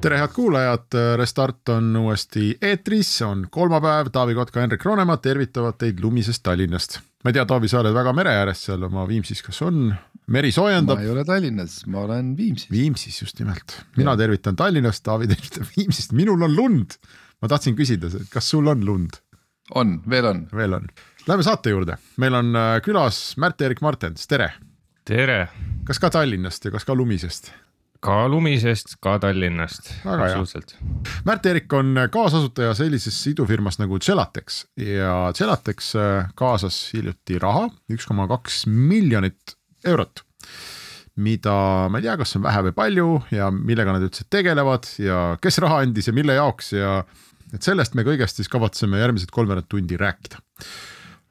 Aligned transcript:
Tere, 0.00 0.18
head 0.18 0.30
kuulajad, 0.34 0.94
Restart 1.16 1.68
on 1.74 1.96
uuesti 1.96 2.52
eetris, 2.62 3.10
on 3.26 3.46
kolmapäev, 3.50 4.12
Taavi 4.12 4.34
Kotka, 4.34 4.60
Henrik 4.60 4.84
Ronemaa 4.84 5.16
tervitavad 5.16 5.74
teid 5.78 5.98
lumisest 6.02 6.42
Tallinnast. 6.42 6.98
ma 7.24 7.32
ei 7.32 7.34
tea, 7.34 7.44
Taavi, 7.46 7.68
sa 7.68 7.80
oled 7.80 7.94
väga 7.96 8.12
mere 8.14 8.36
ääres 8.38 8.62
seal 8.68 8.82
oma 8.86 9.08
Viimsis, 9.08 9.42
kas 9.42 9.58
on? 9.66 9.90
meri 10.26 10.52
soojendab. 10.54 11.00
ma 11.00 11.06
ei 11.06 11.10
ole 11.10 11.24
Tallinnas, 11.26 11.80
ma 11.86 12.04
olen 12.06 12.36
Viimsis. 12.36 12.70
Viimsis 12.70 13.22
just 13.22 13.42
nimelt, 13.42 13.80
mina 13.96 14.14
ja. 14.14 14.22
tervitan 14.22 14.56
Tallinnast, 14.56 15.02
Taavi 15.02 15.30
tervitab 15.30 15.66
Viimsist, 15.76 16.14
minul 16.14 16.42
on 16.46 16.56
lund. 16.56 16.98
ma 17.42 17.50
tahtsin 17.50 17.76
küsida, 17.78 18.12
kas 18.30 18.50
sul 18.50 18.70
on 18.70 18.86
lund? 18.86 19.18
on, 19.74 19.98
veel 20.10 20.30
on. 20.30 20.46
veel 20.54 20.78
on. 20.78 20.90
Läheme 21.26 21.42
saate 21.42 21.74
juurde, 21.74 21.98
meil 22.16 22.38
on 22.38 22.54
äh, 22.56 22.76
külas 22.86 23.34
Märt-Erik 23.36 23.82
Martens, 23.82 24.30
tere. 24.30 24.52
tere. 25.04 25.48
kas 25.84 25.98
ka 25.98 26.10
Tallinnast 26.10 26.64
ja 26.64 26.70
kas 26.70 26.86
ka 26.86 26.94
lumisest? 26.94 27.50
Ka 28.04 28.28
Lumisest, 28.30 28.96
ka 29.02 29.16
Tallinnast, 29.22 29.90
absoluutselt. 30.04 30.74
Märt-Erik 31.26 31.72
on 31.74 31.96
kaasasutaja 32.12 32.74
sellises 32.78 33.18
idufirmas 33.30 33.80
nagu 33.80 33.98
Gelatex 34.02 34.62
ja 34.78 35.32
Gelatex 35.36 35.92
äh, 35.98 36.30
kaasas 36.38 36.78
hiljuti 36.94 37.40
raha, 37.42 37.66
üks 37.90 38.06
koma 38.08 38.28
kaks 38.30 38.66
miljonit 38.70 39.56
eurot. 39.86 40.24
mida 41.18 41.52
ma 41.90 41.98
ei 41.98 42.04
tea, 42.04 42.12
kas 42.14 42.36
on 42.38 42.44
vähe 42.44 42.60
või 42.68 42.74
palju 42.76 43.06
ja 43.34 43.48
millega 43.50 43.90
nad 43.90 44.04
üldse 44.06 44.28
tegelevad 44.30 44.86
ja 45.02 45.32
kes 45.42 45.58
raha 45.64 45.80
andis 45.82 46.06
ja 46.06 46.14
mille 46.14 46.36
jaoks 46.36 46.70
ja 46.76 47.00
et 47.50 47.64
sellest 47.66 47.96
me 47.98 48.04
kõigest 48.06 48.38
siis 48.38 48.50
kavatseme 48.52 49.00
järgmised 49.00 49.32
kolmveerand 49.34 49.66
tundi 49.66 49.98
rääkida 49.98 50.38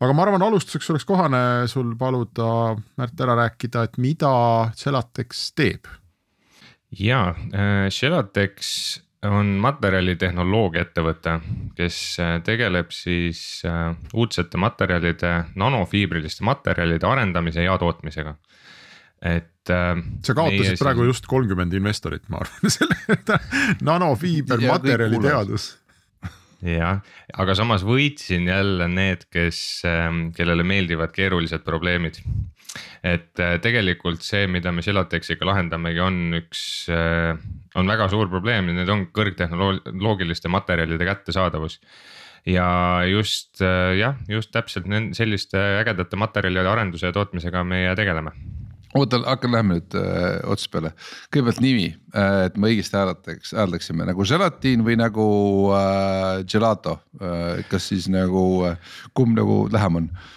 aga 0.03 0.11
ma 0.11 0.25
arvan, 0.25 0.43
alustuseks 0.43 0.91
oleks 0.91 1.07
kohane 1.07 1.39
sul 1.71 1.95
paluda 1.95 2.75
Märt 2.99 3.23
ära 3.23 3.37
rääkida, 3.39 3.85
et 3.87 3.95
mida 4.01 4.33
Gelatex 4.75 5.53
teeb 5.55 5.87
ja 6.91 7.35
äh,, 7.53 7.89
Shelatex 7.89 9.01
on 9.27 9.55
materjalitehnoloogia 9.61 10.85
ettevõte, 10.85 11.39
kes 11.77 11.97
äh, 12.21 12.35
tegeleb 12.45 12.93
siis 12.95 13.63
äh, 13.65 13.95
uudsete 14.13 14.59
materjalide, 14.61 15.33
nanofiibriliste 15.57 16.45
materjalide 16.47 17.07
arendamise 17.09 17.65
ja 17.65 17.77
tootmisega. 17.81 18.35
et 19.21 19.73
äh,. 19.73 19.97
sa 20.23 20.37
kaotasid 20.37 20.75
meie 20.75 20.79
praegu 20.79 21.03
siis... 21.03 21.15
just 21.15 21.27
kolmkümmend 21.27 21.73
investorit, 21.73 22.29
ma 22.29 22.43
arvan, 22.45 22.71
selle 22.77 23.41
nanofiiber 23.81 24.63
materjaliteadus 24.73 25.71
jah, 26.61 27.01
aga 27.33 27.55
samas 27.57 27.83
võitsin 27.85 28.47
jälle 28.49 28.87
need, 28.89 29.27
kes, 29.33 29.59
ähm, 29.89 30.29
kellele 30.37 30.65
meeldivad 30.65 31.13
keerulised 31.13 31.65
probleemid 31.65 32.21
et 33.05 33.41
äh, 33.43 33.55
tegelikult 33.63 34.25
see, 34.25 34.47
mida 34.51 34.73
me 34.73 34.83
Silatexiga 34.85 35.47
lahendamegi, 35.47 36.01
on 36.03 36.37
üks, 36.41 36.61
äh, 36.93 37.33
on 37.77 37.89
väga 37.89 38.09
suur 38.13 38.29
probleem 38.31 38.71
ja 38.71 38.77
need 38.81 38.93
on 38.93 39.07
kõrgtehnoloogiliste 39.15 40.51
materjalide 40.51 41.07
kättesaadavus. 41.07 41.79
Ja 42.47 42.67
just 43.09 43.61
äh, 43.61 43.97
jah, 43.99 44.19
just 44.31 44.53
täpselt 44.55 44.87
selliste 45.17 45.59
ägedate 45.81 46.19
materjalide 46.19 46.69
arenduse 46.69 47.09
ja 47.09 47.15
tootmisega 47.15 47.65
meie 47.67 47.95
tegeleme. 47.99 48.31
Oota, 48.95 49.19
hakkan, 49.27 49.51
lähme 49.51 49.75
nüüd 49.75 49.95
äh, 49.99 50.37
otsast 50.47 50.71
peale, 50.73 50.93
kõigepealt 51.33 51.59
nimi 51.61 51.89
et 52.47 52.55
me 52.57 52.71
õigesti 52.71 52.95
hääletaks, 52.97 53.51
hääldaksime 53.53 54.07
nagu 54.07 54.25
želatiin 54.25 54.81
või 54.87 54.95
nagu 54.97 55.25
äh, 55.75 56.39
gelato 56.49 56.95
äh,, 57.19 57.59
kas 57.69 57.91
siis 57.91 58.07
nagu 58.09 58.47
kumb 59.17 59.37
nagu 59.37 59.65
lähem 59.73 60.01
on? 60.01 60.09
äh,? 60.15 60.36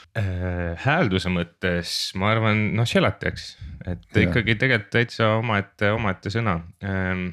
Häälduse 0.85 1.31
mõttes 1.31 1.91
ma 2.19 2.33
arvan, 2.33 2.65
noh 2.75 2.89
želati, 2.89 3.31
eks, 3.31 3.45
et 3.87 4.09
ja. 4.17 4.25
ikkagi 4.25 4.57
tegelikult 4.59 4.91
täitsa 4.91 5.29
omaette, 5.39 5.93
omaette 5.95 6.33
sõna 6.35 6.57
ähm, 6.83 7.29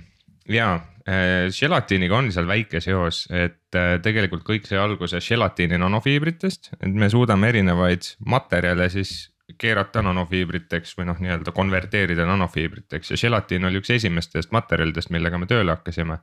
ja 0.49 0.73
äh, 1.07 1.47
želatiiniga 1.53 2.17
on 2.17 2.31
seal 2.31 2.47
väike 2.47 2.81
seos, 2.83 3.25
et 3.31 3.75
äh, 3.75 3.95
tegelikult 4.03 4.45
kõik 4.47 4.67
sai 4.69 4.79
alguse 4.81 5.21
želatiini 5.23 5.79
nanofiibritest, 5.81 6.73
et 6.79 6.93
me 6.93 7.09
suudame 7.11 7.49
erinevaid 7.51 8.13
materjale 8.25 8.89
siis 8.93 9.31
keerata 9.57 10.01
nanofiibriteks 10.03 10.91
või 10.97 11.07
noh, 11.07 11.19
nii-öelda 11.23 11.53
konverteerida 11.55 12.25
nanofiibriteks 12.27 13.13
ja 13.13 13.19
želatiin 13.19 13.65
oli 13.69 13.79
üks 13.79 13.93
esimestest 13.95 14.51
materjalidest, 14.55 15.11
millega 15.15 15.39
me 15.39 15.47
tööle 15.47 15.71
hakkasime. 15.71 16.19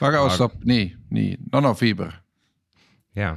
väga 0.00 0.22
hea 0.22 0.34
stopp, 0.34 0.58
nii, 0.66 0.90
nii 1.14 1.34
nanofiiber. 1.52 2.18
ja. 3.14 3.36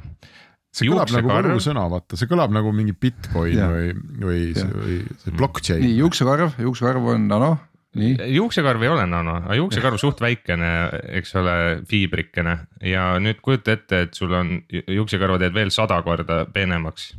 See 0.74 0.90
kõlab 0.90 1.10
nagu 1.14 1.32
võlusõna, 1.32 1.86
vaata, 1.90 2.18
see 2.18 2.30
kõlab 2.30 2.54
nagu 2.54 2.72
mingi 2.74 2.94
Bitcoin 2.94 3.56
ja. 3.56 3.70
või, 3.72 3.94
või, 4.22 4.44
või 4.54 5.00
see 5.24 5.34
blockchain. 5.34 5.82
nii 5.84 5.98
juuksekarv, 5.98 6.60
juuksekarv 6.62 7.10
on 7.14 7.26
nano 7.30 7.50
nii. 7.98 8.12
juuksekarv 8.36 8.84
ei 8.84 8.92
ole 8.92 9.06
nano, 9.10 9.40
aga 9.42 9.56
juuksekarv 9.58 9.98
suht 10.02 10.20
väikene, 10.22 10.70
eks 11.20 11.34
ole, 11.40 11.56
fiibrikene 11.90 12.56
ja 12.86 13.12
nüüd 13.22 13.40
kujuta 13.42 13.74
ette, 13.74 14.04
et 14.06 14.14
sul 14.18 14.34
on 14.36 14.60
juuksekarva 14.70 15.40
teed 15.42 15.56
veel 15.56 15.74
sada 15.74 15.98
korda 16.06 16.44
peenemaks 16.54 17.10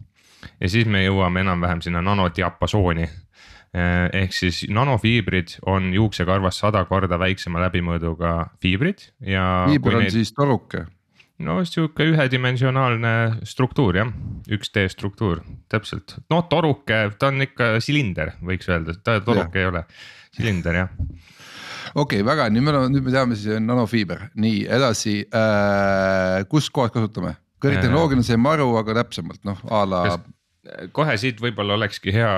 ja 0.62 0.70
siis 0.72 0.88
me 0.90 1.04
jõuame 1.04 1.44
enam-vähem 1.44 1.82
sinna 1.86 2.02
nanodiapasooni 2.06 3.04
eh, 3.04 4.08
ehk 4.24 4.36
siis 4.36 4.64
nanofiibrid 4.72 5.58
on 5.70 5.92
juuksekarvast 5.96 6.64
sada 6.64 6.84
korda 6.90 7.20
väiksema 7.22 7.62
läbimõõduga 7.68 8.36
fiibrid 8.64 9.10
ja. 9.26 9.68
fiiber 9.70 10.00
on 10.00 10.06
neid... 10.06 10.16
siis 10.16 10.34
toruke. 10.38 10.86
No 11.46 11.60
sihuke 11.68 12.08
ühedimensionaalne 12.12 13.14
struktuur 13.48 14.00
jah, 14.02 14.10
1D 14.50 14.88
struktuur, 14.94 15.44
täpselt, 15.72 16.18
no 16.32 16.44
toruke, 16.52 17.04
ta 17.20 17.32
on 17.32 17.46
ikka 17.46 17.74
silinder, 17.84 18.36
võiks 18.46 18.70
öelda, 18.72 18.98
ta 19.04 19.20
toruke 19.26 19.60
ja. 19.60 19.66
ei 19.66 19.72
ole, 19.72 19.86
silinder 20.38 20.82
jah. 20.84 20.92
Okei 21.92 22.22
okay,, 22.22 22.26
väga, 22.28 22.50
nüüd 22.54 22.64
me 22.64 22.76
nüüd 22.94 23.04
me 23.04 23.14
teame 23.14 23.38
siis 23.38 23.60
nanofiiber, 23.62 24.30
nii 24.40 24.66
edasi 24.80 25.22
äh,, 25.28 26.44
kus 26.52 26.70
kohas 26.74 26.94
kasutame? 26.96 27.38
kõrgtehnoloogiline 27.62 28.26
sai 28.26 28.40
maru, 28.42 28.72
aga 28.80 29.04
täpsemalt 29.04 29.44
noh, 29.46 29.60
a 29.70 29.84
la 29.86 30.06
kohe 30.94 31.16
siit 31.20 31.42
võib-olla 31.42 31.76
olekski 31.78 32.14
hea 32.14 32.32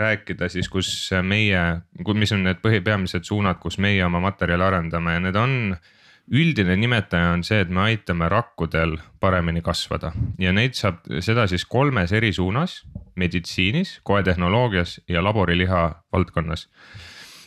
rääkida 0.00 0.48
siis, 0.52 0.68
kus 0.70 0.88
meie, 1.26 1.62
mis 2.14 2.34
on 2.34 2.44
need 2.46 2.62
põhi, 2.62 2.80
peamised 2.84 3.26
suunad, 3.26 3.58
kus 3.62 3.80
meie 3.82 4.04
oma 4.06 4.22
materjali 4.22 4.66
arendame. 4.66 5.16
Ja 5.16 5.24
need 5.26 5.38
on. 5.40 5.76
Üldine 6.32 6.76
nimetaja 6.76 7.32
on 7.34 7.44
see, 7.46 7.60
et 7.62 7.70
me 7.70 7.86
aitame 7.86 8.28
rakkudel 8.28 8.96
paremini 9.20 9.62
kasvada. 9.62 10.12
Ja 10.38 10.52
neid 10.52 10.74
saab 10.78 11.04
seda 11.24 11.46
siis 11.50 11.64
kolmes 11.64 12.12
eri 12.12 12.32
suunas 12.32 12.82
meditsiinis, 13.16 14.00
koetehnoloogias 14.04 15.00
ja 15.08 15.22
laboriliha 15.24 15.84
valdkonnas 16.12 16.68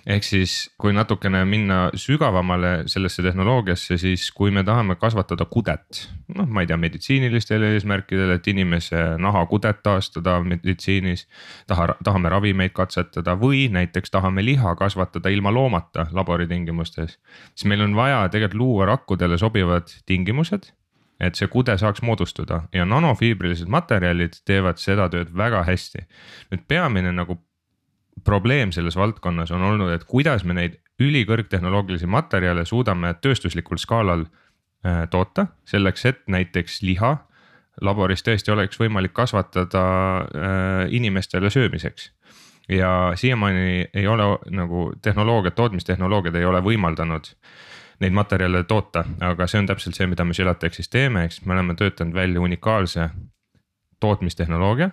ehk 0.10 0.26
siis, 0.26 0.54
kui 0.82 0.94
natukene 0.96 1.44
minna 1.46 1.78
sügavamale 1.98 2.72
sellesse 2.90 3.24
tehnoloogiasse, 3.24 3.98
siis 4.02 4.30
kui 4.36 4.52
me 4.52 4.64
tahame 4.66 4.96
kasvatada 5.00 5.46
kudet, 5.46 6.02
noh, 6.36 6.48
ma 6.50 6.64
ei 6.64 6.70
tea, 6.70 6.78
meditsiinilistel 6.82 7.66
eesmärkidel, 7.70 8.34
et 8.36 8.48
inimese 8.50 9.04
nahakudet 9.22 9.84
taastada 9.86 10.40
meditsiinis. 10.46 11.28
taha, 11.68 11.94
tahame 12.04 12.30
ravimeid 12.34 12.74
katsetada 12.74 13.36
või 13.38 13.68
näiteks 13.74 14.12
tahame 14.12 14.46
liha 14.46 14.76
kasvatada 14.76 15.30
ilma 15.30 15.54
loomata 15.54 16.08
laboritingimustes. 16.12 17.20
siis 17.56 17.70
meil 17.70 17.82
on 17.82 17.96
vaja 17.96 18.28
tegelikult 18.30 18.60
luua 18.60 18.86
rakkudele 18.86 19.38
sobivad 19.38 19.88
tingimused 20.06 20.72
et 21.20 21.36
see 21.36 21.48
kude 21.52 21.76
saaks 21.78 22.02
moodustuda 22.02 22.62
ja 22.74 22.86
nanofiibrilised 22.86 23.68
materjalid 23.68 24.40
teevad 24.48 24.80
seda 24.80 25.10
tööd 25.10 25.34
väga 25.36 25.64
hästi. 25.68 26.06
nüüd 26.52 26.66
peamine 26.68 27.12
nagu 27.12 27.38
probleem 28.24 28.72
selles 28.72 28.96
valdkonnas 28.96 29.52
on 29.52 29.62
olnud, 29.62 29.92
et 29.94 30.04
kuidas 30.04 30.44
me 30.44 30.54
neid 30.54 30.78
ülikõrgtehnoloogilisi 31.00 32.08
materjale 32.08 32.66
suudame 32.66 33.14
tööstuslikul 33.22 33.80
skaalal 33.80 34.26
äh, 34.26 35.06
toota, 35.10 35.48
selleks 35.66 36.06
et 36.06 36.22
näiteks 36.28 36.82
liha 36.84 37.16
laboris 37.82 38.24
tõesti 38.24 38.52
oleks 38.52 38.80
võimalik 38.80 39.14
kasvatada 39.16 39.84
äh, 40.20 40.86
inimestele 40.90 41.50
söömiseks. 41.50 42.12
ja 42.70 43.12
siiamaani 43.16 43.90
ei 43.94 44.08
ole 44.08 44.24
nagu 44.52 44.92
tehnoloogiad, 45.02 45.56
tootmistehnoloogiad 45.56 46.36
ei 46.36 46.46
ole 46.46 46.62
võimaldanud 46.62 47.32
neid 48.00 48.14
materjale 48.14 48.64
toota, 48.64 49.04
aga 49.20 49.48
see 49.48 49.60
on 49.60 49.68
täpselt 49.68 49.96
see, 49.96 50.08
mida 50.08 50.24
me 50.24 50.34
Gelatexis 50.34 50.90
teeme, 50.90 51.24
eks 51.26 51.42
me 51.46 51.54
oleme 51.54 51.76
töötanud 51.76 52.14
välja 52.14 52.42
unikaalse 52.42 53.10
tootmistehnoloogia 54.00 54.90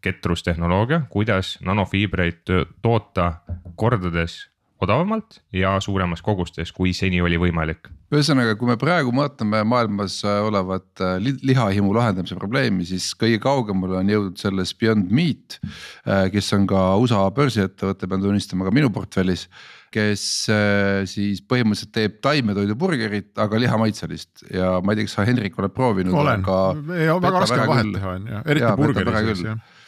ketrustehnoloogia, 0.00 1.02
kuidas 1.10 1.58
nanofiibreid 1.64 2.48
toota 2.82 3.32
kordades 3.76 4.52
odavamalt 4.82 5.38
ja 5.54 5.76
suuremas 5.80 6.22
kogustes, 6.22 6.72
kui 6.74 6.92
seni 6.96 7.20
oli 7.22 7.38
võimalik. 7.40 7.90
ühesõnaga, 8.12 8.56
kui 8.60 8.68
me 8.68 8.76
praegu 8.80 9.12
vaatame 9.14 9.62
maailmas 9.64 10.18
olevat 10.26 11.00
äh, 11.00 11.14
lihahimu 11.42 11.94
lahendamise 11.96 12.36
probleemi, 12.36 12.84
siis 12.88 13.12
kõige 13.18 13.38
kaugemale 13.42 14.00
on 14.00 14.10
jõudnud 14.12 14.40
selles 14.40 14.74
Beyond 14.76 15.12
Meat. 15.14 15.60
Äh, 16.04 16.26
kes 16.34 16.52
on 16.56 16.66
ka 16.70 16.82
USA 17.00 17.22
börsiettevõte, 17.34 18.10
pean 18.10 18.24
tunnistama 18.24 18.68
ka 18.68 18.74
minu 18.74 18.90
portfellis 18.92 19.46
kes 19.92 20.22
äh, 20.48 21.02
siis 21.08 21.42
põhimõtteliselt 21.44 21.92
teeb 21.92 22.14
taimetoiduburgerit, 22.24 23.34
aga 23.44 23.60
lihamaitselist 23.60 24.46
ja 24.48 24.78
ma 24.80 24.94
ei 24.94 25.02
tea, 25.02 25.08
kas 25.08 25.18
sa 25.18 25.26
Hendrik 25.28 25.58
oled 25.60 25.74
proovinud. 25.76 26.16
olen, 26.16 26.46
väga 26.46 27.44
raske 27.44 27.60
on 27.60 27.72
vahet 27.74 27.92
teha 27.98 28.16
on 28.16 28.30
ju, 28.30 28.42
eriti 28.54 28.74
burgeris 28.80 29.44
jah 29.44 29.60
Äh, 29.60 29.81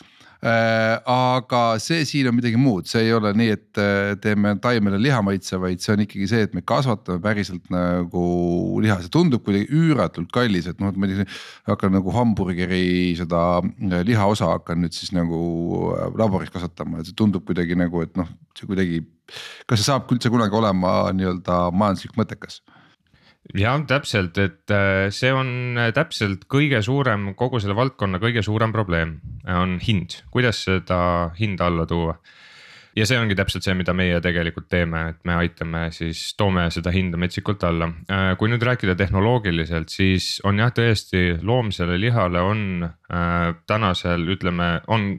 aga 0.44 1.61
see 1.81 2.02
siin 2.05 2.29
on 2.29 2.35
midagi 2.37 2.58
muud, 2.61 2.85
see 2.88 3.06
ei 3.06 3.14
ole 3.17 3.31
nii, 3.37 3.52
et 3.55 3.81
äh, 3.81 4.11
teeme 4.20 4.52
taimele 4.61 4.99
lihamaitse, 5.00 5.56
vaid 5.62 5.81
see 5.81 5.94
on 5.94 6.02
ikkagi 6.05 6.29
see, 6.29 6.43
et 6.44 6.56
me 6.56 6.61
kasvatame 6.67 7.23
päriselt 7.25 7.70
nagu 7.73 8.25
liha, 8.85 8.99
see 9.00 9.12
tundub 9.14 9.44
kuidagi 9.46 9.70
üüratult 9.73 10.29
kallis, 10.35 10.69
et 10.69 10.82
noh, 10.85 10.93
et 10.93 11.00
ma 11.00 11.08
hakkan 11.70 11.96
nagu 11.96 12.12
hamburgeri 12.12 13.14
seda 13.17 13.41
äh, 13.64 14.05
lihaosa 14.05 14.52
hakkan 14.52 14.85
nüüd 14.85 14.96
siis 14.96 15.14
nagu 15.17 15.41
laboris 16.20 16.52
kasvatama, 16.52 17.00
et 17.00 17.08
see 17.08 17.17
tundub 17.17 17.46
kuidagi 17.49 17.79
nagu, 17.81 18.05
et 18.05 18.12
noh, 18.20 18.29
see 18.58 18.69
kuidagi. 18.69 19.00
kas 19.64 19.81
see 19.81 19.88
saab 19.88 20.11
üldse 20.12 20.29
kunagi 20.29 20.61
olema 20.61 21.08
nii-öelda 21.17 21.70
majanduslik 21.73 22.19
mõttekas? 22.20 22.61
Jah, 23.52 23.82
täpselt, 23.88 24.38
et 24.41 24.73
äh, 24.73 25.11
see 25.12 25.32
on 25.35 25.76
äh, 25.81 25.91
täpselt 25.94 26.46
kõige 26.50 26.81
suurem, 26.85 27.32
kogu 27.38 27.61
selle 27.61 27.76
valdkonna 27.76 28.20
kõige 28.23 28.44
suurem 28.46 28.73
probleem 28.73 29.19
on 29.50 29.76
hind, 29.85 30.23
kuidas 30.32 30.64
seda 30.64 31.35
hinda 31.38 31.69
alla 31.69 31.85
tuua. 31.87 32.17
ja 32.94 33.06
see 33.11 33.19
ongi 33.19 33.35
täpselt 33.35 33.67
see, 33.67 33.75
mida 33.75 33.93
meie 33.93 34.20
tegelikult 34.23 34.69
teeme, 34.70 35.08
et 35.11 35.19
me 35.26 35.35
aitame 35.43 35.88
siis, 35.93 36.29
toome 36.38 36.69
seda 36.70 36.93
hinda 36.94 37.19
metsikult 37.19 37.64
alla. 37.67 37.91
Äh, 38.08 38.32
kui 38.38 38.49
nüüd 38.49 38.62
rääkida 38.64 38.94
tehnoloogiliselt, 38.96 39.91
siis 39.93 40.38
on 40.44 40.62
jah, 40.62 40.73
tõesti 40.73 41.35
loomsele 41.43 41.99
lihale 42.00 42.41
on 42.41 42.87
äh, 42.87 43.52
tänasel, 43.67 44.25
ütleme, 44.37 44.79
on 44.87 45.11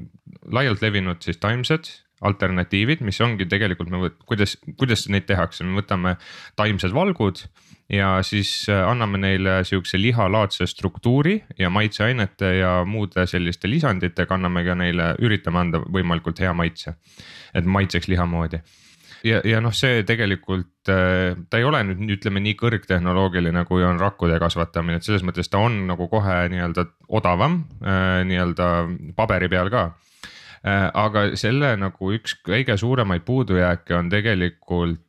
laialt 0.51 0.81
levinud 0.81 1.21
siis 1.21 1.37
taimsed 1.37 1.91
alternatiivid, 2.25 3.03
mis 3.05 3.19
ongi 3.21 3.45
tegelikult 3.49 3.91
me 3.91 4.09
kuidas, 4.25 4.55
kuidas 4.79 5.05
neid 5.11 5.27
tehakse, 5.27 5.65
me 5.67 5.81
võtame 5.81 6.15
taimsed 6.57 6.95
valgud 6.95 7.43
ja 7.89 8.23
siis 8.25 8.65
äh, 8.69 8.87
anname 8.89 9.19
neile 9.21 9.59
sihukese 9.63 9.99
lihalaadse 10.01 10.67
struktuuri 10.67 11.43
ja 11.59 11.69
maitseainete 11.69 12.55
ja 12.57 12.71
muude 12.85 13.27
selliste 13.29 13.69
lisanditega 13.69 14.35
anname 14.35 14.63
ka 14.65 14.75
neile, 14.75 15.13
üritame 15.21 15.61
anda 15.61 15.81
võimalikult 15.85 16.41
hea 16.41 16.53
maitse. 16.53 16.95
et 17.55 17.65
maitseks 17.65 18.07
liha 18.11 18.25
moodi. 18.25 18.59
Ja, 19.25 19.39
ja 19.47 19.61
noh, 19.63 19.73
see 19.73 20.03
tegelikult 20.05 20.89
äh, 20.91 21.37
ta 21.49 21.61
ei 21.61 21.65
ole 21.65 21.83
nüüd 21.87 22.17
ütleme 22.17 22.41
nii 22.43 22.57
kõrgtehnoloogiline, 22.59 23.63
kui 23.65 23.85
on 23.85 24.01
rakkude 24.01 24.39
kasvatamine, 24.41 24.99
et 24.99 25.07
selles 25.07 25.23
mõttes 25.25 25.49
ta 25.49 25.61
on 25.61 25.85
nagu 25.87 26.09
kohe 26.11 26.43
nii-öelda 26.51 26.85
odavam 27.07 27.63
äh, 27.85 28.25
nii-öelda 28.25 28.71
paberi 29.15 29.49
peal 29.51 29.71
ka. 29.73 29.91
Aga 30.65 31.27
selle 31.37 31.75
nagu 31.77 32.07
üks 32.15 32.39
kõige 32.41 32.73
suuremaid 32.81 33.21
puudujääke 33.21 33.93
on 33.93 34.07
tegelikult 34.09 35.04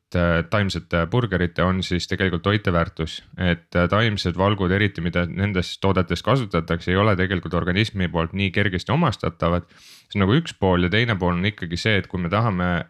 taimsete 0.50 1.06
burgerite 1.10 1.64
on 1.66 1.82
siis 1.82 2.06
tegelikult 2.06 2.44
toiteväärtus, 2.46 3.16
et 3.38 3.76
äh, 3.76 3.88
taimsed 3.90 4.36
valgud, 4.38 4.70
eriti 4.70 5.02
mida 5.02 5.26
nendes 5.26 5.78
toodetes 5.82 6.22
kasutatakse, 6.22 6.92
ei 6.92 6.96
ole 6.96 7.16
tegelikult 7.18 7.54
organismi 7.54 8.08
poolt 8.08 8.32
nii 8.32 8.50
kergesti 8.54 8.92
omastatavad. 8.92 9.66
see 10.06 10.20
on 10.20 10.26
nagu 10.26 10.36
üks 10.38 10.54
pool 10.58 10.86
ja 10.86 10.90
teine 10.90 11.16
pool 11.18 11.34
on 11.34 11.46
ikkagi 11.46 11.76
see, 11.76 11.96
et 11.98 12.06
kui 12.06 12.22
me 12.22 12.30
tahame 12.30 12.86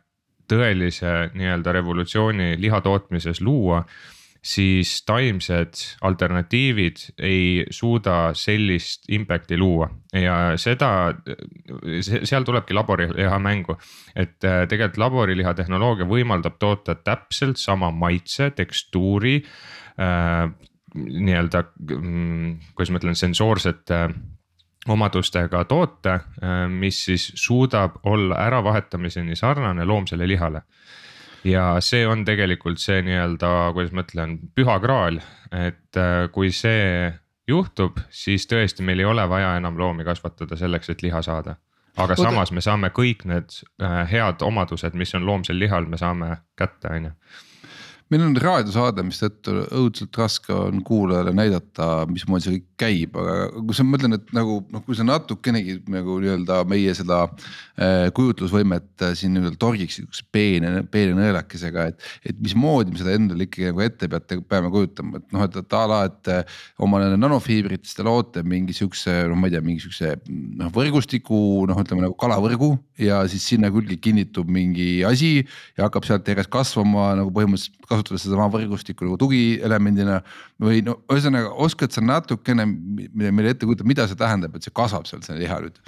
tõelise 0.50 1.32
nii-öelda 1.34 1.72
revolutsiooni 1.72 2.54
liha 2.60 2.80
tootmises 2.80 3.40
luua 3.40 3.84
siis 4.46 5.00
taimsed 5.06 5.80
alternatiivid 6.06 7.02
ei 7.18 7.64
suuda 7.70 8.30
sellist 8.38 9.08
impact'i 9.10 9.58
luua 9.58 9.88
ja 10.14 10.36
seda, 10.60 10.90
seal 12.00 12.46
tulebki 12.46 12.74
laborileha 12.76 13.38
mängu. 13.42 13.76
et 14.14 14.44
äh, 14.44 14.62
tegelikult 14.68 15.02
laboriliha 15.02 15.54
tehnoloogia 15.54 16.06
võimaldab 16.06 16.60
toota 16.62 16.94
täpselt 16.94 17.58
sama 17.58 17.90
maitse, 17.90 18.50
tekstuuri 18.50 19.42
äh,. 19.98 20.48
nii-öelda, 20.96 21.60
mm, 21.92 22.52
kuidas 22.74 22.90
ma 22.90 23.00
ütlen, 23.02 23.18
sensoorsete 23.18 23.98
äh, 24.06 24.14
omadustega 24.88 25.64
toote, 25.64 26.14
äh, 26.14 26.68
mis 26.70 27.02
siis 27.04 27.32
suudab 27.34 27.98
olla 28.06 28.38
äravahetamiseni 28.46 29.36
sarnane 29.36 29.84
loomsele 29.84 30.28
lihale 30.28 30.62
ja 31.46 31.66
see 31.84 32.06
on 32.08 32.24
tegelikult 32.26 32.80
see 32.82 33.02
nii-öelda, 33.06 33.52
kuidas 33.76 33.94
ma 33.94 34.04
ütlen, 34.06 34.36
püha 34.56 34.78
graal, 34.82 35.20
et 35.54 36.00
äh, 36.00 36.26
kui 36.34 36.50
see 36.54 37.12
juhtub, 37.48 38.00
siis 38.10 38.48
tõesti, 38.50 38.84
meil 38.86 39.02
ei 39.02 39.08
ole 39.08 39.24
vaja 39.30 39.54
enam 39.60 39.78
loomi 39.78 40.04
kasvatada 40.06 40.58
selleks, 40.58 40.90
et 40.90 41.04
liha 41.06 41.22
saada. 41.22 41.56
aga 41.96 42.12
Oota. 42.12 42.22
samas 42.22 42.52
me 42.52 42.60
saame 42.60 42.90
kõik 42.92 43.24
need 43.24 43.60
äh, 43.80 44.02
head 44.10 44.42
omadused, 44.42 44.94
mis 44.94 45.14
on 45.14 45.26
loomsel 45.26 45.58
lihal, 45.58 45.86
me 45.86 45.96
saame 45.96 46.36
kätte, 46.58 46.90
on 46.92 47.10
ju 47.10 47.12
meil 48.12 48.22
on 48.22 48.36
raadiosaade, 48.38 49.02
mistõttu 49.06 49.54
õudselt 49.74 50.14
raske 50.18 50.54
on 50.54 50.82
kuulajale 50.86 51.32
näidata, 51.34 52.04
mismoodi 52.10 52.44
see 52.44 52.54
kõik 52.56 52.66
käib, 52.78 53.16
aga 53.18 53.36
kui 53.56 53.74
sa 53.74 53.86
mõtlen, 53.86 54.14
et 54.18 54.30
nagu 54.36 54.60
noh, 54.70 54.84
kui 54.86 54.94
sa 54.98 55.06
natukenegi 55.06 55.80
nagu 55.90 56.18
nii-öelda 56.22 56.60
meie 56.70 56.94
seda 56.94 57.24
äh, 57.26 58.06
kujutlusvõimet 58.14 59.06
äh, 59.08 59.14
siin 59.18 59.34
nii-öelda 59.34 59.58
torgiks 59.58 59.98
sihukese 59.98 60.26
peene, 60.32 60.84
peene 60.92 61.16
nõelakesega, 61.18 61.88
et. 61.90 62.06
et 62.30 62.38
mismoodi 62.42 62.92
me 62.92 63.00
seda 63.00 63.16
endale 63.16 63.48
ikkagi 63.48 63.70
nagu 63.70 63.82
ette 63.82 64.10
peate, 64.12 64.38
peame 64.46 64.70
kujutama, 64.74 65.18
et 65.18 65.34
noh, 65.34 65.46
et, 65.48 65.58
et 65.62 65.78
a 65.80 65.82
la, 65.90 66.00
et 66.10 66.32
äh, 66.32 66.58
oma 66.86 67.02
nende 67.02 67.18
nanofiibritest 67.18 67.98
te 67.98 68.06
loote 68.06 68.44
mingi 68.46 68.76
sihukese, 68.76 69.24
noh, 69.30 69.40
ma 69.40 69.50
ei 69.50 69.56
tea, 69.56 69.64
mingi 69.66 69.82
sihukese 69.82 70.14
noh 70.60 70.70
võrgustiku, 70.76 71.40
noh, 71.66 71.82
ütleme 71.82 72.06
nagu 72.06 72.14
kalavõrgu 72.20 72.76
ja 73.02 73.22
siis 73.30 73.44
sinna 73.50 73.72
külge 73.72 73.98
kinnitub 74.00 74.48
mingi 74.52 75.02
asi 75.08 75.40
ja 75.40 75.86
hakkab 75.86 76.06
sealt 76.06 76.28
järjest 76.28 76.52
kasvama 76.52 77.10
nagu 77.18 77.32
põhimõtteliselt 77.34 77.86
kasutada 77.96 78.20
sedasama 78.22 78.48
võrgustikku 78.52 79.08
nagu 79.08 79.18
tugielemendina. 79.20 80.20
või 80.62 80.82
no 80.84 81.00
ühesõnaga, 81.12 81.50
oskad 81.66 81.92
sa 81.92 82.04
natukene 82.04 82.66
meile 82.66 83.50
ette 83.50 83.66
kujutada, 83.66 83.88
mida 83.88 84.06
see 84.08 84.20
tähendab, 84.20 84.54
et 84.56 84.62
see 84.62 84.74
kasvab 84.74 85.08
seal 85.08 85.24
see 85.24 85.38
liha 85.40 85.58
nüüd? 85.64 85.80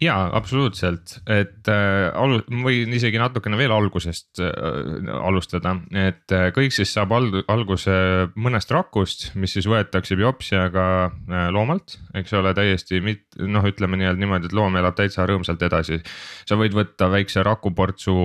Jaa, 0.00 0.30
absoluutselt, 0.36 1.18
et 1.28 1.68
äh, 1.68 2.08
alu-, 2.16 2.40
ma 2.54 2.70
võin 2.70 2.94
isegi 2.96 3.20
natukene 3.20 3.58
veel 3.60 3.72
algusest 3.74 4.40
äh, 4.42 5.10
alustada, 5.20 5.74
et 5.92 6.34
äh, 6.34 6.48
kõik 6.56 6.74
siis 6.74 6.92
saab 6.96 7.12
al-, 7.16 7.42
alguse 7.52 7.94
mõnest 8.40 8.72
rakust, 8.74 9.28
mis 9.40 9.52
siis 9.56 9.68
võetakse 9.70 10.16
biopsiaga 10.20 10.86
äh, 11.08 11.48
loomalt, 11.52 11.98
eks 12.16 12.32
ole, 12.38 12.54
täiesti 12.56 13.02
mit-, 13.04 13.28
noh, 13.40 13.66
ütleme 13.68 14.00
nii-öelda 14.00 14.24
niimoodi, 14.24 14.50
et 14.50 14.56
loom 14.56 14.78
elab 14.80 14.96
täitsa 14.98 15.28
rõõmsalt 15.28 15.66
edasi. 15.68 16.00
sa 16.48 16.56
võid 16.60 16.76
võtta 16.76 17.10
väikse 17.12 17.44
rakuportsu 17.46 18.16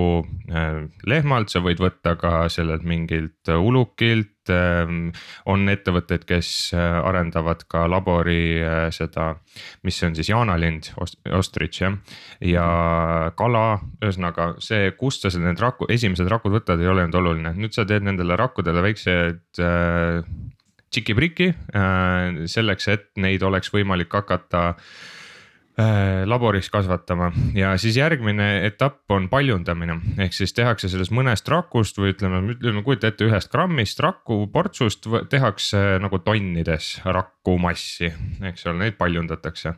äh, 0.52 0.86
lehmalt, 1.06 1.52
sa 1.52 1.60
võid 1.64 1.82
võtta 1.82 2.16
ka 2.20 2.46
sellelt 2.52 2.86
mingilt 2.88 3.52
ulukilt 3.56 4.35
Ähm, 4.52 5.10
on 5.48 5.66
ettevõtteid, 5.70 6.26
kes 6.28 6.50
äh, 6.76 6.98
arendavad 7.06 7.64
ka 7.70 7.86
labori 7.90 8.58
äh, 8.62 8.88
seda, 8.94 9.34
mis 9.86 9.98
on 10.06 10.16
siis 10.18 10.30
jaanalind, 10.30 10.92
ostrich 11.36 11.82
jah. 11.82 11.96
ja 12.44 12.66
kala, 13.38 13.64
ühesõnaga 14.02 14.54
see, 14.62 14.90
kust 14.98 15.26
sa 15.26 15.32
need 15.40 15.60
raku, 15.62 15.88
esimesed 15.92 16.28
rakud 16.30 16.54
võtad, 16.58 16.82
ei 16.82 16.92
ole 16.92 17.06
nüüd 17.06 17.20
oluline, 17.20 17.54
nüüd 17.56 17.76
sa 17.76 17.86
teed 17.88 18.06
nendele 18.06 18.38
rakkudele 18.38 18.84
väiksed 18.84 19.62
äh, 19.62 20.22
tšiki-priki 20.86 21.50
selleks, 22.48 22.86
et 22.88 23.08
neid 23.20 23.42
oleks 23.44 23.72
võimalik 23.74 24.14
hakata 24.14 24.76
laboris 26.24 26.70
kasvatama. 26.72 27.30
Ja 27.54 27.74
siis 27.76 27.98
järgmine 27.98 28.66
etapp 28.66 29.10
on 29.12 29.28
paljundamine, 29.28 29.98
ehk 30.24 30.32
siis 30.32 30.54
tehakse 30.56 30.88
sellest 30.88 31.12
mõnest 31.12 31.48
rakust 31.52 31.98
või 32.00 32.14
ütleme, 32.14 32.40
ütleme 32.54 32.80
kujuta 32.86 33.10
ette 33.10 33.26
ühest 33.28 33.52
grammist 33.52 34.00
raku 34.00 34.46
portsust 34.52 35.04
tehakse 35.28 35.98
nagu 36.00 36.20
tonnides 36.24 36.94
raku 37.04 37.58
massi, 37.60 38.08
eks 38.48 38.66
ole, 38.66 38.78
neid 38.86 38.96
paljundatakse. 38.96 39.74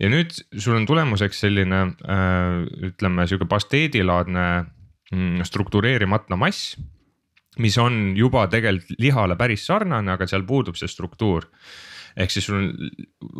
ja 0.00 0.08
nüüd 0.08 0.34
sul 0.34 0.74
on 0.80 0.86
tulemuseks 0.86 1.44
selline 1.46 1.80
äh, 1.86 2.90
ütleme 2.90 3.26
sihuke 3.26 3.46
pasteedilaadne 3.46 4.46
mm, 5.12 5.44
struktureerimata 5.46 6.36
mass 6.36 6.74
mis 7.58 7.78
on 7.78 8.16
juba 8.16 8.46
tegelikult 8.50 8.98
lihale 8.98 9.36
päris 9.36 9.66
sarnane, 9.66 10.12
aga 10.14 10.26
seal 10.26 10.42
puudub 10.48 10.78
see 10.78 10.88
struktuur 10.90 11.46
ehk 12.20 12.32
siis 12.32 12.46
sul 12.48 12.58
on 12.58 12.90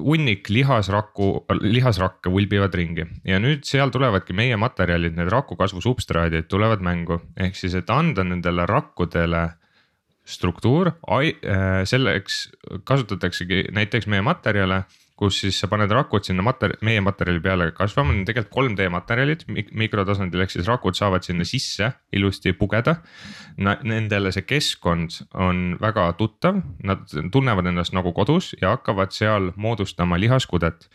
hunnik 0.08 0.48
lihasrakku, 0.52 1.28
lihasrakke 1.60 2.32
vulbivad 2.32 2.74
ringi. 2.76 3.06
Ja 3.28 3.40
nüüd 3.42 3.66
seal 3.68 3.92
tulevadki 3.92 4.36
meie 4.36 4.56
materjalid, 4.60 5.16
need 5.18 5.30
raku 5.32 5.58
kasvu 5.60 5.82
substraadid 5.84 6.48
tulevad 6.50 6.84
mängu, 6.84 7.20
ehk 7.40 7.58
siis, 7.58 7.76
et 7.78 7.90
anda 7.92 8.24
nendele 8.26 8.66
rakkudele 8.70 9.46
struktuur, 10.30 10.92
äh, 11.10 11.82
selleks 11.88 12.42
kasutataksegi 12.86 13.68
näiteks 13.74 14.06
meie 14.10 14.22
materjale 14.22 14.84
kus 15.20 15.42
siis 15.42 15.58
sa 15.60 15.68
paned 15.68 15.92
rakud 15.92 16.24
sinna 16.24 16.44
mater-, 16.44 16.78
meie 16.86 17.02
materjali 17.04 17.42
peale 17.44 17.66
kasvama, 17.76 18.14
need 18.14 18.22
on 18.22 18.28
tegelikult 18.30 18.70
3D 18.70 18.88
materjalid 18.92 19.44
mik 19.52 19.68
mikrotasandil, 19.82 20.44
ehk 20.44 20.54
siis 20.54 20.68
rakud 20.70 20.96
saavad 20.96 21.26
sinna 21.26 21.44
sisse 21.48 21.90
ilusti 22.16 22.54
pugeda. 22.56 22.96
Nendele 23.60 24.32
see 24.32 24.46
keskkond 24.48 25.20
on 25.36 25.76
väga 25.82 26.06
tuttav, 26.20 26.62
nad 26.86 27.04
tunnevad 27.32 27.68
ennast 27.68 27.92
nagu 27.96 28.14
kodus 28.16 28.54
ja 28.62 28.76
hakkavad 28.76 29.12
seal 29.16 29.52
moodustama 29.60 30.18
lihaskudet. 30.20 30.88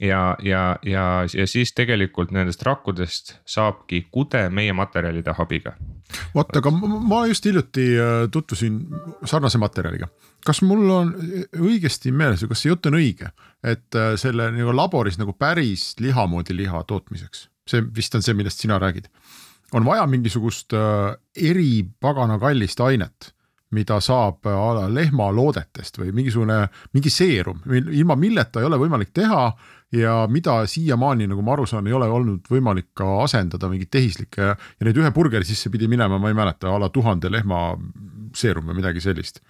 ja, 0.00 0.36
ja, 0.42 0.78
ja, 0.82 1.26
ja 1.34 1.46
siis 1.46 1.72
tegelikult 1.76 2.32
nendest 2.32 2.64
rakkudest 2.64 3.36
saabki 3.44 4.06
kude 4.10 4.48
meie 4.50 4.72
materjalide 4.72 5.36
abiga. 5.36 5.76
Vot, 6.34 6.56
aga 6.58 6.72
ma 6.72 7.24
just 7.30 7.46
hiljuti 7.48 7.86
äh, 7.98 8.14
tutvusin 8.32 8.80
sarnase 9.24 9.60
materjaliga. 9.62 10.08
Kas 10.46 10.62
mul 10.62 10.90
on 10.94 11.12
õigesti 11.58 12.12
meeles 12.14 12.44
või 12.44 12.52
kas 12.52 12.62
see 12.62 12.70
jutt 12.70 12.88
on 12.90 12.98
õige, 13.00 13.30
et 13.66 13.98
äh, 13.98 14.14
selle 14.20 14.50
nagu 14.54 14.74
laboris 14.76 15.18
nagu 15.20 15.34
päris 15.38 15.94
liha 16.02 16.26
moodi 16.30 16.56
liha 16.56 16.82
tootmiseks, 16.88 17.46
see 17.68 17.86
vist 17.96 18.14
on 18.14 18.24
see, 18.26 18.36
millest 18.38 18.62
sina 18.62 18.78
räägid, 18.82 19.08
on 19.74 19.86
vaja 19.86 20.06
mingisugust 20.10 20.76
äh, 20.76 21.16
eripagana 21.50 22.38
kallist 22.42 22.80
ainet, 22.84 23.32
mida 23.74 23.98
saab 24.00 24.46
lehmaloodetest 24.94 25.98
või 25.98 26.12
mingisugune, 26.14 26.68
mingi 26.94 27.10
seerum, 27.10 27.58
ilma 27.74 28.14
milleta 28.16 28.62
ei 28.62 28.68
ole 28.68 28.78
võimalik 28.78 29.10
teha 29.12 29.48
ja 29.92 30.26
mida 30.30 30.58
siiamaani, 30.66 31.28
nagu 31.30 31.42
ma 31.42 31.54
aru 31.54 31.66
saan, 31.66 31.86
ei 31.86 31.94
ole 31.94 32.08
olnud 32.10 32.48
võimalik 32.50 32.88
ka 32.98 33.22
asendada 33.22 33.68
mingit 33.70 33.90
tehislike 33.94 34.42
ja 34.42 34.86
neid 34.86 34.98
ühe 34.98 35.10
burgeri 35.14 35.46
sisse 35.46 35.70
pidi 35.70 35.88
minema, 35.88 36.18
ma 36.18 36.32
ei 36.32 36.38
mäleta, 36.38 36.72
a 36.72 36.80
la 36.82 36.90
tuhande 36.90 37.30
lehma 37.30 37.68
seerum 38.36 38.66
või 38.70 38.80
midagi 38.80 39.00
sellist 39.04 39.42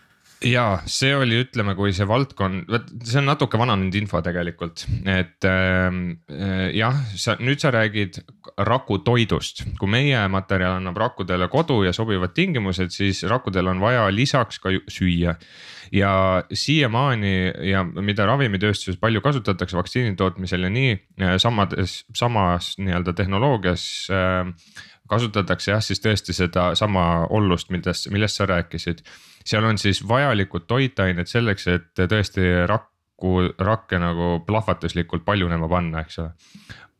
ja 0.44 0.64
see 0.90 1.14
oli, 1.16 1.38
ütleme, 1.46 1.74
kui 1.78 1.92
see 1.96 2.06
valdkond, 2.08 2.66
vot 2.70 2.88
see 3.06 3.20
on 3.22 3.28
natuke 3.30 3.58
vananenud 3.60 3.94
info 3.96 4.20
tegelikult, 4.24 4.84
et 5.08 5.46
ähm, 5.48 6.02
äh, 6.32 6.68
jah, 6.76 6.98
sa 7.16 7.36
nüüd 7.40 7.62
sa 7.62 7.72
räägid 7.74 8.20
rakutoidust, 8.68 9.64
kui 9.80 9.90
meie 9.92 10.20
materjal 10.32 10.78
annab 10.78 10.98
rakkudele 11.00 11.48
kodu 11.52 11.82
ja 11.86 11.94
sobivad 11.96 12.34
tingimused, 12.36 12.92
siis 12.94 13.22
rakkudel 13.28 13.72
on 13.72 13.80
vaja 13.82 14.06
lisaks 14.12 14.60
ka 14.62 14.74
süüa. 14.92 15.36
ja 15.92 16.42
siiamaani 16.50 17.52
ja 17.70 17.84
mida 17.84 18.24
ravimitööstuses 18.26 18.96
palju 18.98 19.20
kasutatakse 19.22 19.76
vaktsiini 19.76 20.16
tootmisel 20.18 20.66
ja 20.66 20.70
nii 20.70 20.92
äh, 21.22 21.36
samades, 21.38 22.00
samas 22.14 22.74
nii-öelda 22.78 23.14
tehnoloogias 23.14 23.84
äh, 24.10 24.50
kasutatakse 25.10 25.70
jah, 25.70 25.82
siis 25.84 26.02
tõesti 26.02 26.34
sedasama 26.36 27.26
ollust, 27.30 27.70
millest, 27.70 28.10
millest 28.10 28.40
sa 28.40 28.48
rääkisid. 28.50 29.02
Seal 29.46 29.64
on 29.64 29.78
siis 29.78 30.02
vajalikud 30.08 30.66
toitained 30.68 31.30
selleks, 31.30 31.68
et 31.70 32.02
tõesti 32.10 32.48
rakku, 32.66 33.52
rakke 33.58 34.00
nagu 34.02 34.40
plahvatuslikult 34.46 35.24
paljunema 35.24 35.68
panna, 35.70 36.02
eks 36.04 36.20
ole. 36.24 36.34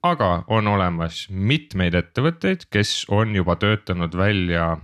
Aga 0.07 0.45
on 0.53 0.69
olemas 0.71 1.25
mitmeid 1.31 1.97
ettevõtteid, 1.99 2.69
kes 2.71 3.09
on 3.11 3.33
juba 3.35 3.57
töötanud 3.59 4.15
välja 4.15 4.76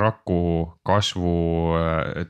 raku 0.00 0.70
kasvu, 0.86 1.34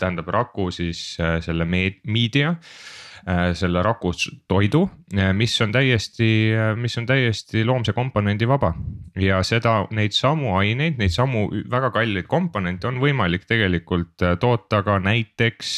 tähendab 0.01 0.33
raku 0.35 0.71
siis 0.75 1.15
selle 1.45 1.69
meedia. 1.69 2.57
Äh, 2.57 3.10
selle 3.55 3.83
rakustoidu, 3.85 4.83
äh, 5.17 5.33
mis 5.37 5.55
on 5.61 5.73
täiesti, 5.73 6.31
äh, 6.57 6.73
mis 6.77 6.97
on 6.99 7.07
täiesti 7.07 7.65
loomse 7.65 7.93
komponendi 7.93 8.49
vaba. 8.49 8.75
ja 9.21 9.43
seda, 9.43 9.87
neid 9.91 10.15
samu 10.17 10.55
aineid, 10.57 10.99
neid 10.99 11.12
samu 11.12 11.49
väga 11.71 11.91
kalleid 11.91 12.29
komponente 12.31 12.87
on 12.89 13.00
võimalik 13.03 13.45
tegelikult 13.49 14.23
toota 14.41 14.83
ka 14.87 14.99
näiteks 15.03 15.73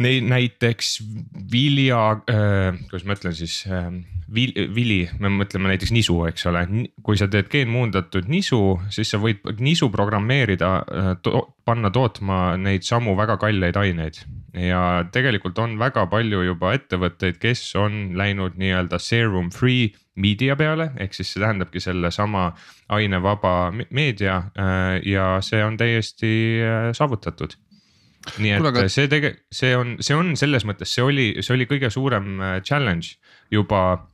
Neid 0.00 0.24
näiteks 0.30 0.94
vilja 1.52 1.98
äh,, 2.30 2.78
kuidas 2.88 3.04
ma 3.04 3.16
ütlen 3.18 3.34
siis 3.36 3.58
äh, 3.68 3.90
vil, 4.32 4.54
vili, 4.72 5.00
me 5.20 5.28
mõtleme 5.34 5.68
näiteks 5.68 5.92
nisu, 5.92 6.16
eks 6.30 6.46
ole, 6.48 6.62
kui 7.04 7.18
sa 7.20 7.28
teed 7.28 7.50
geenmuundatud 7.52 8.30
nisu, 8.30 8.78
siis 8.92 9.10
sa 9.12 9.20
võid 9.20 9.44
nisu 9.60 9.90
programmeerida 9.92 10.70
äh, 10.80 11.10
to,, 11.24 11.42
panna 11.68 11.92
tootma 11.92 12.56
neid 12.60 12.86
samu 12.86 13.12
väga 13.18 13.36
kalleid 13.42 13.76
aineid. 13.76 14.22
Ja 14.54 15.04
tegelikult 15.12 15.58
on 15.62 15.76
väga 15.78 16.06
palju 16.10 16.42
juba 16.44 16.74
ettevõtteid, 16.76 17.38
kes 17.42 17.62
on 17.78 18.16
läinud 18.18 18.58
nii-öelda 18.60 18.98
serum 19.02 19.50
free 19.54 19.90
media 20.20 20.56
peale, 20.58 20.90
ehk 21.00 21.14
siis 21.16 21.32
see 21.32 21.42
tähendabki 21.42 21.80
sellesama 21.82 22.50
ainevaba 22.92 23.72
meedia 23.90 24.36
äh, 24.58 25.00
ja 25.06 25.32
see 25.44 25.62
on 25.64 25.78
täiesti 25.80 26.32
äh, 26.64 26.90
saavutatud. 26.96 27.56
Nii 28.36 28.52
et 28.52 28.60
Kuule, 28.60 28.74
aga... 28.74 28.88
see 28.92 29.08
tege-, 29.08 29.36
see 29.54 29.72
on, 29.76 29.94
see 30.04 30.16
on 30.16 30.34
selles 30.36 30.66
mõttes, 30.68 30.92
see 30.92 31.04
oli, 31.04 31.28
see 31.40 31.54
oli 31.56 31.66
kõige 31.70 31.88
suurem 31.92 32.34
äh, 32.40 32.58
challenge 32.66 33.16
juba 33.54 34.09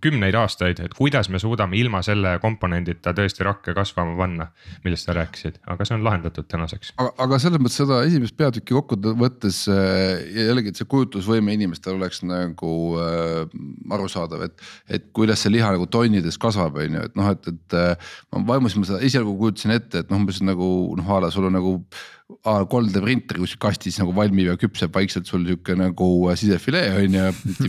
kümneid 0.00 0.36
aastaid, 0.38 0.78
et 0.80 0.94
kuidas 0.96 1.28
me 1.28 1.40
suudame 1.42 1.76
ilma 1.76 2.00
selle 2.06 2.36
komponendita 2.40 3.12
tõesti 3.16 3.44
rakke 3.44 3.74
kasvama 3.76 4.14
panna, 4.16 4.46
millest 4.84 5.08
sa 5.08 5.16
rääkisid, 5.16 5.58
aga 5.68 5.84
see 5.84 5.96
on 5.96 6.04
lahendatud 6.06 6.46
tänaseks. 6.48 6.92
aga, 6.96 7.40
selles 7.42 7.60
mõttes 7.60 7.80
seda 7.82 7.98
esimest 8.06 8.36
peatükki 8.38 8.76
kokku 8.76 8.96
võttes 9.18 9.64
äh, 9.72 10.22
jällegi, 10.46 10.72
et 10.72 10.80
see 10.80 10.88
kujutlusvõime 10.88 11.56
inimestel 11.58 11.98
oleks 11.98 12.22
nagu 12.26 12.72
äh, 13.02 13.58
arusaadav, 13.98 14.46
et. 14.48 14.68
et 14.88 15.10
kuidas 15.12 15.42
see 15.42 15.52
liha 15.52 15.72
nagu 15.74 15.88
tonnides 15.90 16.38
kasvab, 16.40 16.78
on 16.78 17.00
ju, 17.00 17.08
et 17.10 17.18
noh, 17.18 17.32
et, 17.34 17.50
et 17.50 17.78
äh, 17.78 18.12
ma 18.32 18.44
vaimusin 18.54 18.86
seda 18.88 19.02
esialgu 19.04 19.34
kujutasin 19.42 19.74
ette, 19.74 20.04
et 20.04 20.12
noh, 20.12 20.22
umbes 20.22 20.40
nagu 20.44 20.70
noh, 20.96 21.12
a 21.18 21.20
la 21.26 21.34
sul 21.34 21.50
on 21.50 21.58
nagu 21.58 21.80
A3D 22.28 23.00
printer 23.00 23.38
kuskil 23.40 23.60
kastis 23.62 23.96
nagu 23.96 24.12
valmib 24.12 24.50
ja 24.50 24.56
küpseb 24.60 24.92
vaikselt 24.92 25.30
sul 25.30 25.46
sihuke 25.48 25.72
nagu 25.78 26.08
äh, 26.28 26.36
sisefilee 26.36 26.90
on 26.98 27.14
ju. 27.16 27.28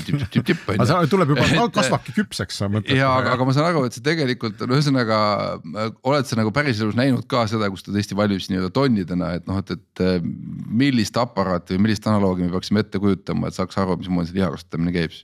aga 0.75 0.87
see 0.89 1.11
tuleb 1.13 1.31
juba, 1.31 1.45
kasvabki 1.77 2.15
küpseks 2.17 2.59
sa 2.59 2.67
mõtled. 2.67 2.91
ja 2.99 3.07
aga, 3.21 3.37
aga 3.37 3.47
ma 3.47 3.55
saan 3.55 3.69
aru, 3.69 3.85
et 3.87 3.95
see 3.95 4.03
tegelikult 4.03 4.59
on 4.65 4.73
ühesõnaga, 4.75 5.19
äh, 5.63 5.93
oled 6.11 6.27
sa 6.27 6.39
nagu 6.41 6.51
päriselus 6.55 6.97
näinud 6.99 7.23
ka 7.31 7.45
seda, 7.51 7.71
kus 7.71 7.87
ta 7.87 7.95
tõesti 7.95 8.17
valmib 8.19 8.43
siis 8.43 8.51
nii-öelda 8.51 8.73
tonnidena, 8.75 9.31
et 9.39 9.47
noh, 9.47 9.61
et, 9.63 9.71
et 9.77 10.03
äh, 10.03 10.19
millist 10.83 11.15
aparaati 11.23 11.77
või 11.77 11.87
millist 11.87 12.11
analoogi 12.11 12.43
me 12.43 12.51
peaksime 12.57 12.83
ette 12.83 12.99
kujutama, 12.99 13.47
et 13.47 13.55
saaks 13.55 13.79
aru, 13.79 13.95
mismoodi 14.03 14.33
see 14.33 14.41
liha 14.41 14.51
kasutamine 14.57 14.95
käib 14.95 15.15
siis 15.15 15.23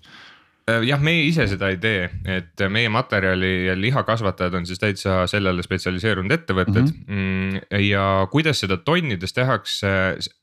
jah, 0.66 1.02
meie 1.04 1.28
ise 1.28 1.46
seda 1.50 1.68
ei 1.70 1.78
tee, 1.78 2.08
et 2.26 2.62
meie 2.74 2.90
materjali 2.90 3.68
ja 3.68 3.76
lihakasvatajad 3.78 4.58
on 4.58 4.66
siis 4.66 4.82
täitsa 4.82 5.18
sellele 5.30 5.62
spetsialiseerunud 5.66 6.34
ettevõtted 6.34 6.88
mhm. 6.88 7.04
mm. 7.06 7.52
-hmm. 7.60 7.84
ja 7.86 8.06
kuidas 8.32 8.64
seda 8.64 8.80
tonnides 8.82 9.36
tehakse, 9.38 9.92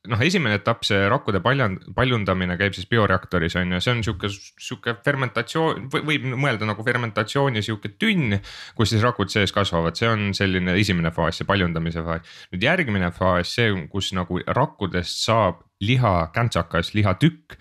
noh, 0.08 0.22
esimene 0.22 0.60
etapp, 0.60 0.86
see 0.86 1.08
rakkude 1.10 1.42
paljand-, 1.42 1.90
paljundamine 1.96 2.56
käib 2.60 2.78
siis 2.78 2.86
bioreaktoris 2.86 3.58
on 3.58 3.74
ju, 3.74 3.82
see 3.82 3.96
on 3.96 4.04
sihuke, 4.06 4.30
sihuke 4.62 4.96
fermentatsioon, 5.04 5.90
võib 5.90 6.30
mõelda 6.36 6.70
nagu 6.70 6.86
fermentatsiooni 6.86 7.62
sihuke 7.62 7.96
tünn. 7.98 8.38
kus 8.76 8.94
siis 8.94 9.02
rakud 9.02 9.30
sees 9.30 9.52
kasvavad, 9.52 9.98
see 9.98 10.08
on 10.08 10.30
selline 10.34 10.78
esimene 10.78 11.10
faas, 11.10 11.40
see 11.40 11.48
paljundamise 11.48 12.02
faas. 12.06 12.22
nüüd 12.54 12.62
järgmine 12.62 13.10
faas, 13.10 13.54
see, 13.58 13.74
kus 13.90 14.12
nagu 14.14 14.38
rakkudest 14.46 15.26
saab 15.26 15.66
liha 15.82 16.30
käntsakas, 16.34 16.94
lihatükk 16.94 17.58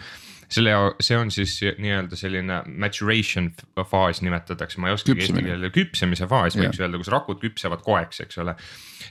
selle, 0.52 0.74
see 1.04 1.18
on 1.18 1.32
siis 1.34 1.54
nii-öelda 1.80 2.18
selline 2.20 2.62
maturation 2.82 3.50
faas 3.88 4.22
nimetatakse, 4.26 4.82
ma 4.82 4.90
ei 4.90 4.96
oskagi 4.98 5.24
eesti 5.24 5.44
keelde, 5.46 5.72
küpsemise 5.76 6.28
faas 6.32 6.58
võiks 6.58 6.78
yeah. 6.78 6.86
öelda, 6.86 7.00
kus 7.02 7.12
rakud 7.14 7.40
küpsevad 7.42 7.84
koeks, 7.86 8.24
eks 8.26 8.42
ole. 8.44 8.56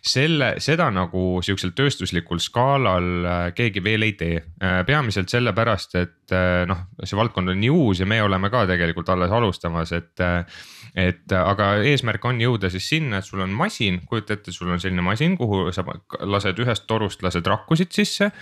selle, 0.00 0.52
seda 0.62 0.90
nagu 0.94 1.40
sihukesel 1.44 1.72
tööstuslikul 1.76 2.40
skaalal 2.42 3.08
äh, 3.24 3.42
keegi 3.56 3.84
veel 3.84 4.06
ei 4.06 4.14
tee, 4.20 4.40
äh, 4.60 4.80
peamiselt 4.88 5.32
sellepärast, 5.32 5.96
et 6.00 6.36
äh, 6.36 6.62
noh, 6.68 6.86
see 7.04 7.18
valdkond 7.18 7.52
on 7.52 7.60
nii 7.60 7.72
uus 7.72 8.04
ja 8.04 8.08
me 8.08 8.20
oleme 8.22 8.52
ka 8.52 8.66
tegelikult 8.70 9.12
alles 9.14 9.32
alustamas, 9.32 9.94
et 9.96 10.26
et 10.98 11.30
aga 11.30 11.76
eesmärk 11.86 12.24
on 12.26 12.40
jõuda 12.42 12.66
siis 12.72 12.88
sinna, 12.90 13.20
et 13.20 13.26
sul 13.26 13.44
on 13.44 13.52
masin, 13.54 14.00
kujuta 14.10 14.34
ette, 14.34 14.50
sul 14.52 14.72
on 14.74 14.80
selline 14.82 15.04
masin, 15.06 15.36
kuhu 15.38 15.68
sa 15.72 15.84
lased 16.26 16.58
ühest 16.58 16.88
torust 16.90 17.22
lased 17.22 17.46
rakkusid 17.46 17.94
sisse 17.94 18.32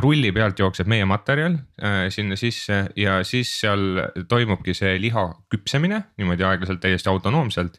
rulli 0.00 0.28
pealt 0.36 0.58
jookseb 0.60 0.88
meie 0.92 1.06
materjal 1.08 1.54
äh, 1.80 2.06
sinna 2.12 2.36
sisse 2.36 2.82
ja 3.00 3.16
siis 3.24 3.48
seal 3.62 4.02
toimubki 4.28 4.74
see 4.76 4.98
liha 5.00 5.22
küpsemine 5.52 6.02
niimoodi 6.20 6.44
aeglaselt, 6.44 6.82
täiesti 6.82 7.08
autonoomselt. 7.08 7.78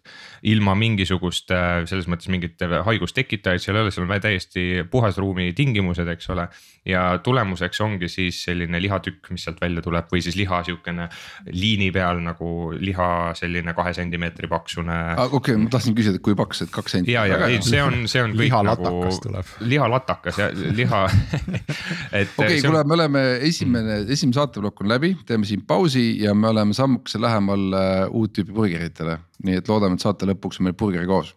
ilma 0.49 0.73
mingisuguste, 0.75 1.57
selles 1.89 2.07
mõttes 2.09 2.29
mingite 2.33 2.67
haigustekitajaid 2.85 3.61
seal 3.61 3.77
ei 3.77 3.85
ole, 3.85 3.93
seal 3.93 4.07
on 4.07 4.21
täiesti 4.21 4.85
puhasruumi 4.89 5.51
tingimused, 5.57 6.07
eks 6.09 6.29
ole. 6.33 6.47
ja 6.85 7.19
tulemuseks 7.23 7.81
ongi 7.81 8.09
siis 8.09 8.43
selline 8.45 8.81
lihatükk, 8.81 9.29
mis 9.33 9.45
sealt 9.45 9.61
välja 9.61 9.81
tuleb 9.85 10.09
või 10.11 10.21
siis 10.25 10.35
liha 10.37 10.63
sihukene 10.65 11.07
liini 11.53 11.91
peal 11.93 12.21
nagu 12.25 12.73
liha 12.79 13.09
selline 13.37 13.73
kahe 13.77 13.93
sentimeetri 13.93 14.49
paksune. 14.49 14.97
okei 15.27 15.53
okay,, 15.53 15.61
ma 15.61 15.69
tahtsin 15.69 15.97
küsida, 15.97 16.17
et 16.17 16.25
kui 16.25 16.35
paks, 16.37 16.65
et 16.65 16.73
kaks 16.73 16.97
senti. 16.97 17.13
ja, 17.13 17.27
ja 17.29 17.45
ei, 17.45 17.61
see 17.61 17.81
on, 17.83 18.07
see 18.09 18.25
on 18.25 18.33
kõik 18.33 18.49
lihalatakas 18.49 19.21
nagu 19.29 19.69
lihalatakas 19.69 20.41
ja 20.41 20.49
liha 20.73 21.05
okei 22.11 22.27
okay, 22.37 22.61
kuule, 22.61 22.83
me 22.83 22.97
oleme 22.97 23.23
esimene, 23.47 24.01
esimene 24.09 24.37
saateplokk 24.37 24.83
on 24.83 24.91
läbi, 24.91 25.13
teeme 25.27 25.47
siin 25.47 25.65
pausi 25.67 26.05
ja 26.23 26.35
me 26.35 26.51
oleme 26.51 26.73
sammukese 26.73 27.21
lähemal 27.21 27.65
uh, 27.71 28.15
uut 28.15 28.35
tüüpi 28.35 28.55
burgeritele. 28.55 29.19
nii 29.45 29.59
et 29.61 29.67
loodame, 29.69 29.99
et 29.99 30.05
saate 30.05 30.29
lõpuks 30.29 30.61
on 30.61 30.69
meil 30.69 30.77
burgeri 30.79 31.09
koos. 31.09 31.35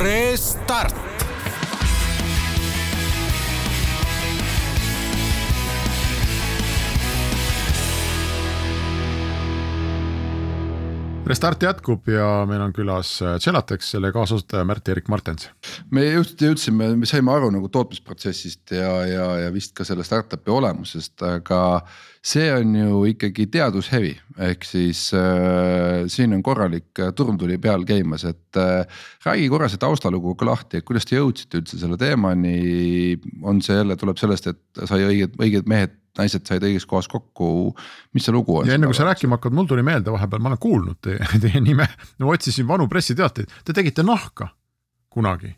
Restart 0.00 1.09
Restart 11.30 11.62
jätkub 11.62 12.08
ja 12.10 12.26
meil 12.48 12.62
on 12.64 12.72
külas 12.74 13.12
Celatex, 13.44 13.92
selle 13.92 14.08
kaasasutaja 14.10 14.64
Märt-Erik 14.66 15.06
Martens. 15.12 15.46
me 15.94 16.02
just 16.08 16.40
jõudsime, 16.42 16.88
me 16.98 17.06
saime 17.06 17.30
aru 17.30 17.52
nagu 17.54 17.68
tootmisprotsessist 17.70 18.72
ja, 18.74 18.90
ja, 19.06 19.26
ja 19.44 19.52
vist 19.54 19.76
ka 19.78 19.86
selle 19.86 20.02
startup'i 20.06 20.50
olemusest, 20.50 21.22
aga 21.22 21.60
see 22.18 22.48
on 22.52 22.74
ju 22.74 23.04
ikkagi 23.12 23.46
teadushevi, 23.54 24.10
ehk 24.48 24.66
siis 24.66 25.04
äh, 25.14 26.02
siin 26.10 26.34
on 26.34 26.42
korralik 26.42 26.98
turm 27.14 27.38
tuli 27.38 27.60
peal 27.62 27.86
käimas, 27.86 28.26
et 28.26 28.58
äh, 28.58 29.06
räägi 29.28 29.46
korra 29.54 29.70
see 29.70 29.78
taustalugu 29.80 30.34
ka 30.34 30.50
lahti, 30.50 30.80
et 30.80 30.88
kuidas 30.88 31.06
te 31.06 31.20
jõudsite 31.20 31.62
üldse 31.62 31.78
selle 31.78 32.00
teemani. 32.00 33.20
on 33.46 33.62
see 33.62 33.78
jälle 33.78 33.96
tuleb 33.96 34.18
sellest, 34.18 34.50
et 34.50 34.84
sai 34.90 35.06
õiged, 35.06 35.38
õiged 35.38 35.70
mehed 35.70 35.99
naised 36.18 36.46
said 36.48 36.64
õiges 36.66 36.86
kohas 36.90 37.08
kokku, 37.10 37.74
mis 38.14 38.26
see 38.26 38.34
lugu 38.34 38.60
on? 38.60 38.68
ja 38.68 38.78
enne 38.78 38.90
kui 38.90 38.98
sa 38.98 39.06
rääkima 39.08 39.38
hakkad, 39.38 39.54
mul 39.56 39.68
tuli 39.70 39.84
meelde 39.86 40.12
vahepeal, 40.14 40.42
ma 40.42 40.52
olen 40.52 40.62
kuulnud 40.62 41.02
teie, 41.04 41.26
teie 41.44 41.60
nime, 41.64 41.86
no 42.18 42.32
otsisin 42.34 42.68
vanu 42.68 42.88
pressiteateid, 42.90 43.60
te 43.64 43.76
tegite 43.76 44.06
nahka 44.06 44.50
kunagi. 45.10 45.50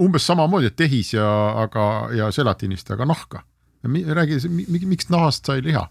umbes 0.00 0.26
samamoodi, 0.26 0.70
et 0.70 0.76
tehis 0.76 1.12
ja, 1.12 1.28
aga 1.64 2.08
ja 2.16 2.30
selatiinist, 2.32 2.90
aga 2.90 3.04
nahka. 3.04 3.42
räägi, 3.84 4.48
miks 4.86 5.08
nahast 5.12 5.46
sai 5.46 5.62
liha? 5.62 5.84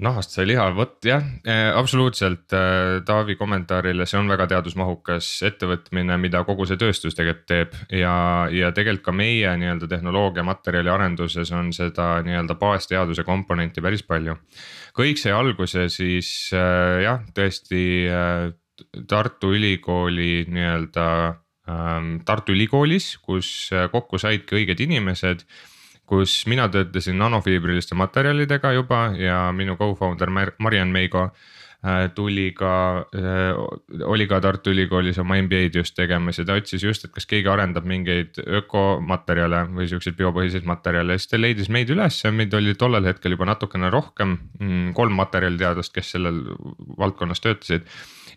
Nahast 0.00 0.34
sai 0.34 0.46
liha, 0.48 0.64
vot 0.76 0.98
jah 1.04 1.22
äh,, 1.44 1.70
absoluutselt 1.76 2.52
äh, 2.56 3.00
Taavi 3.06 3.36
kommentaarile, 3.38 4.06
see 4.08 4.18
on 4.20 4.30
väga 4.30 4.46
teadusmahukas 4.54 5.28
ettevõtmine, 5.50 6.16
mida 6.20 6.42
kogu 6.48 6.66
see 6.68 6.80
tööstus 6.80 7.16
tegelikult 7.18 7.48
teeb 7.50 7.76
ja, 8.00 8.14
ja 8.54 8.70
tegelikult 8.76 9.06
ka 9.10 9.14
meie 9.16 9.52
nii-öelda 9.60 9.88
tehnoloogia 9.90 10.44
materjali 10.46 10.92
arenduses 10.92 11.52
on 11.56 11.72
seda 11.76 12.08
nii-öelda 12.26 12.56
baasteaduse 12.60 13.24
komponenti 13.28 13.84
päris 13.84 14.04
palju. 14.06 14.38
kõik 14.96 15.20
sai 15.20 15.36
alguse 15.36 15.88
siis 15.92 16.50
äh, 16.56 17.02
jah, 17.06 17.22
tõesti 17.36 17.84
Tartu 19.08 19.52
Ülikooli 19.52 20.46
nii-öelda 20.48 21.08
äh, 21.28 21.98
Tartu 22.24 22.56
Ülikoolis, 22.56 23.12
kus 23.20 23.70
kokku 23.92 24.18
saidki 24.18 24.62
õiged 24.62 24.80
inimesed 24.88 25.44
kus 26.10 26.42
mina 26.50 26.66
töötasin 26.72 27.18
nanofiibriliste 27.20 27.94
materjalidega 27.98 28.74
juba 28.74 29.08
ja 29.18 29.46
minu 29.54 29.76
co-founder 29.78 30.32
Mariann 30.58 30.90
Meigo 30.90 31.22
äh, 31.28 32.08
tuli 32.14 32.48
ka, 32.56 32.72
äh, 33.14 34.02
oli 34.04 34.26
ka 34.30 34.40
Tartu 34.42 34.74
Ülikoolis 34.74 35.20
oma 35.22 35.38
MBA-d 35.38 35.78
just 35.78 35.94
tegemas 35.98 36.40
ja 36.40 36.46
ta 36.48 36.58
otsis 36.58 36.82
just, 36.82 37.06
et 37.06 37.14
kas 37.14 37.28
keegi 37.30 37.50
arendab 37.52 37.86
mingeid 37.86 38.42
ökomaterjale 38.42 39.64
või 39.76 39.86
siukseid 39.92 40.18
biopõhiseid 40.18 40.66
materjale 40.68 41.14
ja 41.14 41.22
siis 41.22 41.30
ta 41.30 41.40
leidis 41.40 41.70
meid 41.70 41.92
üles, 41.94 42.22
meid 42.34 42.54
oli 42.58 42.74
tollel 42.78 43.06
hetkel 43.12 43.36
juba 43.36 43.46
natukene 43.52 43.92
rohkem, 43.94 44.38
mm, 44.58 44.94
kolm 44.98 45.14
materjaliteadlast, 45.22 45.94
kes 45.94 46.16
sellel 46.16 46.42
valdkonnas 46.98 47.44
töötasid 47.46 47.86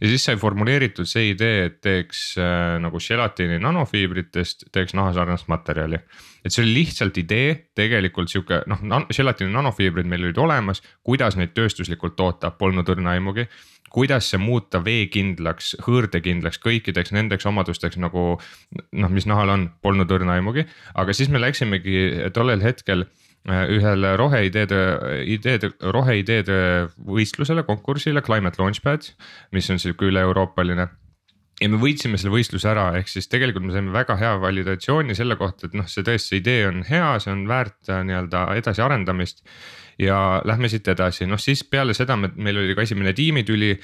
ja 0.04 0.10
siis 0.12 0.26
sai 0.26 0.38
formuleeritud 0.40 1.10
see 1.10 1.32
idee, 1.32 1.68
et 1.70 1.80
teeks 1.84 2.34
äh, 2.42 2.76
nagu 2.84 3.02
želatiini 3.02 3.60
nanofiibritest, 3.64 4.68
teeks 4.76 4.96
nahasarnast 4.98 5.50
materjali. 5.52 6.02
Et 6.44 6.54
see 6.54 6.64
oli 6.64 6.74
lihtsalt 6.80 7.18
idee, 7.22 7.54
tegelikult 7.76 8.32
sihuke 8.32 8.64
noh 8.70 8.82
nan, 8.84 9.08
želatiini 9.14 9.54
nanofiibrid 9.54 10.10
meil 10.10 10.28
olid 10.28 10.42
olemas, 10.44 10.84
kuidas 11.04 11.38
neid 11.40 11.56
tööstuslikult 11.58 12.18
toota, 12.20 12.52
polnud 12.52 12.90
õrna 12.90 13.18
aimugi. 13.18 13.48
Kuidas 13.94 14.26
see 14.32 14.40
muuta 14.42 14.80
veekindlaks, 14.82 15.76
hõõrdekindlaks, 15.86 16.58
kõikideks 16.64 17.14
nendeks 17.14 17.46
omadusteks 17.46 18.00
nagu 18.02 18.24
noh, 18.40 19.12
mis 19.14 19.28
nahal 19.30 19.54
on, 19.54 19.68
polnud 19.86 20.10
õrna 20.10 20.40
aimugi, 20.40 20.66
aga 20.98 21.14
siis 21.14 21.30
me 21.30 21.42
läksimegi 21.44 22.32
tollel 22.34 22.66
hetkel 22.66 23.06
Äh, 23.44 23.66
ühele 23.76 24.14
roheideede, 24.16 24.78
ideede, 25.28 25.74
roheideede 25.92 26.58
võistlusele, 27.04 27.66
konkursile 27.68 28.22
Climate 28.24 28.62
Launchpad, 28.62 29.10
mis 29.52 29.68
on 29.68 29.82
sihuke 29.84 30.08
üle-euroopaline 30.08 30.86
ja 31.62 31.70
me 31.70 31.80
võitsime 31.82 32.18
selle 32.20 32.34
võistluse 32.34 32.70
ära, 32.72 32.88
ehk 32.98 33.12
siis 33.12 33.30
tegelikult 33.32 33.68
me 33.68 33.76
saime 33.76 33.94
väga 33.94 34.18
hea 34.20 34.34
validatsiooni 34.42 35.16
selle 35.18 35.38
kohta, 35.40 35.70
et 35.70 35.78
noh, 35.78 35.88
see 35.90 36.06
tõesti, 36.06 36.34
see 36.34 36.42
idee 36.42 36.68
on 36.70 36.82
hea, 36.88 37.14
see 37.24 37.34
on 37.34 37.46
väärt 37.50 37.92
äh, 37.92 38.02
nii-öelda 38.08 38.48
edasiarendamist. 38.60 39.44
ja 40.02 40.42
lähme 40.46 40.70
siit 40.70 40.88
edasi, 40.90 41.28
noh 41.30 41.38
siis 41.38 41.62
peale 41.70 41.94
seda 41.94 42.16
me, 42.18 42.32
meil 42.36 42.58
oli 42.58 42.74
ka 42.74 42.82
esimene 42.82 43.14
tiimitüli 43.14 43.76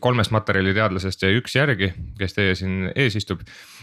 kolmest 0.00 0.30
materjaliteadlasest 0.30 1.24
jäi 1.24 1.34
üks 1.40 1.56
järgi, 1.56 1.88
kes 2.18 2.36
teie 2.36 2.54
siin 2.54 2.92
ees 2.94 3.16
istub. 3.18 3.40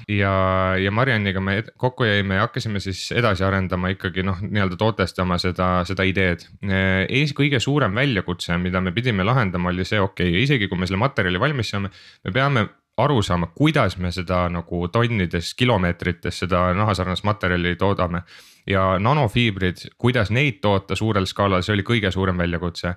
ja, 0.08 0.32
ja 0.80 0.92
Marianniga 0.96 1.42
me 1.44 1.58
kokku 1.78 2.08
jäime 2.08 2.38
ja 2.38 2.46
hakkasime 2.48 2.80
siis 2.80 3.12
edasi 3.12 3.44
arendama 3.44 3.92
ikkagi 3.92 4.24
noh, 4.24 4.40
nii-öelda 4.40 4.80
tootestama 4.80 5.38
seda, 5.38 5.84
seda 5.84 6.08
ideed. 6.08 6.48
Äh, 6.64 7.04
ees 7.10 7.36
kõige 7.36 7.60
suurem 7.60 7.96
väljakutse, 7.96 8.56
mida 8.58 8.80
me 8.82 8.96
pidime 8.96 9.28
lahendama, 9.28 9.74
oli 9.74 9.84
see, 9.84 10.00
okei 10.00 10.32
okay,, 10.32 10.46
isegi 10.48 10.72
kui 10.72 10.80
me 10.80 10.88
selle 10.88 11.04
materjali 11.04 11.44
valmis 11.44 11.76
saame, 11.76 11.92
me 12.24 12.32
peame 12.32 12.68
aru 13.00 13.22
saama, 13.24 13.52
kuidas 13.56 13.98
me 14.00 14.12
seda 14.16 14.46
nagu 14.52 14.86
tonnides, 14.92 15.54
kilomeetrites 15.60 16.46
seda 16.46 16.70
nahasarnast 16.76 17.28
materjali 17.28 17.76
toodame. 17.76 18.24
ja 18.68 19.00
nanofiibrid, 19.00 19.90
kuidas 19.98 20.30
neid 20.30 20.60
toota 20.62 20.96
suurel 20.96 21.26
skaalal, 21.26 21.64
see 21.66 21.74
oli 21.74 21.84
kõige 21.84 22.12
suurem 22.16 22.38
väljakutse 22.38 22.96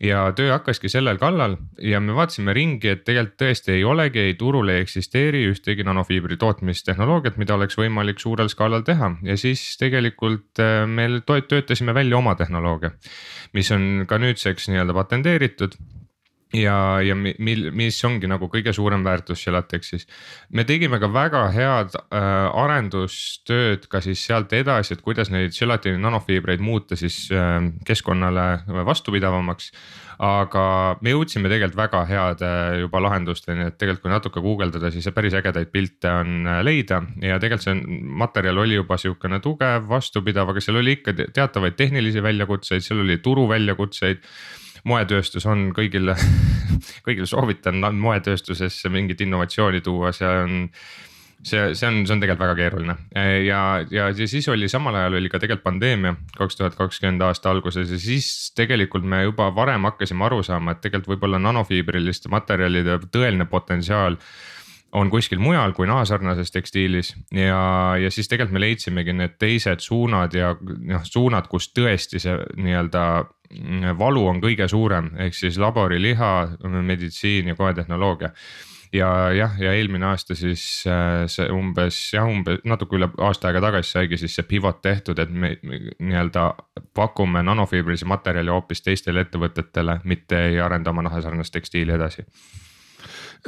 ja 0.00 0.22
töö 0.36 0.50
hakkaski 0.54 0.88
sellel 0.88 1.18
kallal 1.20 1.56
ja 1.82 2.00
me 2.00 2.14
vaatasime 2.16 2.54
ringi, 2.56 2.88
et 2.94 3.04
tegelikult 3.04 3.38
tõesti 3.42 3.74
ei 3.76 3.84
olegi, 3.84 4.22
ei 4.30 4.34
turul 4.40 4.72
ei 4.72 4.84
eksisteeri 4.84 5.42
ühtegi 5.50 5.84
nanofiibri 5.86 6.38
tootmistehnoloogiat, 6.40 7.36
mida 7.40 7.56
oleks 7.58 7.78
võimalik 7.78 8.22
suurel 8.22 8.48
skaalal 8.52 8.84
teha 8.86 9.12
ja 9.26 9.36
siis 9.40 9.62
tegelikult 9.80 10.62
äh, 10.62 10.86
me 10.88 11.08
töötasime 11.26 11.94
välja 11.94 12.18
oma 12.18 12.34
tehnoloogia. 12.34 12.92
mis 13.52 13.70
on 13.74 14.06
ka 14.08 14.18
nüüdseks 14.18 14.70
nii-öelda 14.70 14.94
patenteeritud 14.94 15.76
ja, 16.56 16.76
ja 17.04 17.14
mil, 17.14 17.68
mis 17.76 17.98
ongi 18.06 18.28
nagu 18.30 18.48
kõige 18.50 18.72
suurem 18.74 19.04
väärtus 19.06 19.44
Gelatexis. 19.46 20.06
me 20.50 20.64
tegime 20.66 20.98
ka 21.00 21.10
väga 21.12 21.44
head 21.54 21.96
äh, 21.96 22.50
arendustööd 22.62 23.86
ka 23.90 24.02
siis 24.02 24.24
sealt 24.26 24.52
edasi, 24.56 24.94
et 24.94 25.02
kuidas 25.04 25.30
neid 25.30 25.54
gelatiini 25.54 26.00
nanofiibreid 26.02 26.60
muuta 26.60 26.98
siis 26.98 27.28
äh, 27.32 27.60
keskkonnale 27.86 28.64
vastupidavamaks. 28.86 29.70
aga 30.20 30.98
me 31.00 31.14
jõudsime 31.14 31.48
tegelikult 31.48 31.78
väga 31.78 32.04
heade 32.04 32.50
juba 32.82 33.00
lahendusteni, 33.00 33.70
et 33.70 33.78
tegelikult 33.78 34.02
kui 34.02 34.12
natuke 34.12 34.40
guugeldada, 34.44 34.90
siis 34.90 35.08
päris 35.14 35.34
ägedaid 35.38 35.70
pilte 35.72 36.10
on 36.10 36.46
äh, 36.46 36.62
leida 36.66 37.02
ja 37.22 37.38
tegelikult 37.38 37.68
see 37.68 38.00
materjal 38.24 38.58
oli 38.58 38.74
juba 38.80 38.98
sihukene 38.98 39.40
tugev, 39.40 39.86
vastupidav, 39.88 40.50
aga 40.50 40.60
seal 40.60 40.82
oli 40.82 40.98
ikka 40.98 41.14
teatavaid 41.32 41.78
tehnilisi 41.78 42.22
väljakutseid, 42.22 42.82
seal 42.84 43.04
oli 43.06 43.20
turu 43.22 43.46
väljakutseid 43.48 44.26
moetööstus 44.84 45.46
on 45.46 45.70
kõigile 45.76 46.16
kõigile 47.06 47.28
soovitan 47.28 47.82
moetööstusesse 48.00 48.88
mingit 48.88 49.20
innovatsiooni 49.20 49.80
tuua, 49.84 50.12
see 50.16 50.28
on 50.44 50.58
see, 51.42 51.74
see 51.74 51.88
on, 51.88 52.00
see 52.06 52.14
on 52.14 52.22
tegelikult 52.22 52.44
väga 52.44 52.56
keeruline. 52.58 52.96
Ja, 53.46 53.62
ja, 53.90 54.08
ja 54.12 54.28
siis 54.28 54.48
oli 54.52 54.68
samal 54.68 54.96
ajal 55.00 55.18
oli 55.20 55.32
ka 55.32 55.40
tegelikult 55.40 55.64
pandeemia 55.64 56.14
kaks 56.36 56.58
tuhat 56.58 56.78
kakskümmend 56.78 57.24
aasta 57.24 57.50
alguses 57.52 57.90
ja 57.90 57.98
siis 58.00 58.52
tegelikult 58.56 59.06
me 59.08 59.22
juba 59.24 59.50
varem 59.54 59.88
hakkasime 59.88 60.26
aru 60.28 60.42
saama, 60.46 60.74
et 60.76 60.84
tegelikult 60.84 61.16
võib-olla 61.16 61.40
nanofiibriliste 61.42 62.32
materjalide 62.32 63.00
tõeline 63.10 63.48
potentsiaal 63.50 64.18
on 64.92 65.10
kuskil 65.10 65.38
mujal 65.38 65.72
kui 65.72 65.86
nahasarnases 65.86 66.50
tekstiilis 66.50 67.12
ja, 67.30 67.60
ja 68.00 68.10
siis 68.10 68.28
tegelikult 68.28 68.56
me 68.56 68.64
leidsimegi 68.64 69.14
need 69.14 69.36
teised 69.38 69.84
suunad 69.84 70.34
ja 70.34 70.54
noh, 70.60 71.04
suunad, 71.06 71.46
kus 71.50 71.70
tõesti 71.76 72.22
see 72.22 72.34
nii-öelda 72.58 73.04
valu 73.98 74.26
on 74.30 74.40
kõige 74.42 74.68
suurem, 74.70 75.10
ehk 75.18 75.34
siis 75.34 75.58
laboriliha, 75.58 76.32
meditsiin 76.86 77.50
ja 77.50 77.56
koetehnoloogia 77.58 78.30
ja 78.92 79.08
jah, 79.34 79.54
ja 79.60 79.72
eelmine 79.72 80.06
aasta 80.10 80.34
siis 80.34 80.62
äh, 80.90 81.24
see 81.30 81.46
umbes 81.54 81.98
jah, 82.14 82.26
umbes 82.28 82.62
natuke 82.68 82.98
üle 82.98 83.10
aasta 83.22 83.50
aega 83.50 83.62
tagasi 83.68 83.94
saigi 83.94 84.18
siis 84.20 84.34
see 84.38 84.46
pivot 84.48 84.80
tehtud, 84.82 85.18
et 85.22 85.30
me, 85.30 85.52
nii-öelda 85.62 86.48
pakume 86.96 87.42
nanofiibrilisi 87.46 88.08
materjali 88.10 88.52
hoopis 88.52 88.82
teistele 88.86 89.24
ettevõtetele, 89.26 90.00
mitte 90.10 90.42
ei 90.48 90.60
arenda 90.60 90.90
oma 90.90 91.06
nahasarnast 91.06 91.54
tekstiili 91.54 91.94
edasi. 91.94 92.26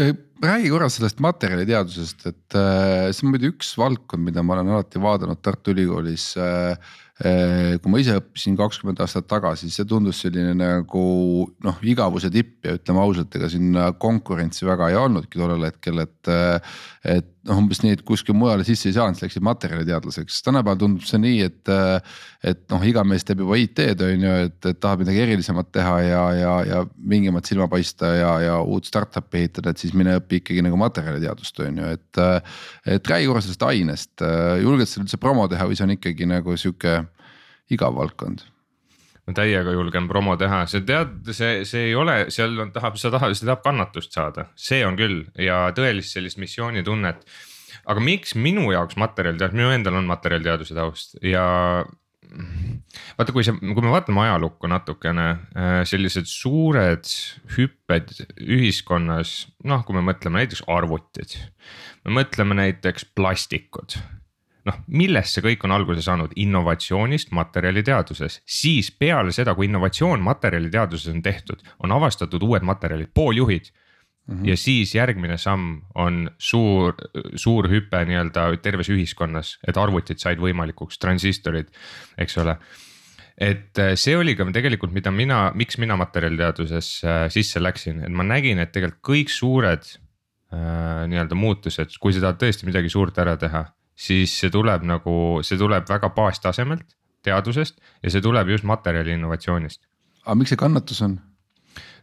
Äh, 0.01 0.15
räägi 0.43 0.71
korra 0.73 0.89
sellest 0.93 1.21
materjaliteadusest, 1.25 2.27
et 2.31 2.59
äh, 2.59 3.11
see 3.11 3.27
on 3.27 3.35
muidu 3.35 3.51
üks 3.53 3.75
valdkond, 3.79 4.25
mida 4.31 4.47
ma 4.47 4.57
olen 4.57 4.77
alati 4.77 5.03
vaadanud 5.03 5.43
Tartu 5.43 5.75
Ülikoolis 5.75 6.33
kui 7.23 7.93
ma 7.93 8.01
ise 8.03 8.17
õppisin 8.19 8.57
kakskümmend 8.59 9.03
aastat 9.05 9.29
tagasi, 9.31 9.71
see 9.71 9.87
tundus 9.89 10.23
selline 10.25 10.57
nagu 10.59 11.05
noh, 11.63 11.83
igavuse 11.87 12.31
tipp 12.35 12.67
ja 12.67 12.75
ütleme 12.79 13.03
ausalt, 13.05 13.37
ega 13.39 13.51
siin 13.53 13.77
konkurentsi 14.03 14.67
väga 14.67 14.91
ei 14.91 14.99
olnudki 14.99 15.39
tollel 15.39 15.69
hetkel, 15.71 16.03
et. 16.07 16.33
et 17.03 17.31
noh, 17.49 17.59
umbes 17.59 17.81
nii, 17.83 17.97
et 17.97 18.03
kuskil 18.07 18.37
mujale 18.39 18.65
sisse 18.67 18.89
ei 18.91 18.97
saanud, 18.97 19.19
siis 19.19 19.27
läksid 19.27 19.45
materjaliteadlaseks, 19.47 20.41
tänapäeval 20.47 20.81
tundub 20.81 21.07
see 21.09 21.21
nii, 21.23 21.49
et. 21.49 21.73
et 22.43 22.63
noh, 22.73 22.83
iga 22.87 23.05
mees 23.07 23.23
teeb 23.27 23.43
juba 23.45 23.59
IT-d 23.61 24.03
on 24.07 24.25
ju, 24.27 24.35
et, 24.49 24.57
et 24.71 24.81
tahab 24.83 25.05
midagi 25.05 25.23
erilisemat 25.23 25.71
teha 25.75 25.97
ja, 26.03 26.23
ja, 26.35 26.55
ja 26.67 26.81
vingemat 27.11 27.47
silma 27.47 27.69
paista 27.71 28.11
ja, 28.17 28.33
ja 28.43 28.57
uut 28.63 28.89
startup'i 28.89 29.45
ehitada, 29.45 29.71
et 29.71 29.83
siis 29.83 29.95
mine 29.95 30.17
õpi 30.19 30.43
ikkagi 30.43 30.65
nagu 30.67 30.79
materjaliteadust 30.81 31.63
on 31.67 31.83
ju, 31.83 31.93
et. 31.99 32.23
et 32.97 33.13
räägi 33.13 33.31
korra 33.31 33.43
sellest 33.45 33.67
ainest, 33.67 34.27
julged 34.63 34.91
sa 34.91 35.03
üldse 35.03 35.21
promo 35.23 35.47
teha 35.51 35.69
või 35.69 35.79
see 35.79 35.87
on 35.87 35.97
ikkagi 35.97 36.29
nagu 36.31 36.57
sihuke 36.59 37.01
igav 37.73 37.95
valdkond? 37.99 38.52
Ma 39.27 39.35
täiega 39.37 39.75
julgen 39.75 40.09
promo 40.11 40.35
teha, 40.39 40.65
sa 40.71 40.81
tead, 40.87 41.31
see, 41.31 41.63
see 41.69 41.89
ei 41.91 41.97
ole, 41.99 42.25
seal 42.35 42.57
on, 42.65 42.73
tahab, 42.75 42.99
sa 42.99 43.13
tahad, 43.15 43.37
see 43.39 43.47
tahab 43.47 43.63
kannatust 43.65 44.15
saada, 44.17 44.49
see 44.59 44.83
on 44.87 44.99
küll 44.99 45.23
ja 45.39 45.65
tõelist 45.77 46.17
sellist 46.17 46.41
missioonitunnet. 46.43 47.25
aga 47.83 48.03
miks 48.03 48.37
minu 48.39 48.71
jaoks 48.75 48.99
materjaliteadus, 49.01 49.59
minu 49.59 49.73
endal 49.75 49.99
on 49.99 50.11
materjaliteaduse 50.11 50.75
taust 50.75 51.17
ja 51.23 51.45
vaata, 53.19 53.35
kui 53.35 53.45
sa, 53.47 53.55
kui 53.59 53.85
me 53.85 53.93
vaatame 53.93 54.25
ajalukku 54.25 54.71
natukene, 54.71 55.29
äh, 55.55 55.77
sellised 55.89 56.27
suured 56.31 57.07
hüpped 57.57 58.15
ühiskonnas, 58.43 59.37
noh, 59.69 59.85
kui 59.87 59.99
me 59.99 60.05
mõtleme 60.13 60.43
näiteks 60.43 60.67
arvutid. 60.71 61.39
me 62.05 62.23
mõtleme 62.23 62.59
näiteks 62.59 63.07
plastikud 63.15 64.01
noh, 64.69 64.79
millest 64.87 65.37
see 65.37 65.45
kõik 65.45 65.65
on 65.67 65.75
alguse 65.75 66.05
saanud, 66.05 66.35
innovatsioonist 66.39 67.33
materjaliteaduses, 67.35 68.41
siis 68.47 68.91
peale 68.95 69.35
seda, 69.35 69.57
kui 69.59 69.69
innovatsioon 69.69 70.23
materjaliteaduses 70.25 71.13
on 71.15 71.23
tehtud, 71.25 71.65
on 71.83 71.95
avastatud 71.99 72.43
uued 72.47 72.67
materjalid, 72.67 73.11
pooljuhid 73.15 73.73
mm. 73.73 74.37
-hmm. 74.37 74.49
ja 74.49 74.57
siis 74.57 74.95
järgmine 74.95 75.39
samm 75.39 75.83
on 75.95 76.31
suur, 76.39 76.95
suur 77.35 77.69
hüpe 77.69 78.05
nii-öelda 78.07 78.49
terves 78.63 78.91
ühiskonnas, 78.91 79.59
et 79.67 79.77
arvutid 79.77 80.19
said 80.19 80.39
võimalikuks, 80.39 80.99
transistorid, 80.99 81.69
eks 82.19 82.39
ole 82.39 82.57
et 83.39 83.79
äh, 83.79 83.95
see 83.97 84.17
oli 84.17 84.37
ka 84.37 84.45
tegelikult, 84.53 84.93
mida 84.93 85.11
mina, 85.11 85.51
miks 85.55 85.79
mina 85.79 85.97
materjaliteaduses 85.97 87.05
äh, 87.05 87.27
sisse 87.33 87.63
läksin, 87.63 88.05
et 88.05 88.13
ma 88.13 88.23
nägin, 88.23 88.59
et 88.59 88.73
tegelikult 88.73 89.03
kõik 89.03 89.33
suured 89.33 89.87
äh, 90.53 91.07
nii-öelda 91.09 91.35
muutused, 91.35 91.97
kui 92.01 92.13
sa 92.13 92.21
tahad 92.21 92.41
tõesti 92.43 92.69
midagi 92.69 92.93
suurt 92.93 93.19
ära 93.19 93.37
teha 93.41 93.65
siis 93.95 94.35
see 94.41 94.51
tuleb 94.51 94.85
nagu, 94.89 95.15
see 95.47 95.59
tuleb 95.61 95.89
väga 95.89 96.13
baastasemelt, 96.17 96.97
teadusest 97.23 97.79
ja 98.03 98.11
see 98.11 98.25
tuleb 98.25 98.49
just 98.51 98.67
materjali 98.69 99.15
innovatsioonist. 99.17 99.85
aga 100.25 100.39
miks 100.39 100.55
see 100.55 100.61
kannatus 100.61 101.03
on? 101.07 101.21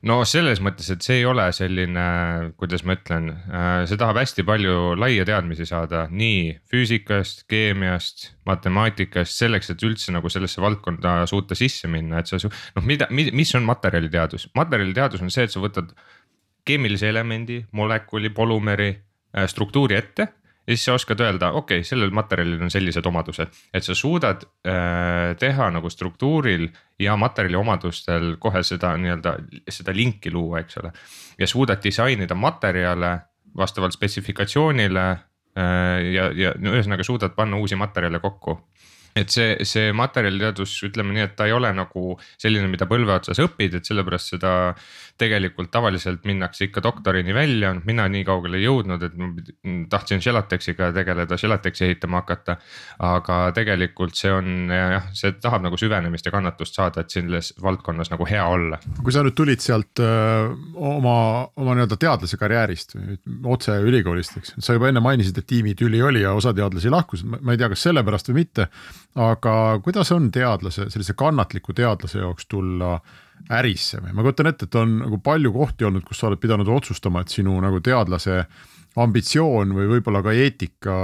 no 0.07 0.19
selles 0.27 0.61
mõttes, 0.63 0.87
et 0.93 1.03
see 1.03 1.19
ei 1.19 1.25
ole 1.27 1.49
selline, 1.55 2.05
kuidas 2.59 2.85
ma 2.87 2.95
ütlen, 2.95 3.29
äh, 3.33 3.81
see 3.89 3.99
tahab 3.99 4.21
hästi 4.21 4.45
palju 4.47 4.95
laia 4.99 5.25
teadmisi 5.27 5.67
saada 5.67 6.05
nii 6.11 6.55
füüsikast, 6.71 7.43
keemiast, 7.51 8.29
matemaatikast, 8.49 9.35
selleks, 9.41 9.73
et 9.73 9.83
üldse 9.83 10.15
nagu 10.15 10.31
sellesse 10.31 10.63
valdkonda 10.63 11.19
suuta 11.29 11.57
sisse 11.59 11.91
minna, 11.91 12.21
et 12.21 12.31
sa 12.31 12.39
noh, 12.39 12.85
mida, 12.85 13.09
mis 13.11 13.53
on 13.59 13.67
materjaliteadus, 13.67 14.49
materjaliteadus 14.55 15.25
on 15.25 15.33
see, 15.33 15.47
et 15.49 15.55
sa 15.55 15.63
võtad 15.63 15.91
keemilise 16.67 17.09
elemendi, 17.09 17.63
molekuli, 17.75 18.31
polümeri 18.35 18.91
äh, 18.93 19.49
struktuuri 19.51 19.99
ette 19.99 20.33
ja 20.69 20.75
siis 20.77 20.85
sa 20.85 20.93
oskad 20.93 21.19
öelda, 21.25 21.49
okei 21.57 21.79
okay,, 21.79 21.87
sellel 21.87 22.11
materjalil 22.13 22.61
on 22.61 22.69
sellised 22.69 23.05
omadused, 23.09 23.55
et 23.73 23.85
sa 23.85 23.95
suudad 23.97 24.43
äh, 24.69 25.33
teha 25.41 25.69
nagu 25.73 25.89
struktuuril 25.89 26.67
ja 27.01 27.15
materjali 27.17 27.57
omadustel 27.57 28.35
kohe 28.39 28.61
seda 28.63 28.93
nii-öelda 29.01 29.33
seda 29.65 29.95
linki 29.97 30.31
luua, 30.31 30.61
eks 30.61 30.77
ole. 30.83 30.93
ja 31.39 31.47
suudad 31.47 31.81
disainida 31.83 32.37
materjale 32.37 33.15
vastavalt 33.57 33.97
spetsifikatsioonile 33.97 35.07
äh, 35.09 35.97
ja, 36.13 36.29
ja 36.37 36.53
no, 36.61 36.75
ühesõnaga 36.77 37.07
suudad 37.07 37.33
panna 37.33 37.57
uusi 37.57 37.75
materjale 37.75 38.21
kokku 38.21 38.59
et 39.17 39.33
see, 39.33 39.55
see 39.67 39.91
materjaliteadus, 39.95 40.75
ütleme 40.89 41.15
nii, 41.15 41.25
et 41.27 41.35
ta 41.37 41.47
ei 41.49 41.55
ole 41.55 41.71
nagu 41.75 42.15
selline, 42.39 42.69
mida 42.71 42.87
põlve 42.89 43.15
otsas 43.15 43.41
õpid, 43.43 43.79
et 43.79 43.89
sellepärast 43.89 44.35
seda 44.35 44.53
tegelikult 45.19 45.71
tavaliselt 45.71 46.23
minnakse 46.27 46.67
ikka 46.69 46.83
doktorini 46.83 47.33
välja, 47.35 47.73
mina 47.85 48.05
nii 48.11 48.23
kaugele 48.27 48.59
ei 48.59 48.65
jõudnud, 48.65 49.03
et 49.03 49.17
ma 49.19 49.29
tahtsin 49.91 50.23
Gelatexiga 50.23 50.91
tegeleda, 50.95 51.37
Gelatexi 51.39 51.85
ehitama 51.89 52.21
hakata. 52.21 52.57
aga 52.99 53.37
tegelikult 53.55 54.15
see 54.17 54.31
on 54.31 54.71
jah, 54.71 55.09
see 55.15 55.33
tahab 55.41 55.63
nagu 55.65 55.77
süvenemist 55.79 56.27
ja 56.27 56.33
kannatust 56.33 56.75
saada, 56.75 57.03
et 57.03 57.13
selles 57.13 57.51
valdkonnas 57.61 58.11
nagu 58.13 58.27
hea 58.29 58.45
olla. 58.47 58.79
kui 59.03 59.13
sa 59.15 59.23
nüüd 59.25 59.35
tulid 59.35 59.63
sealt 59.63 59.99
öö, 60.03 60.53
oma, 60.75 61.17
oma 61.55 61.75
nii-öelda 61.75 61.99
teadlase 61.99 62.39
karjäärist 62.39 62.95
otse 63.43 63.75
ülikoolist, 63.83 64.37
eks, 64.39 64.55
sa 64.59 64.77
juba 64.77 64.89
enne 64.91 65.03
mainisid, 65.03 65.37
et 65.37 65.47
tiimitüli 65.49 66.01
oli 66.03 66.23
ja 66.23 66.33
osa 66.37 66.53
teadlasi 66.55 66.91
lahkus, 66.93 67.25
ma 67.27 67.53
ei 67.53 67.59
tea, 67.59 67.69
kas 67.71 67.87
sellepärast 67.89 68.31
või 68.31 68.43
mitte 68.43 68.69
aga 69.15 69.53
kuidas 69.83 70.11
on 70.15 70.29
teadlase, 70.31 70.89
sellise 70.93 71.15
kannatliku 71.17 71.73
teadlase 71.73 72.21
jaoks 72.21 72.45
tulla 72.49 72.97
ärisse 73.59 74.01
või? 74.03 74.13
Ma 74.13 74.25
kujutan 74.25 74.51
ette, 74.51 74.69
et 74.69 74.79
on 74.79 74.99
nagu 75.03 75.21
palju 75.23 75.53
kohti 75.55 75.87
olnud, 75.87 76.05
kus 76.05 76.21
sa 76.21 76.29
oled 76.29 76.41
pidanud 76.41 76.69
otsustama, 76.69 77.23
et 77.23 77.33
sinu 77.33 77.55
nagu 77.63 77.81
teadlase 77.83 78.43
ambitsioon 78.99 79.73
või 79.75 79.89
võib-olla 79.95 80.21
ka 80.25 80.33
eetika 80.33 80.95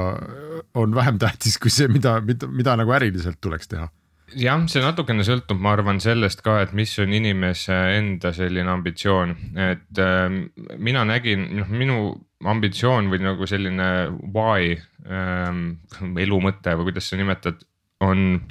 on 0.78 0.96
vähem 0.96 1.20
tähtis 1.22 1.60
kui 1.62 1.74
see, 1.74 1.88
mida, 1.92 2.18
mida, 2.26 2.50
mida 2.50 2.76
nagu 2.80 2.96
äriliselt 2.98 3.40
tuleks 3.42 3.70
teha. 3.72 3.88
Jah, 4.36 4.64
see 4.68 4.82
natukene 4.82 5.24
sõltub, 5.24 5.60
ma 5.62 5.76
arvan 5.76 6.00
sellest 6.02 6.42
ka, 6.44 6.58
et 6.66 6.72
mis 6.76 6.92
on 7.00 7.14
inimese 7.14 7.76
enda 7.96 8.32
selline 8.34 8.72
ambitsioon, 8.74 9.36
et 9.68 10.02
äh, 10.02 10.40
mina 10.82 11.04
nägin, 11.06 11.46
noh, 11.60 11.70
minu 11.70 12.00
ambitsioon 12.46 13.12
või 13.12 13.22
nagu 13.22 13.46
selline 13.48 13.90
why 14.34 14.74
ähm,, 15.06 15.62
elu 16.02 16.42
mõte 16.42 16.74
või 16.76 16.90
kuidas 16.90 17.12
sa 17.12 17.22
nimetad, 17.22 17.62
on 18.04 18.42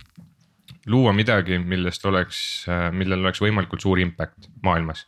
luua 0.87 1.13
midagi, 1.17 1.59
millest 1.59 2.05
oleks, 2.07 2.39
millel 2.93 3.25
oleks 3.25 3.41
võimalikult 3.41 3.85
suur 3.85 4.01
impact 4.01 4.49
maailmas. 4.65 5.07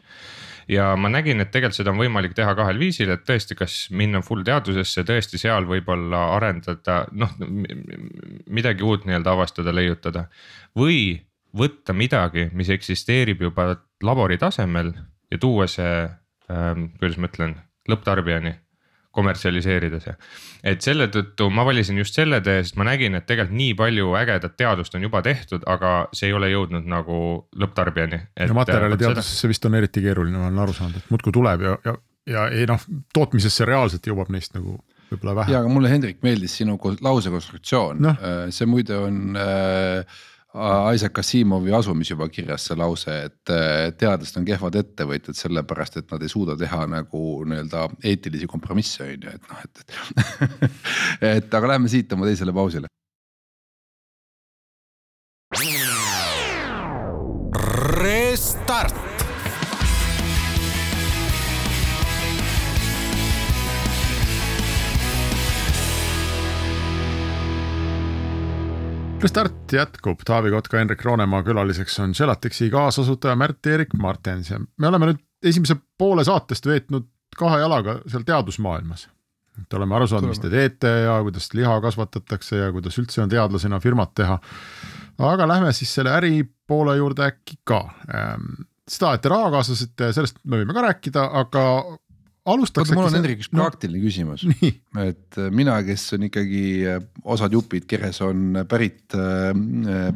ja 0.68 0.96
ma 0.99 1.09
nägin, 1.12 1.40
et 1.40 1.53
tegelikult 1.55 1.79
seda 1.79 1.92
on 1.92 2.01
võimalik 2.01 2.35
teha 2.35 2.55
kahel 2.59 2.79
viisil, 2.81 3.11
et 3.12 3.22
tõesti, 3.29 3.55
kas 3.55 3.77
minna 3.90 4.22
full 4.25 4.42
teadusesse, 4.44 5.05
tõesti 5.07 5.38
seal 5.38 5.68
võib-olla 5.68 6.33
arendada, 6.37 7.05
noh 7.12 7.37
midagi 7.38 8.83
uut 8.83 9.07
nii-öelda 9.07 9.37
avastada, 9.37 9.75
leiutada. 9.75 10.27
või 10.77 11.20
võtta 11.57 11.92
midagi, 11.92 12.51
mis 12.53 12.68
eksisteerib 12.72 13.40
juba 13.46 13.77
labori 14.03 14.38
tasemel 14.38 14.92
ja 15.31 15.38
tuua 15.38 15.66
see 15.70 16.05
ähm,, 16.51 16.90
kuidas 16.99 17.16
ma 17.20 17.31
ütlen, 17.31 17.57
lõpptarbijani 17.88 18.57
kommertsialiseerida 19.17 20.01
see. 20.03 20.15
et 20.73 20.85
selle 20.85 21.09
tõttu 21.13 21.49
ma 21.53 21.65
valisin 21.67 21.99
just 22.01 22.19
selle 22.19 22.41
tee, 22.45 22.63
sest 22.65 22.79
ma 22.81 22.89
nägin, 22.89 23.17
et 23.19 23.27
tegelikult 23.29 23.57
nii 23.59 23.77
palju 23.79 24.13
ägedat 24.21 24.57
teadust 24.61 24.95
on 24.99 25.07
juba 25.07 25.23
tehtud, 25.27 25.65
aga 25.67 25.95
see 26.17 26.31
ei 26.31 26.37
ole 26.37 26.51
jõudnud 26.53 26.89
nagu 26.91 27.21
lõpptarbijani. 27.57 28.21
ja 28.41 28.51
materjaliteadusesse 28.57 29.41
seda... 29.43 29.55
vist 29.55 29.71
on 29.71 29.79
eriti 29.81 30.05
keeruline, 30.05 30.39
ma 30.39 30.51
olen 30.51 30.67
aru 30.67 30.77
saanud, 30.77 31.01
et 31.01 31.15
muudkui 31.15 31.35
tuleb 31.37 31.65
ja, 31.67 31.79
ja, 31.87 31.97
ja 32.37 32.47
ei 32.53 32.69
noh, 32.69 32.85
tootmisesse 33.15 33.69
reaalselt 33.69 34.07
jõuab 34.07 34.33
neist 34.35 34.57
nagu 34.57 34.79
võib-olla 35.11 35.37
vähe. 35.41 35.55
ja, 35.55 35.63
aga 35.63 35.73
mulle 35.73 35.91
Hendrik 35.93 36.23
meeldis 36.27 36.57
sinu 36.61 36.79
lause 37.05 37.33
konstruktsioon 37.33 38.03
no., 38.03 38.17
äh, 38.17 38.47
see 38.55 38.69
muide 38.71 38.99
on 38.99 39.39
äh, 39.41 40.25
Isaac 40.95 41.19
Asimovi 41.21 41.73
asumis 41.77 42.11
juba 42.11 42.29
kirjas 42.33 42.64
see 42.69 42.77
lause, 42.79 43.12
et 43.29 43.53
teadlased 44.01 44.38
on 44.40 44.47
kehvad 44.49 44.79
ettevõtjad 44.81 45.37
sellepärast, 45.37 46.01
et 46.01 46.12
nad 46.14 46.23
ei 46.25 46.33
suuda 46.33 46.57
teha 46.57 46.87
nagu 46.88 47.23
nii-öelda 47.45 47.87
eetilisi 48.09 48.49
kompromisse 48.51 49.05
on 49.05 49.27
ju, 49.29 49.35
et 49.37 49.51
noh, 49.51 49.64
et, 49.64 49.83
et 49.83 51.27
et 51.37 51.59
aga 51.61 51.75
lähme 51.75 51.92
siit 51.92 52.12
oma 52.16 52.29
teisele 52.31 52.57
pausile. 52.57 52.88
Restart 57.97 59.06
Restart 69.27 69.73
jätkub, 69.73 70.21
Taavi 70.25 70.51
Kotka, 70.51 70.79
Henrik 70.79 71.01
Roonemaa 71.05 71.43
külaliseks 71.43 71.97
on 71.99 72.12
Gelatexi 72.15 72.69
kaasasutaja 72.71 73.35
Märt-Erik 73.35 73.97
Martens 73.99 74.53
ja 74.53 74.61
me 74.79 74.87
oleme 74.87 75.09
nüüd 75.09 75.19
esimese 75.43 75.75
poole 75.99 76.23
saatest 76.25 76.69
veetnud 76.71 77.09
kahe 77.35 77.59
jalaga 77.59 77.97
seal 78.07 78.23
teadusmaailmas. 78.29 79.09
et 79.59 79.75
oleme 79.75 79.97
aru 79.99 80.07
saanud, 80.07 80.31
mis 80.31 80.39
te 80.39 80.51
teete 80.53 80.93
ja 81.09 81.17
kuidas 81.27 81.51
liha 81.59 81.75
kasvatatakse 81.81 82.61
ja 82.61 82.71
kuidas 82.73 83.01
üldse 83.03 83.25
on 83.25 83.33
teadlasena 83.35 83.81
firmat 83.81 84.15
teha. 84.15 84.39
aga 85.19 85.49
lähme 85.49 85.73
siis 85.73 85.95
selle 85.95 86.15
äripoole 86.21 86.97
juurde 86.97 87.27
äkki 87.27 87.59
ka. 87.65 87.83
Ehm, 88.15 88.62
seda, 88.89 89.15
et 89.15 89.27
te 89.27 89.35
raha 89.35 89.51
kaasasite, 89.59 90.12
sellest 90.12 90.39
me 90.45 90.62
võime 90.62 90.79
ka 90.79 90.87
rääkida, 90.87 91.27
aga 91.43 91.67
alustaks. 92.47 92.93
mul 92.95 93.09
on 93.09 93.17
Hendrik 93.17 93.41
üks 93.43 93.51
praktiline 93.53 94.03
küsimus, 94.03 94.45
et 95.09 95.39
äh, 95.41 95.51
mina, 95.55 95.79
kes 95.87 96.09
on 96.17 96.27
ikkagi 96.29 96.67
äh, 96.89 97.01
osad 97.27 97.55
jupid 97.57 97.89
keres 97.91 98.21
on 98.25 98.63
pärit 98.71 99.17
äh, 99.19 99.51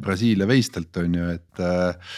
Brasiilia 0.01 0.49
veistelt 0.51 0.97
on 1.03 1.19
ju, 1.19 1.29
et 1.35 1.62
äh, 1.64 2.14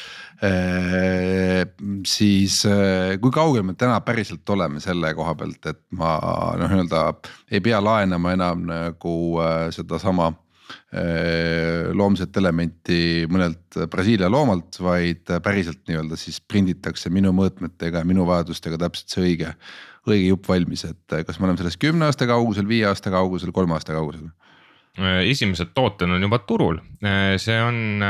siis 2.09 2.63
äh, 2.69 3.17
kui 3.23 3.35
kaugel 3.35 3.65
me 3.67 3.77
täna 3.79 4.01
päriselt 4.05 4.49
oleme 4.53 4.83
selle 4.85 5.15
koha 5.17 5.37
pealt, 5.39 5.67
et 5.71 5.83
ma 5.99 6.17
noh, 6.61 6.71
nii-öelda 6.71 7.05
ei 7.53 7.63
pea 7.65 7.83
laenama 7.83 8.37
enam 8.37 8.67
nagu 8.71 9.19
äh, 9.43 9.69
sedasama 9.75 10.33
loomset 11.93 12.37
elementi 12.41 13.27
mõnelt 13.29 13.77
Brasiilia 13.93 14.31
loomalt, 14.33 14.79
vaid 14.81 15.29
päriselt 15.45 15.83
nii-öelda 15.89 16.17
siis 16.17 16.39
prinditakse 16.41 17.13
minu 17.13 17.33
mõõtmetega 17.37 18.01
ja 18.01 18.09
minu 18.09 18.25
vajadustega 18.29 18.79
täpselt 18.81 19.13
see 19.13 19.25
õige 19.27 19.51
õige 20.09 20.33
jupp 20.33 20.49
valmis, 20.51 20.87
et 20.89 21.19
kas 21.27 21.39
me 21.39 21.47
oleme 21.49 21.61
sellest 21.61 21.81
kümne 21.83 22.09
aasta 22.09 22.27
kaugusel, 22.31 22.67
viie 22.69 22.87
aasta 22.89 23.13
kaugusel, 23.13 23.53
kolme 23.55 23.77
aasta 23.79 23.97
kaugusel? 23.97 24.31
esimesed 25.25 25.71
tooted 25.73 26.11
on 26.13 26.21
juba 26.21 26.43
turul, 26.45 26.77
see 27.41 27.55
on 27.65 28.03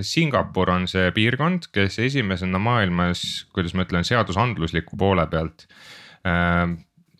Singapur 0.00 0.70
on 0.72 0.86
see 0.88 1.10
piirkond, 1.12 1.68
kes 1.68 1.98
esimesena 2.00 2.56
maailmas, 2.64 3.44
kuidas 3.52 3.74
ma 3.76 3.84
ütlen, 3.84 4.06
seadusandlusliku 4.08 4.96
poole 4.96 5.26
pealt 5.28 5.66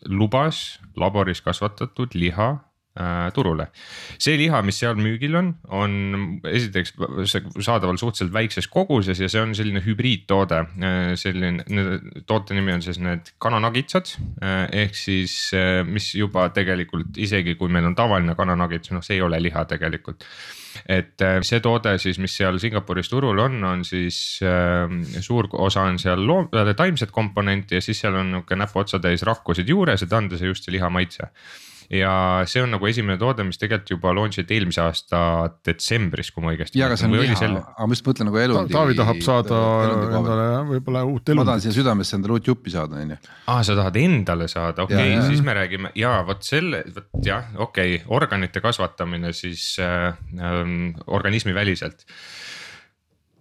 lubas 0.09 0.79
laboris 0.97 1.41
kasvatatud 1.45 2.17
liha 2.17 2.55
turule. 3.35 3.67
see 4.21 4.37
liha, 4.39 4.61
mis 4.63 4.77
seal 4.79 4.95
müügil 4.99 5.35
on, 5.35 5.51
on 5.67 5.95
esiteks 6.47 6.93
saadaval 7.65 7.99
suhteliselt 7.99 8.33
väikses 8.33 8.69
koguses 8.71 9.19
ja 9.19 9.29
see 9.31 9.41
on 9.43 9.55
selline 9.57 9.83
hübriidtoode. 9.83 10.61
Äh, 10.79 11.13
selline, 11.19 11.65
toote 12.27 12.55
nimi 12.57 12.75
on 12.75 12.83
siis 12.85 12.99
need 13.03 13.33
kananagitsad 13.41 14.15
äh, 14.15 14.65
ehk 14.85 14.95
siis, 14.95 15.37
äh, 15.57 15.81
mis 15.87 16.13
juba 16.15 16.47
tegelikult 16.55 17.17
isegi 17.19 17.57
kui 17.59 17.71
meil 17.71 17.89
on 17.91 17.97
tavaline 17.97 18.35
kananagits, 18.37 18.93
noh, 18.95 19.03
see 19.05 19.19
ei 19.19 19.25
ole 19.25 19.41
liha 19.43 19.65
tegelikult 19.69 20.25
et 20.91 21.23
see 21.47 21.61
toode 21.63 21.95
siis, 22.01 22.17
mis 22.21 22.33
seal 22.35 22.57
Singapuris 22.59 23.09
turul 23.11 23.39
on, 23.39 23.61
on 23.63 23.85
siis 23.87 24.41
äh, 24.43 24.91
suur 25.23 25.47
osa 25.65 25.85
on 25.89 25.99
seal 26.01 26.25
loom-, 26.27 26.49
taimset 26.75 27.13
komponenti 27.15 27.79
ja 27.79 27.83
siis 27.83 28.01
seal 28.03 28.17
on 28.19 28.33
nihuke 28.33 28.57
näpuotsatäis 28.59 29.23
rakkusid 29.27 29.69
juures, 29.71 30.03
et 30.03 30.13
anda 30.13 30.39
see 30.39 30.51
just 30.51 30.67
see 30.67 30.75
liha 30.75 30.91
maitse 30.91 31.31
ja 31.91 32.13
see 32.49 32.63
on 32.63 32.73
nagu 32.75 32.87
esimene 32.89 33.17
toode, 33.21 33.45
mis 33.47 33.59
tegelikult 33.61 33.91
juba 33.95 34.13
launch 34.15 34.41
iti 34.41 34.57
eelmise 34.57 34.81
aasta 34.83 35.19
detsembris, 35.65 36.31
kui 36.33 36.45
ma 36.45 36.53
õigesti. 36.53 36.79
ja, 36.79 36.89
aga 36.89 36.97
see 36.99 37.09
on 37.09 37.17
liha, 37.17 37.35
aga 37.35 37.87
ma 37.87 37.97
just 37.97 38.07
mõtlen 38.07 38.29
nagu 38.29 38.41
elundi. 38.41 38.75
Taavi 38.75 38.97
tahab 38.97 39.21
saada 39.25 39.59
endale 40.19 40.47
võib-olla 40.71 41.03
uut 41.07 41.21
elundit. 41.21 41.41
ma 41.41 41.47
tahan 41.51 41.65
siia 41.65 41.75
südamesse 41.77 42.17
endale 42.17 42.37
uut 42.37 42.49
juppi 42.51 42.73
saada, 42.73 43.01
on 43.01 43.15
ju. 43.15 43.19
aa, 43.45 43.59
sa 43.67 43.77
tahad 43.77 43.99
endale 44.01 44.49
saada, 44.51 44.87
okei 44.87 45.15
okay,, 45.17 45.27
siis 45.29 45.43
me 45.45 45.57
räägime 45.57 45.93
ja 45.99 46.17
vot 46.27 46.45
selle, 46.45 46.83
vot 46.95 47.11
jah, 47.25 47.51
okei 47.55 47.99
okay,, 47.99 48.07
organite 48.17 48.63
kasvatamine 48.63 49.33
siis 49.35 49.75
äh, 49.83 50.09
äh, 50.39 50.63
organismi 51.05 51.55
väliselt 51.55 52.07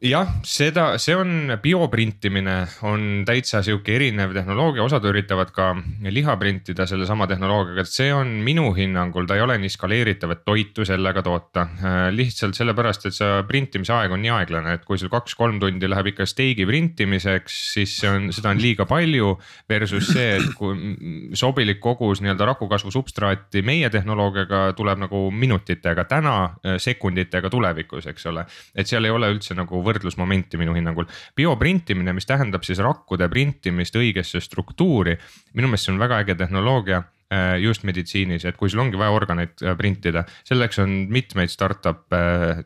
jah, 0.05 0.29
seda, 0.45 0.99
see 1.01 1.15
on 1.17 1.55
bioprintimine 1.63 2.55
on 2.85 3.23
täitsa 3.25 3.63
sihuke 3.65 3.95
erinev 3.97 4.35
tehnoloogia, 4.37 4.85
osad 4.85 5.05
üritavad 5.09 5.49
ka 5.55 5.71
liha 6.13 6.35
printida 6.41 6.85
sellesama 6.89 7.25
tehnoloogiaga, 7.31 7.85
et 7.85 7.91
see 7.91 8.11
on 8.13 8.35
minu 8.45 8.69
hinnangul, 8.77 9.25
ta 9.29 9.39
ei 9.39 9.45
ole 9.45 9.57
nii 9.63 9.73
skaleeritav, 9.73 10.35
et 10.35 10.43
toitu 10.45 10.85
sellega 10.85 11.23
toota. 11.25 11.67
lihtsalt 12.13 12.57
sellepärast, 12.59 13.09
et 13.09 13.17
see 13.17 13.31
printimise 13.49 13.95
aeg 13.97 14.13
on 14.13 14.21
nii 14.25 14.33
aeglane, 14.35 14.75
et 14.77 14.85
kui 14.85 15.01
sul 15.01 15.13
kaks-kolm 15.13 15.61
tundi 15.63 15.89
läheb 15.89 16.13
ikka 16.13 16.29
steigi 16.29 16.67
printimiseks, 16.69 17.57
siis 17.73 17.97
see 18.03 18.13
on, 18.13 18.29
seda 18.35 18.53
on 18.53 18.61
liiga 18.61 18.85
palju. 18.89 19.35
Versus 19.71 20.11
see, 20.13 20.37
et 20.37 20.53
kui 20.59 21.33
sobilik 21.37 21.81
kogus 21.81 22.21
nii-öelda 22.21 22.51
rakukasvu 22.53 22.93
substraati 22.93 23.65
meie 23.65 23.89
tehnoloogiaga 23.93 24.67
tuleb 24.77 25.01
nagu 25.07 25.25
minutitega 25.33 26.05
täna, 26.11 26.37
sekunditega 26.79 27.49
tulevikus, 27.51 28.11
eks 28.13 28.29
ole. 28.29 28.45
et 28.75 28.91
seal 28.91 29.05
ei 29.09 29.15
ole 29.15 29.33
üldse 29.33 29.57
nagu 29.57 29.81
võrdlust 29.81 29.94
võrdlusmomenti 29.95 30.61
minu 30.61 30.77
hinnangul. 30.77 31.09
bioprintimine, 31.37 32.13
mis 32.13 32.29
tähendab 32.29 32.67
siis 32.67 32.83
rakkude 32.83 33.29
printimist 33.33 33.97
õigesse 33.97 34.43
struktuuri, 34.43 35.19
minu 35.55 35.71
meelest 35.71 35.89
see 35.89 35.95
on 35.95 36.03
väga 36.03 36.21
äge 36.25 36.37
tehnoloogia 36.39 37.03
äh, 37.33 37.57
just 37.63 37.85
meditsiinis, 37.87 38.45
et 38.49 38.57
kui 38.59 38.71
sul 38.71 38.83
ongi 38.85 38.99
vaja 39.01 39.15
organeid 39.15 39.63
äh, 39.65 39.75
printida, 39.79 40.25
selleks 40.47 40.81
on 40.83 40.95
mitmeid 41.13 41.53
startup'e, 41.53 42.21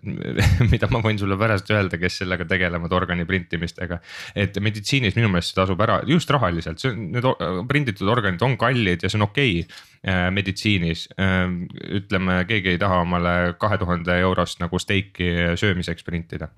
mida 0.72 0.90
ma 0.92 1.02
võin 1.04 1.20
sulle 1.20 1.38
pärast 1.40 1.70
öelda, 1.74 2.00
kes 2.00 2.20
sellega 2.22 2.46
tegelevad 2.48 2.94
organi 2.96 3.26
printimistega. 3.28 4.00
et 4.34 4.58
meditsiinis 4.62 5.16
minu 5.18 5.30
meelest 5.32 5.52
see 5.52 5.60
tasub 5.60 5.82
ära 5.84 6.00
just 6.08 6.30
rahaliselt, 6.34 6.80
see 6.82 6.92
on, 6.92 7.10
need 7.16 7.28
prinditud 7.70 8.08
organid 8.12 8.42
on 8.44 8.56
kallid 8.60 9.04
ja 9.04 9.10
see 9.10 9.20
on 9.20 9.28
okei 9.28 9.60
okay 9.62 10.14
äh, 10.14 10.28
meditsiinis. 10.34 11.08
ütleme, 11.98 12.42
keegi 12.48 12.74
ei 12.74 12.80
taha 12.80 13.02
omale 13.04 13.36
kahe 13.60 13.78
tuhande 13.80 14.18
eurost 14.22 14.60
nagu 14.62 14.78
steiki 14.82 15.56
söömiseks 15.58 16.06
printida 16.06 16.50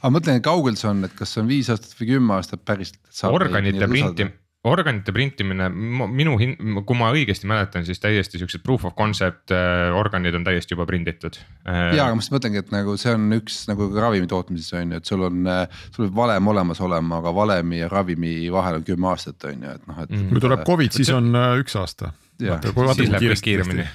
aga 0.00 0.12
mõtlen, 0.14 0.42
kaugel 0.44 0.76
see 0.80 0.90
on, 0.90 1.06
et 1.08 1.14
kas 1.18 1.34
see 1.34 1.44
on 1.44 1.48
viis 1.50 1.70
aastat 1.72 1.96
või 1.98 2.12
kümme 2.14 2.36
aastat 2.38 2.64
päriselt? 2.66 3.00
organite 3.28 3.88
printi, 3.90 4.28
organite 4.68 5.14
printimine, 5.14 5.68
minu 5.70 6.34
hin-, 6.40 6.56
kui 6.86 6.98
ma 6.98 7.10
õigesti 7.14 7.48
mäletan, 7.50 7.86
siis 7.86 8.02
täiesti 8.02 8.40
siuksed 8.40 8.62
proof 8.66 8.86
of 8.88 8.96
concept 8.98 9.54
äh, 9.54 9.88
organid 9.96 10.36
on 10.38 10.46
täiesti 10.46 10.74
juba 10.76 10.86
prinditud 10.88 11.38
äh,. 11.38 11.96
ja, 11.96 12.06
aga 12.06 12.18
ma 12.18 12.22
just 12.24 12.34
mõtlengi, 12.34 12.62
et 12.64 12.72
nagu 12.74 12.96
see 13.00 13.14
on 13.14 13.26
üks 13.38 13.60
nagu 13.70 13.90
ravimi 13.94 14.30
tootmises 14.30 14.74
on 14.78 14.94
ju, 14.94 15.02
et 15.02 15.12
sul 15.12 15.26
on, 15.28 15.42
äh, 15.50 15.82
sul 15.94 16.06
võib 16.06 16.22
valem 16.22 16.54
olemas 16.54 16.82
olema, 16.84 17.22
aga 17.22 17.34
valemi 17.34 17.82
ja 17.82 17.90
ravimi 17.92 18.40
vahel 18.54 18.80
on 18.80 18.88
kümme 18.88 19.12
aastat 19.12 19.50
on 19.50 19.68
ju, 19.68 19.76
et 19.78 19.90
noh, 19.90 20.00
et 20.02 20.10
mm. 20.10 20.24
-hmm. 20.24 20.32
kui 20.34 20.46
tuleb 20.46 20.66
Covid, 20.68 20.98
siis 20.98 21.14
on 21.14 21.30
üks 21.58 21.78
aasta 21.78 22.12
siis 22.38 23.10
läheb 23.12 23.32
kõik 23.34 23.44
kiiremini. 23.44 23.86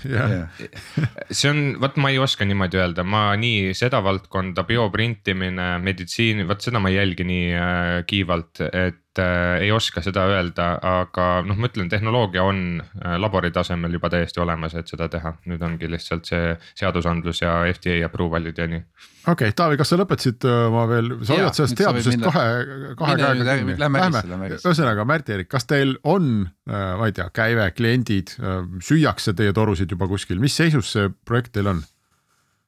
see 1.40 1.52
on, 1.52 1.62
vot 1.84 2.00
ma 2.02 2.12
ei 2.14 2.20
oska 2.22 2.48
niimoodi 2.48 2.82
öelda, 2.82 3.06
ma 3.08 3.26
nii 3.40 3.72
seda 3.78 4.04
valdkonda, 4.06 4.66
bioprintimine, 4.68 5.70
meditsiin, 5.84 6.44
vot 6.50 6.64
seda 6.66 6.82
ma 6.84 6.92
ei 6.92 7.00
jälgi 7.00 7.28
nii 7.30 7.48
äh, 7.56 7.94
kiivalt, 8.10 8.64
et 8.70 9.03
äh, 9.22 9.62
ei 9.62 9.72
oska 9.72 10.02
seda 10.04 10.26
öelda, 10.30 10.68
aga 10.84 11.28
noh, 11.46 11.58
ma 11.60 11.70
ütlen, 11.70 11.90
tehnoloogia 11.92 12.44
on 12.48 12.82
äh, 12.82 13.16
labori 13.22 13.52
tasemel 13.54 13.94
juba 13.98 14.10
täiesti 14.14 14.42
olemas, 14.44 14.76
et 14.80 14.90
seda 14.90 15.10
teha, 15.12 15.36
nüüd 15.50 15.64
ongi 15.66 15.90
lihtsalt 15.92 16.30
see 16.30 16.54
seadusandlus 16.80 17.44
ja 17.44 17.60
FDA 17.72 18.00
approval'id 18.08 18.62
ja 18.62 18.68
nii. 18.72 18.82
okei 18.82 19.34
okay,, 19.34 19.56
Taavi, 19.58 19.80
kas 19.80 19.94
sa 19.94 20.00
lõpetasid 20.02 20.48
oma 20.50 20.86
veel, 20.90 21.14
sa 21.22 21.38
hoiad 21.38 21.60
sellest 21.60 21.80
teadusest 21.80 22.26
kahe, 22.26 22.48
kahe 23.00 23.18
käega 23.22 23.58
kinni. 23.62 23.78
Lähme, 23.80 24.04
ühesõnaga 24.58 25.08
Märt-Erik, 25.10 25.52
kas 25.52 25.70
teil 25.70 25.96
on, 26.04 26.50
äh, 26.70 26.94
ma 27.00 27.10
ei 27.10 27.18
tea, 27.18 27.30
käive, 27.36 27.70
kliendid, 27.78 28.38
äh, 28.42 28.62
süüakse 28.84 29.36
teie 29.38 29.54
torusid 29.56 29.94
juba 29.94 30.10
kuskil, 30.12 30.42
mis 30.44 30.58
seisus 30.58 30.94
see 30.98 31.12
projekt 31.28 31.54
teil 31.58 31.72
on? 31.76 31.86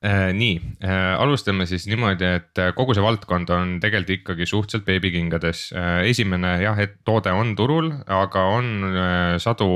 Äh, 0.06 0.34
nii, 0.38 0.62
äh, 0.84 1.16
alustame 1.18 1.66
siis 1.66 1.88
niimoodi, 1.90 2.28
et 2.38 2.60
äh, 2.62 2.68
kogu 2.78 2.94
see 2.94 3.02
valdkond 3.02 3.50
on 3.50 3.72
tegelikult 3.82 4.12
ikkagi 4.20 4.46
suhteliselt 4.46 4.86
beebikingades. 4.86 5.64
esimene 6.06 6.52
jah, 6.62 6.78
et 6.84 7.00
toode 7.08 7.34
on 7.34 7.56
turul, 7.58 7.90
aga 8.06 8.44
on 8.54 8.68
sadu 9.42 9.68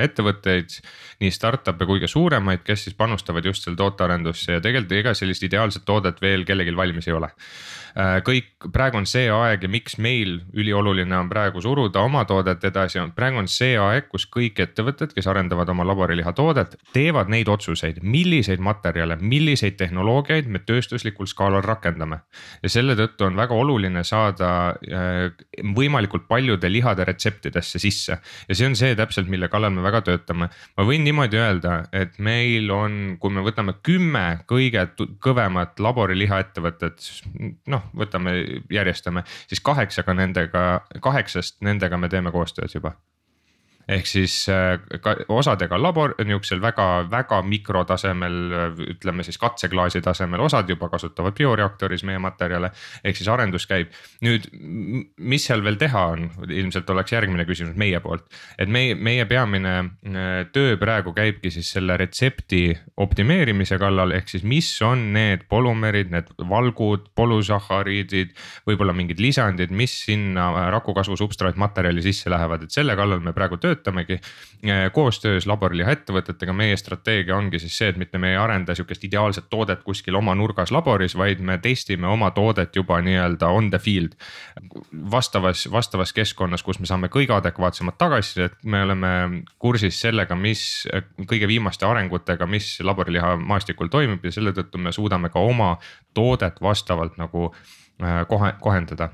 ettevõtteid, 0.00 0.78
nii 1.20 1.34
startup'e 1.34 1.88
kui 1.88 2.00
ka 2.00 2.08
suuremaid, 2.08 2.64
kes 2.64 2.86
siis 2.86 2.96
panustavad 2.96 3.44
just 3.44 3.66
selle 3.66 3.76
tootearendusse 3.76 4.56
ja 4.56 4.64
tegelikult 4.64 4.96
ega 5.02 5.14
sellist 5.18 5.44
ideaalset 5.44 5.84
toodet 5.84 6.22
veel 6.24 6.48
kellelgi 6.48 6.76
valmis 6.76 7.10
ei 7.10 7.18
ole 7.18 7.32
kõik, 7.94 8.66
praegu 8.74 8.98
on 8.98 9.06
see 9.06 9.28
aeg 9.30 9.62
ja 9.62 9.68
miks 9.70 10.00
meil 10.02 10.40
ülioluline 10.56 11.14
on 11.14 11.28
praegu 11.30 11.62
suruda 11.62 12.02
oma 12.02 12.24
toodet 12.26 12.64
edasi, 12.66 12.98
on 12.98 13.12
praegu 13.14 13.38
on 13.38 13.48
see 13.50 13.76
aeg, 13.78 14.08
kus 14.10 14.26
kõik 14.26 14.58
ettevõtted, 14.64 15.14
kes 15.14 15.28
arendavad 15.30 15.70
oma 15.70 15.86
laboriliha 15.86 16.32
toodet, 16.34 16.74
teevad 16.92 17.30
neid 17.30 17.48
otsuseid, 17.48 18.02
milliseid 18.02 18.58
materjale, 18.58 19.20
milliseid 19.34 19.76
tehnoloogiaid 19.80 20.48
me 20.48 20.62
tööstuslikul 20.64 21.28
skaalal 21.30 21.62
rakendame. 21.64 22.22
ja 22.62 22.72
selle 22.72 22.96
tõttu 22.98 23.28
on 23.28 23.36
väga 23.36 23.54
oluline 23.54 24.04
saada 24.04 24.50
äh, 24.72 25.46
võimalikult 25.76 26.28
paljude 26.28 26.70
lihade 26.72 27.04
retseptidesse 27.04 27.78
sisse 27.82 28.18
ja 28.48 28.54
see 28.54 28.66
on 28.66 28.78
see 28.78 28.96
täpselt, 28.98 29.28
mille 29.28 29.48
kallal 29.52 29.74
me 29.74 29.84
väga 29.84 30.02
töötame. 30.08 30.50
ma 30.76 30.88
võin 30.88 31.04
niimoodi 31.04 31.38
öelda, 31.38 31.84
et 31.92 32.18
meil 32.18 32.70
on, 32.74 33.16
kui 33.20 33.30
me 33.30 33.44
võtame 33.44 33.76
kümme 33.84 34.26
kõige 34.50 34.88
kõvemat 35.22 35.78
laboriliha 35.78 36.40
ettevõtet, 36.46 37.04
noh 37.68 37.74
noh, 37.74 37.90
võtame, 38.04 38.36
järjestame, 38.72 39.24
siis 39.50 39.62
kaheksaga 39.64 40.14
nendega, 40.16 40.64
kaheksast 41.04 41.60
nendega 41.64 41.98
me 42.00 42.12
teeme 42.12 42.34
koostööd 42.34 42.74
juba 42.74 42.94
ehk 43.88 44.06
siis 44.08 44.34
äh, 44.48 44.78
ka 45.02 45.16
osadega 45.32 45.76
labor, 45.80 46.14
nihukesel 46.24 46.62
väga-väga 46.62 47.40
mikrotasemel, 47.44 48.36
ütleme 48.94 49.24
siis 49.26 49.38
katseklaasi 49.40 50.00
tasemel, 50.04 50.40
osad 50.44 50.68
juba 50.70 50.88
kasutavad 50.92 51.36
bioreaktoris 51.36 52.04
meie 52.08 52.18
materjale. 52.22 52.70
ehk 53.04 53.16
siis 53.18 53.28
arendus 53.28 53.66
käib, 53.68 53.92
nüüd 54.24 54.48
mis 55.18 55.44
seal 55.44 55.64
veel 55.64 55.76
teha 55.80 56.04
on, 56.14 56.30
ilmselt 56.48 56.90
oleks 56.90 57.12
järgmine 57.12 57.44
küsimus 57.48 57.76
meie 57.76 58.00
poolt. 58.00 58.24
et 58.58 58.68
meie, 58.68 58.94
meie 58.94 59.26
peamine 59.28 59.74
äh, 59.78 60.46
töö 60.52 60.78
praegu 60.80 61.12
käibki 61.12 61.52
siis 61.52 61.70
selle 61.76 61.96
retsepti 62.00 62.72
optimeerimise 62.96 63.78
kallal, 63.78 64.14
ehk 64.16 64.32
siis 64.32 64.46
mis 64.48 64.70
on 64.82 65.10
need 65.14 65.44
polümerid, 65.48 66.10
need 66.14 66.32
valgud, 66.38 67.10
polüsahhariidid. 67.14 68.32
võib-olla 68.68 68.96
mingid 68.96 69.20
lisandid, 69.20 69.70
mis 69.70 69.92
sinna 70.06 70.70
rakukasvu 70.72 71.16
substraatmaterjali 71.20 72.02
sisse 72.02 72.32
lähevad, 72.32 72.64
et 72.64 72.74
selle 72.74 72.96
kallal 72.96 73.20
me 73.20 73.36
praegu 73.36 73.60
töötame 73.60 73.73
töötamegi 73.74 74.18
eh, 74.18 74.86
koostöös 74.92 75.46
laboriliha 75.46 75.92
ettevõtetega, 75.92 76.54
meie 76.56 76.76
strateegia 76.76 77.36
ongi 77.36 77.58
siis 77.62 77.76
see, 77.78 77.90
et 77.92 77.98
mitte 78.00 78.18
me 78.18 78.32
ei 78.32 78.38
arenda 78.40 78.74
sihukest 78.74 79.04
ideaalset 79.04 79.50
toodet 79.50 79.82
kuskil 79.84 80.16
oma 80.18 80.34
nurgas 80.38 80.72
laboris, 80.74 81.16
vaid 81.18 81.42
me 81.44 81.58
testime 81.58 82.08
oma 82.10 82.30
toodet 82.34 82.76
juba 82.76 83.00
nii-öelda 83.04 83.50
on 83.52 83.70
the 83.70 83.78
field. 83.78 84.16
vastavas, 85.10 85.66
vastavas 85.70 86.12
keskkonnas, 86.12 86.62
kus 86.62 86.80
me 86.80 86.86
saame 86.86 87.08
kõige 87.12 87.34
adekvaatsemat 87.36 87.98
tagasisidet, 87.98 88.58
me 88.64 88.82
oleme 88.82 89.12
kursis 89.58 90.00
sellega, 90.00 90.34
mis 90.34 90.86
kõige 91.30 91.48
viimaste 91.48 91.86
arengutega, 91.86 92.46
mis 92.46 92.78
laboriliha 92.80 93.36
maastikul 93.36 93.90
toimub 93.92 94.24
ja 94.24 94.32
selle 94.32 94.54
tõttu 94.56 94.78
me 94.78 94.92
suudame 94.92 95.30
ka 95.30 95.40
oma 95.40 95.76
toodet 96.14 96.60
vastavalt 96.62 97.18
nagu 97.18 97.50
eh, 97.52 98.22
kohe, 98.28 98.54
kohendada 98.60 99.10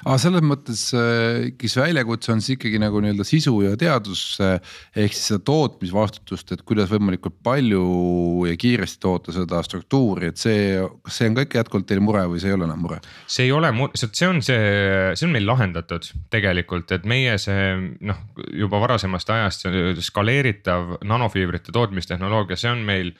aga 0.00 0.16
selles 0.22 0.44
mõttes 0.46 0.82
äh, 0.96 1.50
ikkagi 1.50 1.70
see 1.72 1.82
väljakutse 1.82 2.32
on 2.34 2.42
siis 2.44 2.56
ikkagi 2.56 2.80
nagu 2.82 3.00
nii-öelda 3.02 3.26
sisu 3.26 3.54
ja 3.64 3.72
teadus 3.80 4.22
äh, 4.44 4.58
ehk 4.94 5.14
siis 5.16 5.32
seda 5.32 5.42
tootmisvastutust, 5.50 6.54
et 6.54 6.62
kuidas 6.66 6.90
võimalikult 6.92 7.36
palju 7.44 7.82
ja 8.48 8.56
kiiresti 8.60 9.00
toota 9.02 9.34
seda 9.34 9.62
struktuuri, 9.66 10.30
et 10.30 10.40
see, 10.40 10.78
kas 11.06 11.20
see 11.20 11.30
on 11.30 11.38
ka 11.38 11.46
ikka 11.46 11.62
jätkuvalt 11.62 11.88
teil 11.90 12.02
mure 12.04 12.24
või 12.30 12.42
see 12.42 12.52
ei 12.52 12.56
ole 12.58 12.68
enam 12.68 12.84
mure? 12.86 13.00
see 13.26 13.48
ei 13.48 13.52
ole, 13.56 13.72
see 13.98 14.28
on 14.28 14.40
see, 14.46 14.62
see 15.16 15.28
on 15.28 15.34
meil 15.34 15.48
lahendatud 15.48 16.06
tegelikult, 16.32 16.94
et 16.96 17.08
meie 17.08 17.36
see 17.42 17.66
noh, 18.06 18.22
juba 18.56 18.80
varasemast 18.82 19.34
ajast 19.34 19.68
skaleeritav 20.06 20.96
nanofiibrite 21.06 21.74
tootmistehnoloogia, 21.76 22.58
see 22.60 22.72
on 22.72 22.86
meil 22.86 23.12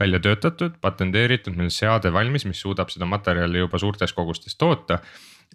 välja 0.00 0.20
töötatud, 0.24 0.78
patenteeritud, 0.80 1.56
meil 1.56 1.68
on 1.68 1.74
seade 1.74 2.12
valmis, 2.12 2.46
mis 2.48 2.60
suudab 2.62 2.88
seda 2.92 3.08
materjali 3.08 3.60
juba 3.60 3.80
suurtes 3.80 4.14
kogustes 4.16 4.56
toota 4.56 5.00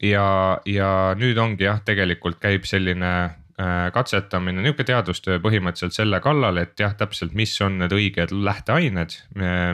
ja, 0.03 0.59
ja 0.67 0.89
nüüd 1.19 1.39
ongi 1.39 1.67
jah, 1.67 1.79
tegelikult 1.85 2.39
käib 2.43 2.67
selline 2.67 3.11
äh, 3.21 3.87
katsetamine, 3.95 4.63
nihuke 4.63 4.85
teadustöö 4.87 5.39
põhimõtteliselt 5.43 5.95
selle 5.95 6.19
kallal, 6.23 6.59
et 6.61 6.75
jah, 6.79 6.95
täpselt, 6.97 7.35
mis 7.37 7.55
on 7.63 7.79
need 7.83 7.95
õiged 7.95 8.35
lähteained, 8.35 9.17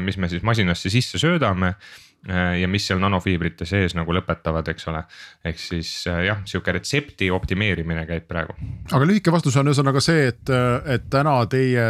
mis 0.06 0.22
me 0.22 0.32
siis 0.32 0.46
masinasse 0.46 0.94
sisse 0.94 1.22
söödame 1.22 1.74
äh, 1.74 2.62
ja 2.62 2.70
mis 2.70 2.86
seal 2.90 3.02
nanofiibrite 3.02 3.66
sees 3.70 3.98
nagu 3.98 4.14
lõpetavad, 4.14 4.70
eks 4.74 4.88
ole. 4.94 5.04
ehk 5.46 5.60
siis 5.62 5.96
äh, 6.12 6.26
jah, 6.30 6.46
sihuke 6.46 6.78
retsepti 6.78 7.32
optimeerimine 7.34 8.06
käib 8.10 8.30
praegu. 8.30 8.58
aga 8.92 9.06
lühike 9.10 9.34
vastus 9.34 9.58
on 9.58 9.74
ühesõnaga 9.74 10.04
see, 10.04 10.28
et, 10.34 10.56
et 10.86 11.10
täna 11.10 11.40
teie 11.50 11.86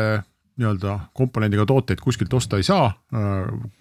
nii-öelda 0.62 0.98
komponendiga 1.18 1.64
tooteid 1.66 2.02
kuskilt 2.04 2.34
osta 2.38 2.60
ei 2.60 2.64
saa. 2.68 2.92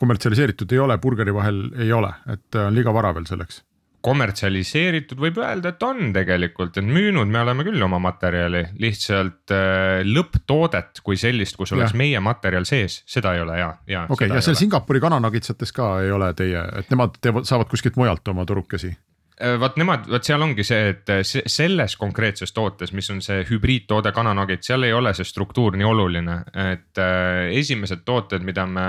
kommertsialiseeritud 0.00 0.70
ei 0.72 0.78
ole, 0.78 0.96
burgeri 1.02 1.34
vahel 1.34 1.66
ei 1.82 1.90
ole, 1.92 2.14
et 2.30 2.56
on 2.62 2.74
liiga 2.74 2.94
vara 2.94 3.10
veel 3.14 3.26
selleks 3.28 3.60
kommertsialiseeritud, 4.04 5.18
võib 5.20 5.40
öelda, 5.42 5.74
et 5.74 5.82
on 5.84 6.12
tegelikult, 6.14 6.78
et 6.80 6.86
müünud 6.86 7.28
me 7.28 7.42
oleme 7.42 7.66
küll 7.66 7.82
oma 7.84 8.00
materjali, 8.02 8.64
lihtsalt 8.80 9.52
äh, 9.54 10.00
lõpptoodet 10.08 11.02
kui 11.04 11.20
sellist, 11.20 11.58
kus 11.60 11.74
oleks 11.76 11.92
ja. 11.94 12.00
meie 12.00 12.22
materjal 12.24 12.64
sees, 12.68 13.02
seda 13.10 13.34
ei 13.36 13.44
ole 13.44 13.60
ja, 13.60 13.70
ja. 13.90 14.06
okei 14.08 14.30
okay,, 14.30 14.40
ja 14.40 14.44
seal 14.44 14.58
Singapuri 14.58 15.02
kananagitsates 15.04 15.76
ka 15.76 15.92
ei 16.04 16.12
ole 16.14 16.32
teie, 16.38 16.64
et 16.80 16.90
nemad 16.92 17.20
teevad, 17.20 17.48
saavad 17.48 17.68
kuskilt 17.72 18.00
mujalt 18.00 18.32
oma 18.32 18.48
turukesi? 18.48 18.94
Äh, 19.40 19.56
vaat 19.60 19.76
nemad, 19.80 20.04
vot 20.12 20.26
seal 20.26 20.42
ongi 20.44 20.64
see, 20.66 20.90
et 20.92 21.12
äh, 21.12 21.22
selles 21.24 21.94
konkreetses 22.00 22.52
tootes, 22.52 22.92
mis 22.96 23.08
on 23.12 23.22
see 23.24 23.44
hübriidtoode 23.48 24.12
kananagid, 24.12 24.64
seal 24.66 24.84
ei 24.84 24.92
ole 24.92 25.14
see 25.16 25.28
struktuur 25.28 25.78
nii 25.80 25.86
oluline, 25.88 26.40
et 26.72 27.00
äh, 27.00 27.46
esimesed 27.56 28.04
tooted, 28.04 28.44
mida 28.44 28.66
me 28.68 28.88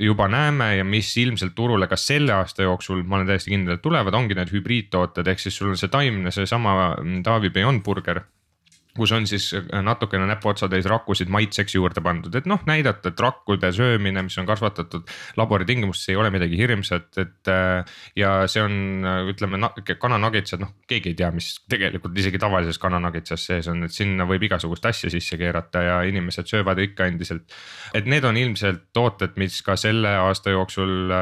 juba 0.00 0.28
näeme 0.30 0.76
ja 0.76 0.84
mis 0.84 1.10
ilmselt 1.16 1.54
turule 1.54 1.88
ka 1.90 1.96
selle 1.98 2.32
aasta 2.36 2.62
jooksul, 2.62 3.02
ma 3.02 3.18
olen 3.18 3.26
täiesti 3.32 3.50
kindel, 3.50 3.78
et 3.78 3.82
tulevad, 3.82 4.14
ongi 4.14 4.36
need 4.38 4.52
hübriidtooted, 4.54 5.26
ehk 5.26 5.42
siis 5.42 5.58
sul 5.58 5.72
on 5.72 5.80
see 5.80 5.90
taimne, 5.90 6.30
seesama 6.34 6.74
Taavi 7.24 7.50
Beyond 7.50 7.82
Burger 7.86 8.22
kus 8.98 9.12
on 9.16 9.26
siis 9.30 9.48
äh, 9.56 9.82
natukene 9.84 10.26
näpuotsatäis 10.28 10.86
rakkusid 10.90 11.30
maitseks 11.32 11.76
juurde 11.78 12.02
pandud, 12.04 12.34
et 12.34 12.48
noh, 12.50 12.62
näidata, 12.68 13.12
et 13.12 13.20
rakkude 13.22 13.70
söömine, 13.74 14.22
mis 14.26 14.38
on 14.40 14.48
kasvatatud 14.48 15.08
laboritingimustes, 15.38 16.10
ei 16.12 16.18
ole 16.20 16.32
midagi 16.34 16.58
hirmsat, 16.58 17.10
et. 17.18 17.50
Äh, 17.52 17.84
ja 18.16 18.32
see 18.50 18.62
on, 18.62 19.04
äh, 19.06 19.20
ütleme 19.30 19.60
kananagitsad, 20.00 20.62
noh, 20.62 20.74
keegi 20.90 21.12
ei 21.12 21.18
tea, 21.18 21.30
mis 21.34 21.50
tegelikult 21.70 22.16
isegi 22.18 22.40
tavalises 22.40 22.80
kananagitsas 22.82 23.46
sees 23.50 23.68
on, 23.70 23.84
et 23.86 23.94
sinna 23.94 24.26
võib 24.28 24.48
igasugust 24.48 24.86
asja 24.88 25.10
sisse 25.12 25.38
keerata 25.40 25.82
ja 25.84 25.98
inimesed 26.08 26.48
söövad 26.50 26.80
ikka 26.82 27.08
endiselt. 27.08 27.54
et 27.94 28.06
need 28.06 28.24
on 28.24 28.36
ilmselt 28.36 28.88
tooted, 28.92 29.36
mis 29.40 29.60
ka 29.62 29.76
selle 29.76 30.10
aasta 30.20 30.50
jooksul 30.50 31.12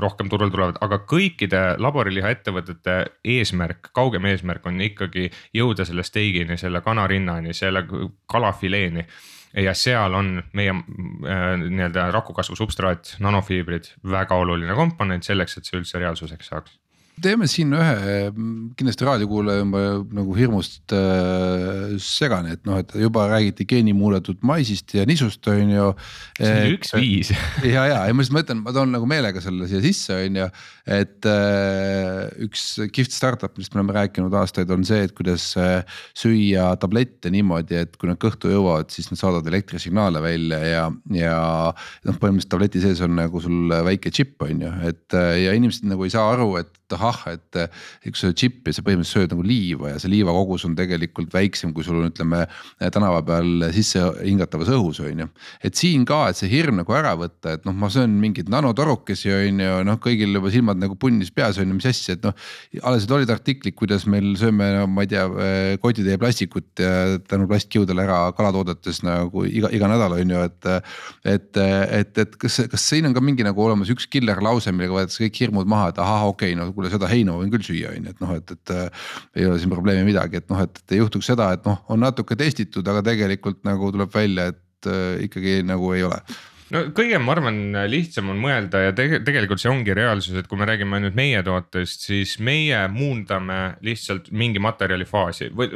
rohkem 0.00 0.30
turule 0.32 0.50
tulevad, 0.50 0.78
aga 0.80 1.00
kõikide 1.08 1.60
laboriliha 1.78 2.30
ettevõtete 2.36 2.96
eesmärk, 3.24 3.90
kaugem 3.96 4.28
eesmärk 4.30 4.66
on 4.70 4.80
ikkagi 4.84 5.28
jõuda 5.56 5.86
selle 5.88 6.04
steigini, 6.06 6.58
selle 6.60 6.82
kana 6.84 6.99
kanarinnani, 7.00 7.54
selle 7.56 7.84
kalafileeni. 8.30 9.06
Ja 9.58 9.74
seal 9.74 10.14
on 10.14 10.36
meie 10.54 10.70
äh, 10.70 11.56
nii-öelda 11.58 12.10
rakukasvu 12.14 12.54
substraat, 12.54 13.16
nanofiibrid 13.18 13.88
väga 14.06 14.38
oluline 14.38 14.76
komponent 14.78 15.26
selleks, 15.26 15.58
et 15.58 15.66
see 15.66 15.80
üldse 15.80 15.98
reaalsuseks 15.98 16.52
saaks 16.52 16.76
teeme 17.22 17.46
siin 17.50 17.74
ühe, 17.76 18.30
kindlasti 18.78 19.06
raadiokuulaja 19.06 19.64
on 19.64 19.72
nagu 20.16 20.34
hirmust 20.36 20.94
äh, 20.96 21.94
segane, 22.02 22.56
et 22.56 22.64
noh, 22.68 22.80
et 22.80 22.94
juba 23.00 23.26
räägiti 23.30 23.66
geenimuudetud 23.70 24.40
maisist 24.46 24.94
ja 24.96 25.04
nisust 25.08 25.46
on 25.50 25.72
ju. 25.74 25.88
see 26.38 26.52
on 26.54 26.76
üks 26.76 26.94
viis. 26.96 27.32
ja, 27.74 27.84
ja, 27.90 28.00
ja 28.08 28.16
ma 28.16 28.24
just 28.24 28.34
mõtlen, 28.34 28.62
ma 28.64 28.74
toon 28.76 28.94
nagu 28.94 29.08
meelega 29.10 29.42
selle 29.44 29.68
siia 29.70 29.82
sisse, 29.84 30.16
on 30.26 30.40
ju, 30.40 30.48
et 30.90 31.28
äh, 31.30 32.26
üks 32.46 32.66
kihvt 32.94 33.14
startup, 33.14 33.54
millest 33.56 33.76
me 33.76 33.82
oleme 33.82 33.96
rääkinud 33.98 34.34
aastaid, 34.40 34.72
on 34.74 34.86
see, 34.88 35.04
et 35.06 35.14
kuidas 35.16 35.50
äh, 35.60 35.80
süüa 36.18 36.70
tablette 36.80 37.32
niimoodi, 37.32 37.80
et 37.84 37.96
kui 38.00 38.10
nad 38.10 38.20
kõhtu 38.20 38.52
jõuavad, 38.52 38.90
siis 38.94 39.10
nad 39.12 39.20
saadavad 39.20 39.48
elektrisignaale 39.50 40.22
välja 40.24 40.60
ja, 40.64 40.84
ja 41.14 41.36
noh, 41.70 42.16
põhimõtteliselt 42.16 42.54
tableti 42.56 42.82
sees 42.82 43.02
on 43.04 43.16
nagu 43.18 43.42
sul 43.42 43.72
väike 43.86 44.12
džipp 44.14 44.46
on 44.46 44.66
ju, 44.66 44.74
et 44.88 45.18
äh, 45.18 45.32
ja 45.46 45.56
inimesed 45.56 45.88
nagu 45.90 46.06
ei 46.06 46.14
saa 46.14 46.30
aru, 46.34 46.54
et 46.60 46.76
ahah, 46.94 47.09
et 47.30 47.60
eks 48.08 48.24
see 48.24 48.34
džippi, 48.36 48.74
sa 48.74 48.84
põhimõtteliselt 48.86 49.24
sööd 49.24 49.34
nagu 49.34 49.44
liiva 49.46 49.94
ja 49.94 50.00
see 50.02 50.12
liiva 50.12 50.34
kogus 50.34 50.64
on 50.68 50.76
tegelikult 50.78 51.32
väiksem, 51.34 51.74
kui 51.76 51.86
sul 51.86 52.00
on, 52.00 52.10
ütleme 52.10 52.44
tänava 52.94 53.22
peal 53.26 53.66
sisse 53.74 54.02
hingatavas 54.20 54.70
õhus 54.74 55.00
on 55.04 55.24
ju. 55.24 55.28
et 55.66 55.76
siin 55.78 56.04
ka, 56.08 56.22
et 56.30 56.38
see 56.38 56.50
hirm 56.50 56.80
nagu 56.80 56.94
ära 56.96 57.14
võtta, 57.18 57.56
et 57.58 57.66
noh, 57.68 57.76
ma 57.76 57.90
söön 57.92 58.14
mingeid 58.22 58.50
nanotorukesi 58.52 59.32
on 59.34 59.62
ju, 59.64 59.76
noh, 59.88 60.00
kõigil 60.02 60.34
juba 60.38 60.52
silmad 60.52 60.80
nagu 60.80 60.96
punnis 61.00 61.32
peas 61.34 61.60
on 61.60 61.68
ju, 61.68 61.78
mis 61.78 61.88
asja, 61.90 62.16
et 62.18 62.26
noh. 62.26 62.36
alles 62.86 63.08
olid 63.10 63.30
artiklid, 63.32 63.76
kuidas 63.78 64.06
meil 64.10 64.32
sööme 64.40 64.70
no,, 64.76 64.86
ma 64.90 65.04
ei 65.06 65.10
tea, 65.10 65.26
kotitäie 65.82 66.18
plastikut 66.20 66.82
ja 66.82 67.18
tänu 67.28 67.48
plastkiudele 67.50 68.04
ära 68.04 68.20
kalatoodetes 68.36 69.02
nagu 69.06 69.44
iga, 69.48 69.70
iga 69.74 69.90
nädal 69.90 70.16
on 70.18 70.36
ju, 70.36 70.44
et. 70.50 70.70
et, 71.24 71.60
et, 72.00 72.18
et 72.24 72.36
kas, 72.40 72.60
kas 72.70 72.84
siin 72.92 73.08
on 73.08 73.14
ka 73.16 73.22
mingi 73.24 73.44
nagu 73.46 73.62
olemas 73.64 73.90
üks 73.92 74.06
killer 74.10 74.40
lause, 74.44 74.72
millega 74.74 74.96
võetakse 74.96 75.24
kõik 75.24 75.40
hirmud 75.44 75.70
maha, 75.70 75.90
et 75.92 76.00
ahah, 76.02 76.26
okei 76.30 76.54
okay,, 76.54 76.58
no 76.58 76.70
kuule 76.76 76.90
seda 77.00 77.10
heina 77.10 77.34
võin 77.40 77.50
küll 77.54 77.64
süüa, 77.64 77.96
on 77.96 78.06
ju, 78.06 78.14
et 78.14 78.22
noh, 78.22 78.36
et, 78.36 78.54
et 78.56 78.76
äh, 78.76 79.08
ei 79.40 79.48
ole 79.48 79.58
siin 79.62 79.72
probleemi 79.72 80.04
midagi, 80.12 80.42
et 80.42 80.52
noh, 80.52 80.60
et, 80.62 80.84
et 80.84 80.96
ei 80.96 81.00
juhtuks 81.00 81.32
seda, 81.32 81.50
et 81.56 81.66
noh, 81.68 81.80
on 81.90 82.04
natuke 82.04 82.36
testitud, 82.38 82.86
aga 82.92 83.02
tegelikult 83.10 83.64
nagu 83.66 83.90
tuleb 83.94 84.12
välja, 84.14 84.50
et 84.52 84.90
äh, 84.90 85.24
ikkagi 85.26 85.60
nagu 85.66 85.94
ei 85.96 86.04
ole. 86.06 86.20
No 86.70 86.84
kõige, 86.94 87.18
ma 87.18 87.34
arvan, 87.34 87.56
lihtsam 87.90 88.28
on 88.30 88.38
mõelda 88.38 88.84
ja 88.84 88.92
tege, 88.94 89.18
tegelikult 89.26 89.58
see 89.58 89.72
ongi 89.72 89.94
reaalsus, 89.96 90.36
et 90.38 90.46
kui 90.46 90.58
me 90.60 90.68
räägime 90.68 91.00
nüüd 91.02 91.16
meie 91.18 91.40
tootest, 91.46 92.04
siis 92.06 92.36
meie 92.46 92.84
muundame 92.94 93.58
lihtsalt 93.82 94.30
mingi 94.30 94.62
materjali 94.62 95.08
faasi 95.08 95.50
või 95.50 95.72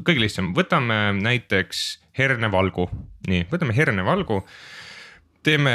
kõige 0.00 0.22
lihtsam, 0.22 0.54
võtame 0.56 1.02
näiteks 1.18 1.82
hernevalgu, 2.16 2.88
nii, 3.28 3.44
võtame 3.52 3.76
hernevalgu 3.76 4.40
teeme 5.42 5.72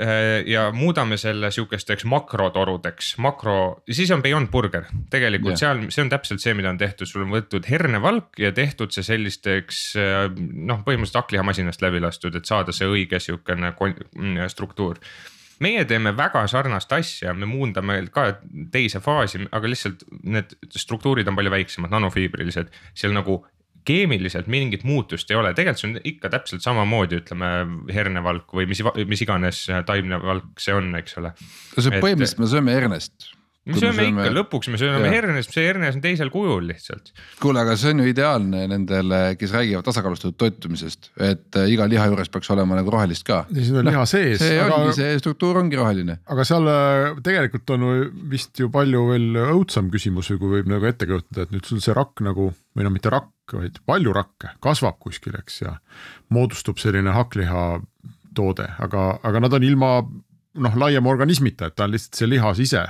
äh, 0.00 0.42
ja 0.46 0.68
muudame 0.74 1.16
selle 1.20 1.50
sihukesteks 1.54 2.04
makrotorudeks, 2.08 3.14
makro, 3.22 3.82
siis 3.90 4.10
on 4.14 4.22
Beyond 4.22 4.50
Burger. 4.50 4.86
tegelikult 5.10 5.56
yeah. 5.56 5.62
seal, 5.64 5.82
see 5.94 6.04
on 6.04 6.12
täpselt 6.12 6.42
see, 6.44 6.54
mida 6.58 6.70
on 6.70 6.78
tehtud, 6.78 7.10
sul 7.10 7.24
on 7.26 7.32
võetud 7.34 7.66
hernevalk 7.70 8.38
ja 8.38 8.52
tehtud 8.54 8.94
see 8.94 9.06
sellisteks 9.06 9.82
äh, 9.98 10.20
noh, 10.38 10.84
põhimõtteliselt 10.86 11.22
hakklihamasinast 11.22 11.82
läbi 11.82 12.02
lastud, 12.04 12.38
et 12.38 12.48
saada 12.48 12.74
see 12.74 12.88
õige 12.88 13.20
sihukene 13.22 13.74
mm, 13.74 14.46
struktuur 14.52 15.02
meie 15.64 15.84
teeme 15.90 16.12
väga 16.16 16.44
sarnast 16.50 16.92
asja, 16.94 17.34
me 17.34 17.46
muundame 17.50 18.00
ka 18.14 18.28
teise 18.72 19.00
faasi, 19.02 19.42
aga 19.50 19.70
lihtsalt 19.70 20.04
need 20.22 20.54
struktuurid 20.70 21.28
on 21.28 21.38
palju 21.38 21.52
väiksemad, 21.54 21.90
nanofiibrilised, 21.94 22.70
seal 22.94 23.16
nagu 23.16 23.40
keemiliselt 23.88 24.50
mingit 24.52 24.84
muutust 24.88 25.30
ei 25.32 25.38
ole, 25.38 25.54
tegelikult 25.56 25.82
see 25.82 25.90
on 25.90 25.98
ikka 26.12 26.30
täpselt 26.32 26.64
samamoodi, 26.64 27.22
ütleme 27.22 27.50
hernevalk 27.94 28.52
või 28.54 28.68
mis, 28.70 28.84
mis 29.08 29.24
iganes 29.24 29.64
taimne 29.88 30.20
valk 30.22 30.62
see 30.62 30.76
on, 30.76 30.92
eks 31.00 31.18
ole. 31.20 31.32
no 31.32 31.84
see 31.84 32.00
põhimõtteliselt 32.02 32.44
me 32.44 32.52
sööme 32.52 32.76
hernest 32.76 33.32
me 33.68 33.80
sööme, 33.80 33.96
sööme 34.00 34.24
ikka, 34.24 34.34
lõpuks 34.36 34.70
me 34.72 34.80
sööme 34.80 35.10
hernest, 35.12 35.52
see 35.54 35.66
hernes 35.66 35.98
on 35.98 36.02
teisel 36.04 36.30
kujul 36.32 36.66
lihtsalt. 36.70 37.12
kuule, 37.42 37.62
aga 37.62 37.76
see 37.78 37.92
on 37.94 38.02
ju 38.02 38.10
ideaalne 38.12 38.64
nendele, 38.70 39.20
kes 39.40 39.54
räägivad 39.56 39.86
tasakaalustatud 39.88 40.38
toitumisest, 40.40 41.10
et 41.16 41.58
äh, 41.60 41.70
iga 41.74 41.88
liha 41.90 42.08
juures 42.10 42.32
peaks 42.32 42.50
olema 42.54 42.78
nagu 42.78 42.92
rohelist 42.94 43.26
ka. 43.28 43.42
siis 43.52 43.72
on 43.72 43.88
liha 43.88 44.04
sees. 44.10 44.40
see 44.42 44.60
aga... 44.62 44.78
ongi, 44.80 44.94
see 44.98 45.18
struktuur 45.22 45.60
ongi 45.62 45.80
roheline. 45.80 46.20
aga 46.26 46.46
seal 46.48 46.70
äh, 46.72 47.08
tegelikult 47.24 47.74
on 47.76 47.88
vist 48.30 48.58
ju 48.60 48.70
palju 48.74 49.04
veel 49.12 49.42
õudsam 49.48 49.90
küsimus 49.92 50.32
või 50.34 50.42
kui 50.42 50.54
võib 50.58 50.72
nagu 50.74 50.88
ette 50.88 51.08
kujutada, 51.08 51.44
et 51.46 51.54
nüüd 51.54 51.68
sul 51.68 51.82
see 51.84 51.96
rakk 51.96 52.24
nagu 52.24 52.52
või 52.78 52.86
no 52.86 52.94
mitte 52.94 53.12
rakk, 53.12 53.34
vaid 53.56 53.80
palju 53.88 54.14
rakke 54.14 54.54
kasvab 54.64 54.98
kuskil, 55.02 55.36
eks 55.40 55.62
ja 55.64 55.76
moodustub 56.34 56.80
selline 56.80 57.14
hakkliha 57.16 57.68
toode, 58.36 58.68
aga, 58.78 59.10
aga 59.26 59.42
nad 59.42 59.56
on 59.56 59.64
ilma 59.66 59.92
noh, 60.58 60.78
laiema 60.78 61.10
organismita, 61.10 61.68
et 61.68 61.76
ta 61.78 61.86
on 61.86 61.94
lihtsalt 61.94 62.20
see 62.20 62.30
lihas 62.30 62.60
ise 62.62 62.84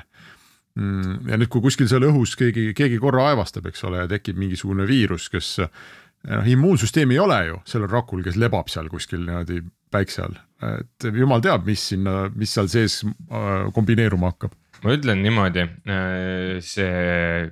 ja 0.79 1.39
nüüd, 1.39 1.51
kui 1.53 1.65
kuskil 1.65 1.89
seal 1.91 2.07
õhus 2.09 2.37
keegi, 2.39 2.71
keegi 2.77 3.01
korra 3.03 3.31
aevastab, 3.33 3.67
eks 3.71 3.85
ole, 3.89 4.05
ja 4.05 4.11
tekib 4.11 4.39
mingisugune 4.41 4.87
viirus, 4.89 5.29
kes 5.33 5.57
noh, 5.59 6.47
immuunsüsteemi 6.55 7.17
ei 7.17 7.23
ole 7.23 7.41
ju 7.51 7.61
sellel 7.69 7.91
rakul, 7.93 8.23
kes 8.27 8.39
lebab 8.41 8.71
seal 8.73 8.91
kuskil 8.93 9.25
niimoodi 9.25 9.63
päikse 9.93 10.25
all, 10.27 10.39
et 10.69 11.09
jumal 11.17 11.43
teab, 11.45 11.67
mis 11.67 11.89
sinna, 11.93 12.27
mis 12.37 12.53
seal 12.55 12.69
sees 12.71 13.01
äh, 13.05 13.69
kombineeruma 13.75 14.35
hakkab. 14.35 14.57
ma 14.85 14.95
ütlen 14.95 15.23
niimoodi, 15.25 15.65
äh, 15.91 16.59
see 16.65 17.49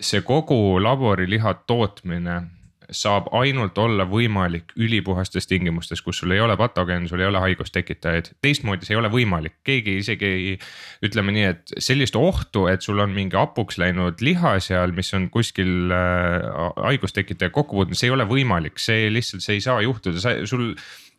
see 0.00 0.20
kogu 0.26 0.78
laboriliha 0.82 1.54
tootmine 1.68 2.40
saab 2.92 3.30
ainult 3.36 3.78
olla 3.78 4.06
võimalik 4.08 4.74
ülipuhastes 4.76 5.48
tingimustes, 5.48 6.02
kus 6.04 6.20
sul 6.22 6.34
ei 6.34 6.42
ole 6.42 6.56
patogeene, 6.60 7.08
sul 7.08 7.22
ei 7.22 7.28
ole 7.28 7.40
haigustekitajaid. 7.44 8.32
teistmoodi 8.44 8.86
see 8.86 8.96
ei 8.96 9.00
ole 9.00 9.10
võimalik, 9.12 9.56
keegi 9.64 9.96
isegi 10.02 10.28
ei, 10.28 10.56
ütleme 11.06 11.34
nii, 11.36 11.46
et 11.54 11.74
sellist 11.78 12.18
ohtu, 12.18 12.66
et 12.72 12.84
sul 12.84 13.00
on 13.04 13.14
mingi 13.14 13.38
hapuks 13.38 13.78
läinud 13.80 14.20
liha 14.24 14.56
seal, 14.64 14.92
mis 14.96 15.12
on 15.16 15.30
kuskil 15.32 15.92
äh, 15.94 16.44
haigustekitaja 16.88 17.54
kokku 17.54 17.80
puutunud, 17.80 17.98
see 18.00 18.10
ei 18.10 18.16
ole 18.16 18.28
võimalik, 18.28 18.80
see 18.82 19.08
lihtsalt, 19.12 19.44
see 19.46 19.58
ei 19.60 19.64
saa 19.64 19.80
juhtuda, 19.84 20.20
sa, 20.22 20.36
sul 20.48 20.72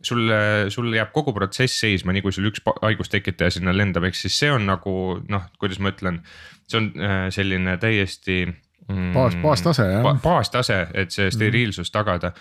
sul, 0.05 0.29
sul 0.69 0.93
jääb 0.93 1.13
kogu 1.15 1.33
protsess 1.33 1.79
seisma, 1.81 2.13
nii 2.13 2.21
kui 2.25 2.35
sul 2.35 2.49
üks 2.49 2.61
haigustekitaja 2.83 3.55
sinna 3.57 3.73
lendab, 3.75 4.05
ehk 4.05 4.17
siis 4.19 4.37
see 4.37 4.51
on 4.53 4.67
nagu 4.69 4.93
noh, 5.31 5.47
kuidas 5.61 5.79
ma 5.81 5.93
ütlen, 5.93 6.21
see 6.69 6.81
on 6.81 6.91
äh, 6.99 7.25
selline 7.33 7.77
täiesti 7.81 8.43
baas, 9.13 9.35
baastase 9.41 9.87
jah 9.91 10.03
ba. 10.03 10.15
baastase, 10.23 10.87
et 10.93 11.11
see 11.11 11.31
steriilsus 11.31 11.91
tagada. 11.91 12.33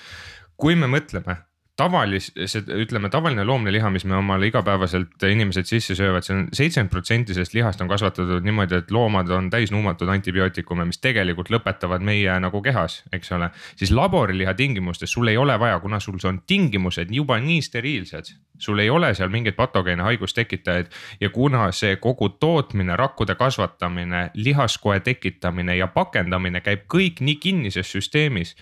kui 0.56 0.74
me 0.74 0.86
mõtleme 0.86 1.36
tavalis-, 1.76 2.30
see 2.46 2.62
ütleme, 2.84 3.10
tavaline 3.10 3.44
loomne 3.46 3.72
liha, 3.74 3.90
mis 3.90 4.04
me 4.06 4.16
omale 4.16 4.48
igapäevaselt 4.48 5.22
inimesed 5.26 5.66
sisse 5.68 5.96
söövad, 5.98 6.26
see 6.26 6.36
on 6.36 6.44
seitsekümmend 6.54 6.92
protsenti 6.92 7.34
sellest 7.34 7.56
lihast 7.56 7.82
on 7.82 7.90
kasvatatud 7.90 8.46
niimoodi, 8.46 8.78
et 8.82 8.94
loomad 8.94 9.30
on 9.34 9.50
täis 9.50 9.72
nuumatud 9.74 10.10
antibiootikume, 10.10 10.86
mis 10.88 11.02
tegelikult 11.02 11.50
lõpetavad 11.54 12.04
meie 12.06 12.38
nagu 12.42 12.62
kehas, 12.62 13.00
eks 13.12 13.34
ole. 13.34 13.50
siis 13.76 13.90
laboriliha 13.94 14.54
tingimustes 14.54 15.12
sul 15.12 15.28
ei 15.32 15.36
ole 15.40 15.58
vaja, 15.60 15.80
kuna 15.82 16.00
sul 16.00 16.18
on 16.24 16.40
tingimused 16.46 17.10
juba 17.10 17.40
nii 17.42 17.60
steriilsed, 17.62 18.34
sul 18.58 18.78
ei 18.78 18.90
ole 18.90 19.10
seal 19.14 19.32
mingeid 19.34 19.58
patogeene 19.58 20.06
haigustekitajaid 20.06 20.94
ja 21.20 21.30
kuna 21.30 21.66
see 21.72 21.96
kogu 21.96 22.28
tootmine, 22.38 22.96
rakkude 22.96 23.34
kasvatamine, 23.34 24.28
lihaskoe 24.34 25.00
tekitamine 25.00 25.76
ja 25.76 25.90
pakendamine 25.90 26.62
käib 26.62 26.86
kõik 26.90 27.20
nii 27.20 27.40
kinnises 27.42 27.90
süsteemis 27.90 28.54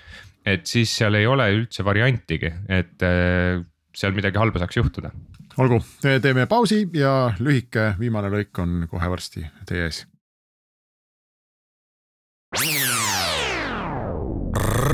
et 0.46 0.66
siis 0.68 0.90
seal 0.98 1.18
ei 1.18 1.26
ole 1.28 1.48
üldse 1.54 1.84
variantigi, 1.86 2.50
et 2.68 3.04
äh, 3.06 3.60
seal 3.94 4.16
midagi 4.16 4.40
halba 4.40 4.62
saaks 4.62 4.80
juhtuda. 4.80 5.12
olgu, 5.60 5.82
teeme 6.00 6.46
pausi 6.48 6.86
ja 6.96 7.34
lühike 7.38 7.92
viimane 8.00 8.32
lõik 8.32 8.62
on 8.62 8.86
kohe 8.90 9.10
varsti 9.12 9.44
teie 9.68 9.88
ees. 9.90 10.06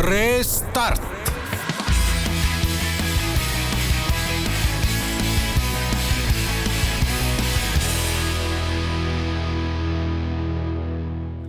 Restart 0.09 1.08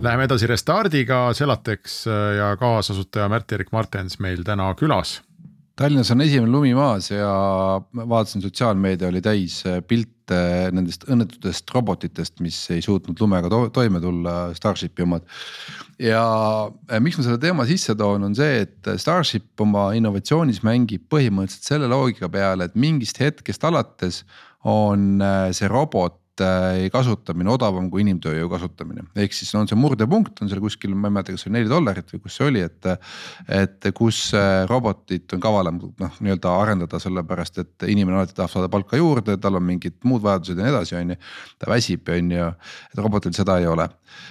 Läheme 0.00 0.24
edasi 0.24 0.46
Restardiga, 0.48 1.26
Celatex 1.36 2.06
äh, 2.08 2.36
ja 2.38 2.54
kaasasutaja 2.56 3.26
Märt-Erik 3.28 3.68
Martens 3.72 4.16
meil 4.24 4.40
täna 4.46 4.70
külas. 4.72 5.18
Tallinnas 5.76 6.08
on 6.14 6.24
esimene 6.24 6.48
lumi 6.48 6.70
maas 6.72 7.10
ja 7.10 7.28
vaatasin, 7.92 8.40
sotsiaalmeedia 8.40 9.10
oli 9.10 9.20
täis 9.20 9.58
äh, 9.68 9.82
pilte 9.84 10.70
nendest 10.72 11.04
õnnetutest 11.04 11.68
robotitest, 11.76 12.40
mis 12.40 12.56
ei 12.72 12.80
suutnud 12.80 13.20
lumega 13.20 13.50
to 13.52 13.66
toime 13.76 14.00
tulla, 14.00 14.54
Starshipi 14.56 15.04
omad. 15.04 15.28
ja 16.00 16.24
äh, 16.64 17.02
miks 17.04 17.20
ma 17.20 17.26
selle 17.26 17.42
teema 17.42 17.68
sisse 17.68 17.92
toon, 17.92 18.24
on 18.30 18.38
see, 18.38 18.62
et 18.64 18.92
Starship 19.04 19.60
oma 19.60 19.90
innovatsioonis 20.00 20.62
mängib 20.64 21.10
põhimõtteliselt 21.12 21.74
selle 21.74 21.92
loogika 21.92 22.32
peale, 22.32 22.70
et 22.70 22.80
mingist 22.88 23.20
hetkest 23.20 23.68
alates 23.68 24.24
on 24.64 25.20
see 25.56 25.68
robot 25.68 26.19
kasutamine 26.92 27.50
odavam 27.52 27.88
kui 27.90 28.04
inimtööjõu 28.04 28.50
kasutamine. 28.52 29.04
ehk 29.16 29.34
siis 29.36 29.52
on 29.58 29.68
see 29.68 29.78
murdepunkt 29.78 30.42
on 30.42 30.50
seal 30.50 30.62
kuskil, 30.62 30.94
ma 30.94 31.08
ei 31.10 31.16
mäleta, 31.16 31.34
kas 31.34 31.44
see 31.44 31.50
oli 31.50 31.58
neli 31.58 31.70
dollarit 31.70 32.12
või 32.14 32.22
kus 32.24 32.38
see 32.38 32.48
oli, 32.50 32.64
et. 32.66 32.90
et 33.60 33.90
kus 33.96 34.22
äh, 34.38 34.64
robotit 34.70 35.32
on 35.34 35.42
kavalam 35.42 35.80
noh, 35.80 36.18
nii-öelda 36.20 36.52
arendada, 36.62 37.00
sellepärast 37.02 37.60
et 37.62 37.88
inimene 37.88 38.20
alati 38.20 38.36
tahab 38.36 38.52
saada 38.52 38.70
palka 38.72 38.98
juurde, 39.00 39.36
tal 39.40 39.58
on 39.58 39.66
mingid 39.66 39.98
muud 40.04 40.22
vajadused 40.24 40.58
ja 40.58 40.66
nii 40.66 40.74
edasi, 40.74 40.96
on 40.98 41.14
ju. 41.14 41.18
ta 41.58 41.70
väsib, 41.70 42.08
on 42.16 42.30
ju, 42.36 42.50
et 42.92 43.02
robotil 43.04 43.34
seda 43.36 43.58
ei 43.60 43.68
ole. 43.70 43.88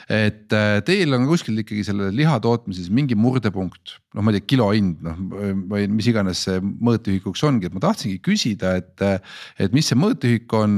Et 0.10 0.56
äh, 0.56 0.80
teil 0.86 1.14
on 1.16 1.28
kuskil 1.30 1.60
ikkagi 1.64 1.86
selle 1.88 2.10
liha 2.16 2.38
tootmises 2.44 2.90
mingi 2.94 3.18
murdepunkt, 3.20 3.98
noh, 4.16 4.26
ma 4.26 4.34
ei 4.34 4.40
tea, 4.40 4.48
kilo 4.56 4.70
hind, 4.74 5.02
noh 5.06 5.18
või 5.70 5.88
mis 5.92 6.08
iganes 6.10 6.44
see 6.48 6.60
mõõteühikuks 6.62 7.44
ongi, 7.48 7.70
et 7.70 7.76
ma 7.76 7.84
tahtsingi 7.84 8.20
küsida, 8.26 8.76
et. 8.80 9.06
et 9.60 9.74
mis 9.76 9.86
see 9.86 9.98
mõõteühik 10.00 10.52
on, 10.58 10.74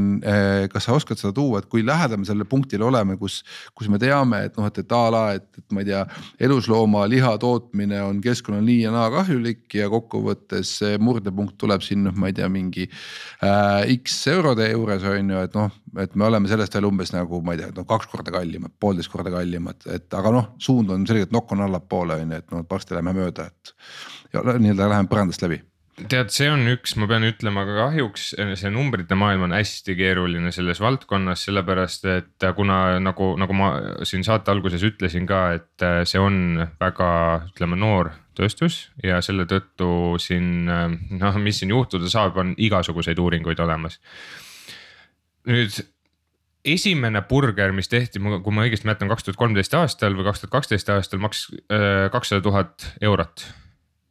kas 0.72 0.88
sa 0.88 0.96
oskad 0.96 1.20
seda 1.20 1.32
tuua, 1.36 1.62
et 1.62 1.68
kui 1.72 1.84
lähedal 1.86 2.20
me 2.20 2.28
sellele 2.28 2.48
punktile 2.50 2.86
oleme, 2.88 3.16
kus, 3.20 3.40
kus 3.78 3.90
me 3.92 4.00
teame, 4.02 4.44
et 4.48 4.58
noh, 4.60 4.68
et, 4.68 4.82
et 4.82 4.96
a 4.96 5.02
la, 5.14 5.24
et, 5.38 5.48
et 5.58 5.76
ma 5.76 5.84
ei 5.84 5.90
tea, 5.90 6.02
eluslooma 6.48 7.06
liha 7.10 7.34
tootmine 7.42 8.02
on 8.04 8.22
keskkonnale 8.24 8.66
nii 8.68 8.80
ja 8.86 8.94
naa 8.94 9.10
kahjulik 9.14 9.78
ja 9.78 9.90
kokkuvõttes 9.92 10.76
see 10.82 11.00
murdepunkt 11.02 11.58
tuleb 11.62 11.84
siin 11.86 12.06
noh, 12.08 12.16
ma 12.18 12.32
ei 12.32 12.38
tea, 12.38 12.50
mingi 12.52 12.88
äh, 12.88 13.96
X 13.98 14.22
eurode 14.32 14.68
juures 14.72 15.06
on 15.08 15.34
ju, 15.36 15.46
et 15.48 15.58
noh, 15.58 15.81
et 16.00 16.16
me 16.16 16.28
oleme 16.28 16.52
sellest 16.52 16.76
veel 16.78 16.88
umbes 16.88 17.12
nagu 17.16 17.42
ma 17.46 17.56
ei 17.56 17.64
tea, 17.64 17.72
no 17.76 17.86
kaks 17.90 18.08
korda 18.12 18.34
kallimad, 18.34 18.76
poolteist 18.80 19.12
korda 19.12 19.34
kallimad, 19.34 19.84
et 19.92 20.14
aga 20.18 20.36
noh, 20.36 20.54
suund 20.62 20.94
on 20.94 21.08
selgelt 21.10 21.34
nokk 21.36 21.52
on 21.56 21.66
allapoole 21.68 22.22
on 22.22 22.32
ju, 22.32 22.44
et 22.44 22.56
noh, 22.56 22.64
varsti 22.70 22.98
läheme 22.98 23.16
mööda, 23.18 23.50
et 23.52 23.76
nii-öelda 24.34 24.88
läheme 24.88 25.12
põrandast 25.12 25.44
läbi 25.46 25.62
tead, 26.10 26.32
see 26.34 26.48
on 26.50 26.64
üks, 26.72 26.96
ma 27.00 27.08
pean 27.10 27.26
ütlema, 27.28 27.64
aga 27.66 27.88
kahjuks 27.88 28.32
see 28.60 28.72
numbrite 28.74 29.16
maailm 29.20 29.46
on 29.48 29.56
hästi 29.56 29.96
keeruline 30.00 30.54
selles 30.56 30.80
valdkonnas, 30.82 31.44
sellepärast 31.48 32.08
et 32.12 32.48
kuna 32.58 33.00
nagu, 33.04 33.34
nagu 33.40 33.58
ma 33.58 33.72
siin 34.08 34.26
saate 34.26 34.54
alguses 34.54 34.84
ütlesin 34.88 35.28
ka, 35.30 35.44
et 35.60 35.88
see 36.10 36.22
on 36.22 36.62
väga, 36.82 37.10
ütleme, 37.52 37.80
noor 37.82 38.14
tööstus 38.38 38.86
ja 39.04 39.20
selle 39.26 39.46
tõttu 39.50 40.18
siin 40.22 40.66
noh, 40.66 41.42
mis 41.44 41.62
siin 41.62 41.74
juhtuda 41.76 42.10
saab, 42.12 42.40
on 42.42 42.56
igasuguseid 42.58 43.20
uuringuid 43.22 43.60
olemas. 43.62 44.00
Nüüd 45.50 45.80
esimene 46.68 47.24
burger, 47.26 47.72
mis 47.74 47.90
tehti, 47.90 48.22
kui 48.22 48.54
ma 48.54 48.68
õigesti 48.68 48.86
mäletan, 48.86 49.10
kaks 49.10 49.26
tuhat 49.26 49.40
kolmteist 49.40 49.74
aastal 49.80 50.14
või 50.18 50.28
kaks 50.28 50.44
tuhat 50.44 50.54
kaksteist 50.60 50.92
aastal 50.94 51.24
maksis 51.24 51.64
kakssada 52.14 52.44
tuhat 52.46 52.86
eurot 53.02 53.48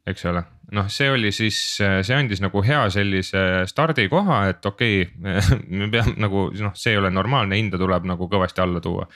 eks 0.09 0.25
ole, 0.25 0.41
noh, 0.75 0.87
see 0.89 1.09
oli 1.13 1.29
siis, 1.35 1.57
see 1.77 2.15
andis 2.15 2.41
nagu 2.41 2.63
hea 2.65 2.81
sellise 2.93 3.43
stardikoha, 3.69 4.41
et 4.51 4.65
okei 4.65 5.03
okay, 5.05 5.61
me 5.81 5.89
peame 5.93 6.15
nagu 6.21 6.47
noh, 6.57 6.73
see 6.77 6.95
ei 6.95 7.01
ole 7.01 7.11
normaalne, 7.13 7.59
hinda 7.59 7.79
tuleb 7.81 8.07
nagu 8.09 8.29
kõvasti 8.31 8.63
alla 8.63 8.81
tuua. 8.83 9.07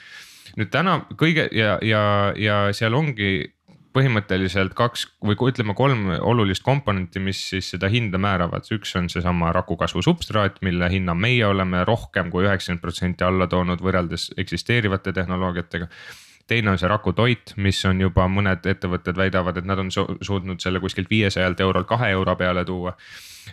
nüüd 0.56 0.70
täna 0.72 1.00
kõige 1.18 1.48
ja, 1.52 1.76
ja, 1.82 2.02
ja 2.38 2.58
seal 2.76 2.94
ongi 2.94 3.32
põhimõtteliselt 3.96 4.74
kaks 4.76 5.06
või 5.24 5.38
ütleme 5.50 5.74
kolm 5.78 6.10
olulist 6.20 6.64
komponenti, 6.66 7.22
mis 7.22 7.40
siis 7.50 7.70
seda 7.72 7.88
hinda 7.92 8.20
määravad, 8.20 8.68
üks 8.76 8.92
on 9.00 9.08
seesama 9.12 9.52
rakukasvu 9.56 10.04
substraat, 10.04 10.60
mille 10.66 10.90
hinna 10.92 11.14
meie 11.16 11.46
oleme 11.48 11.84
rohkem 11.88 12.30
kui 12.30 12.44
üheksakümmend 12.44 12.84
protsenti 12.84 13.24
alla 13.24 13.48
toonud 13.50 13.82
võrreldes 13.84 14.30
eksisteerivate 14.36 15.16
tehnoloogiatega 15.16 15.88
teine 16.46 16.70
on 16.70 16.78
see 16.78 16.88
rakutoit, 16.90 17.54
mis 17.62 17.78
on 17.88 18.00
juba 18.00 18.26
mõned 18.30 18.66
ettevõtted 18.70 19.16
väidavad, 19.18 19.56
et 19.58 19.66
nad 19.66 19.80
on 19.82 19.90
suutnud 19.90 20.62
selle 20.62 20.80
kuskilt 20.82 21.10
viiesajalt 21.10 21.60
eurolt 21.60 21.88
kahe 21.88 22.10
euro 22.14 22.36
peale 22.36 22.64
tuua. 22.64 22.96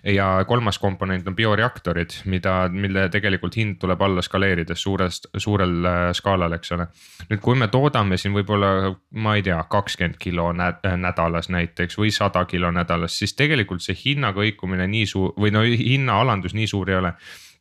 ja 0.04 0.46
kolmas 0.48 0.80
komponent 0.80 1.28
on 1.28 1.36
bioreaktorid, 1.36 2.16
mida, 2.26 2.70
mille 2.70 3.10
tegelikult 3.14 3.56
hind 3.56 3.76
tuleb 3.80 4.02
alla 4.02 4.22
skaleerides 4.22 4.82
suurest, 4.82 5.28
suurel 5.38 5.86
äh, 5.86 6.08
skaalal, 6.14 6.54
eks 6.54 6.72
ole. 6.72 6.88
nüüd, 7.30 7.41
kui 7.41 7.56
me 7.56 7.68
toodame 7.68 8.18
siin 8.18 8.34
võib-olla, 8.34 8.96
ma 9.12 9.36
ei 9.36 9.44
tea, 9.46 9.60
kakskümmend 9.70 10.18
kilo 10.20 10.50
nädalas 10.54 11.50
näiteks 11.50 11.98
või 11.98 12.12
sada 12.12 12.46
kilo 12.46 12.72
nädalas, 12.72 13.20
siis 13.20 13.38
tegelikult 13.38 13.86
see 13.86 13.98
hinna 14.06 14.34
kõikumine 14.34 14.88
nii 14.88 15.06
suur 15.06 15.34
või 15.38 15.54
no 15.54 15.62
hinnaalandus 15.62 16.54
nii 16.58 16.68
suur 16.68 16.89
ei 16.89 17.02
ole 17.02 17.14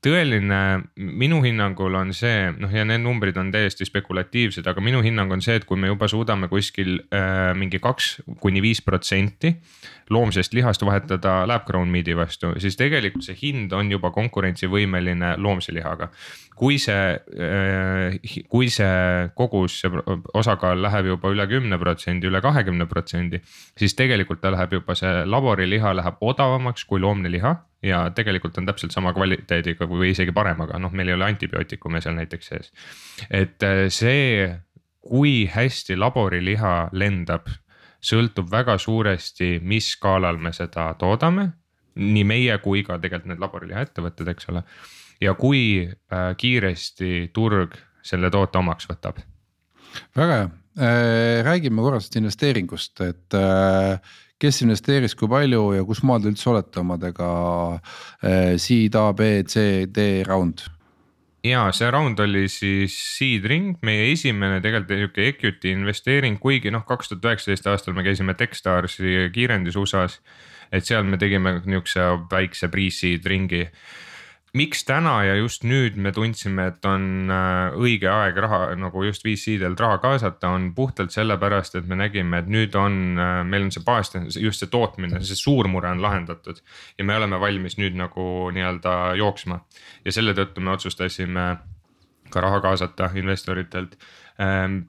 tõeline 0.03 0.59
minu 0.99 1.39
hinnangul 1.45 1.95
on 1.95 2.11
see, 2.17 2.51
noh 2.59 2.73
ja 2.75 2.83
need 2.87 3.05
numbrid 3.05 3.37
on 3.39 3.53
täiesti 3.55 3.87
spekulatiivsed, 3.87 4.67
aga 4.67 4.83
minu 4.83 5.03
hinnang 5.05 5.31
on 5.35 5.43
see, 5.45 5.61
et 5.61 5.67
kui 5.69 5.79
me 5.79 5.93
juba 5.93 6.09
suudame 6.11 6.49
kuskil 6.51 6.97
äh, 7.15 7.53
mingi 7.59 7.79
kaks 7.83 8.17
kuni 8.43 8.63
viis 8.65 8.83
protsenti 8.83 9.55
loomsest 10.13 10.57
lihast 10.59 10.83
vahetada 10.85 11.43
lab-grown 11.49 11.91
meat'i 11.93 12.17
vastu, 12.19 12.51
siis 12.61 12.77
tegelikult 12.77 13.25
see 13.27 13.39
hind 13.39 13.73
on 13.79 13.95
juba 13.95 14.11
konkurentsivõimeline 14.15 15.37
loomse 15.39 15.75
lihaga. 15.75 16.11
kui 16.63 16.77
see, 16.79 17.17
äh, 17.43 18.45
kui 18.51 18.69
see 18.71 19.31
kogus, 19.35 19.81
see 19.83 20.05
osakaal 20.35 20.83
läheb 20.83 21.15
juba 21.15 21.31
üle 21.33 21.47
kümne 21.51 21.79
protsendi, 21.79 22.29
üle 22.29 22.43
kahekümne 22.43 22.87
protsendi, 22.87 23.41
siis 23.79 23.95
tegelikult 23.99 24.43
ta 24.43 24.51
läheb 24.51 24.81
juba, 24.81 24.95
see 24.99 25.25
laboriliha 25.27 25.95
läheb 25.95 26.21
odavamaks 26.21 26.85
kui 26.85 27.01
loomne 27.01 27.31
liha 27.31 27.61
ja 27.83 28.03
tegelikult 28.15 28.59
on 28.59 28.67
täpselt 28.67 28.95
sama 28.95 29.13
kvaliteediga 29.17 29.87
või 29.91 30.13
isegi 30.13 30.35
paremaga, 30.35 30.79
noh, 30.79 30.93
meil 30.95 31.11
ei 31.11 31.17
ole 31.17 31.27
antibiootikume 31.31 32.01
seal 32.01 32.15
näiteks 32.19 32.53
sees. 32.53 32.71
et 33.31 33.63
äh, 33.67 33.87
see, 33.89 34.49
kui 35.03 35.49
hästi 35.51 35.97
laboriliha 35.99 36.93
lendab, 36.93 37.51
sõltub 38.03 38.51
väga 38.51 38.79
suuresti, 38.79 39.59
mis 39.63 39.93
skaalal 39.97 40.39
me 40.39 40.53
seda 40.53 40.93
toodame. 40.99 41.53
nii 41.95 42.25
meie 42.25 42.55
kui 42.59 42.81
ka 42.83 42.97
tegelikult 42.99 43.29
need 43.29 43.43
laboriliha 43.43 43.83
ettevõtted, 43.85 44.29
eks 44.29 44.49
ole. 44.49 44.63
ja 45.21 45.35
kui 45.35 45.85
äh, 45.87 46.33
kiiresti 46.37 47.31
turg 47.35 47.77
selle 48.03 48.31
toote 48.31 48.59
omaks 48.59 48.89
võtab 48.91 49.21
väga 50.17 50.37
hea, 50.41 50.51
räägime 51.45 51.83
korra 51.85 52.01
sellest 52.01 52.17
investeeringust, 52.17 53.01
et 53.05 53.37
äh, 53.37 54.01
kes 54.43 54.63
investeeris, 54.67 55.15
kui 55.15 55.31
palju 55.31 55.65
ja 55.77 55.87
kus 55.87 56.03
maal 56.03 56.23
te 56.23 56.33
üldse 56.33 56.51
olete 56.51 56.83
omadega 56.83 57.33
seed 58.59 58.97
A, 58.99 59.09
B, 59.15 59.35
C, 59.47 59.85
D 59.87 60.25
round? 60.27 60.67
ja 61.43 61.65
see 61.75 61.91
round 61.91 62.21
oli 62.23 62.47
siis 62.51 62.95
seed 63.17 63.47
ring, 63.51 63.75
meie 63.87 64.07
esimene 64.13 64.61
tegelikult 64.63 64.95
nihuke 64.95 65.27
equity 65.33 65.73
investeering, 65.75 66.39
kuigi 66.43 66.71
noh, 66.71 66.85
kaks 66.87 67.11
tuhat 67.11 67.27
üheksateist 67.27 67.67
aastal 67.71 67.97
me 67.97 68.05
käisime 68.07 68.37
Techstarsi 68.39 69.29
kiirendis 69.35 69.79
USA-s. 69.79 70.21
et 70.73 70.87
seal 70.87 71.05
me 71.05 71.19
tegime 71.21 71.59
nihukese 71.67 72.05
väikse 72.31 72.71
pre-seed 72.73 73.27
ringi 73.29 73.67
miks 74.57 74.85
täna 74.85 75.15
ja 75.25 75.35
just 75.39 75.65
nüüd 75.65 75.97
me 75.97 76.13
tundsime, 76.13 76.67
et 76.73 76.85
on 76.89 77.31
äh, 77.33 77.77
õige 77.79 78.09
aeg 78.13 78.37
raha 78.45 78.61
nagu 78.77 79.05
just 79.07 79.25
VC-delt 79.25 79.81
raha 79.81 79.97
kaasata, 80.03 80.51
on 80.53 80.69
puhtalt 80.77 81.15
sellepärast, 81.15 81.79
et 81.81 81.89
me 81.89 81.97
nägime, 81.97 82.43
et 82.43 82.51
nüüd 82.53 82.77
on, 82.77 82.99
äh, 83.17 83.41
meil 83.49 83.67
on 83.67 83.73
see 83.73 83.85
baas, 83.87 84.13
just 84.37 84.61
see 84.61 84.73
tootmine, 84.73 85.23
see 85.25 85.39
suur 85.41 85.71
mure 85.73 85.89
on 85.89 86.03
lahendatud. 86.05 86.61
ja 86.99 87.05
me 87.05 87.17
oleme 87.17 87.41
valmis 87.41 87.79
nüüd 87.81 87.97
nagu 87.97 88.25
nii-öelda 88.53 89.15
jooksma 89.21 89.63
ja 90.05 90.13
selle 90.13 90.37
tõttu 90.37 90.61
me 90.61 90.77
otsustasime 90.77 91.47
ka 92.33 92.41
raha 92.41 92.61
kaasata 92.65 93.11
investoritelt. 93.17 93.97
Ähm, 94.41 94.83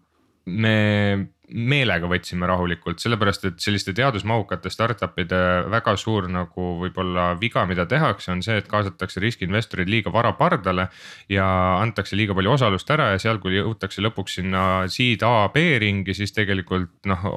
me 0.46 1.33
meelega 1.52 2.08
võtsime 2.08 2.48
rahulikult, 2.48 3.02
sellepärast 3.04 3.48
et 3.50 3.60
selliste 3.64 3.94
teadusmahukate 3.98 4.72
startup'ide 4.72 5.40
väga 5.72 5.96
suur 6.00 6.30
nagu 6.32 6.68
võib-olla 6.80 7.34
viga, 7.40 7.66
mida 7.70 7.86
tehakse, 7.90 8.32
on 8.32 8.44
see, 8.46 8.56
et 8.62 8.70
kaasatakse 8.72 9.22
riskiinvestorid 9.24 9.92
liiga 9.92 10.14
vara 10.14 10.34
pardale. 10.40 10.88
ja 11.30 11.46
antakse 11.82 12.16
liiga 12.16 12.34
palju 12.34 12.56
osalust 12.56 12.90
ära 12.92 13.12
ja 13.12 13.20
seal, 13.20 13.40
kui 13.44 13.58
jõutakse 13.58 14.02
lõpuks 14.02 14.40
sinna 14.40 14.64
seed 14.88 15.24
A, 15.24 15.50
B 15.54 15.78
ringi, 15.84 16.16
siis 16.16 16.32
tegelikult 16.32 17.06
noh 17.10 17.28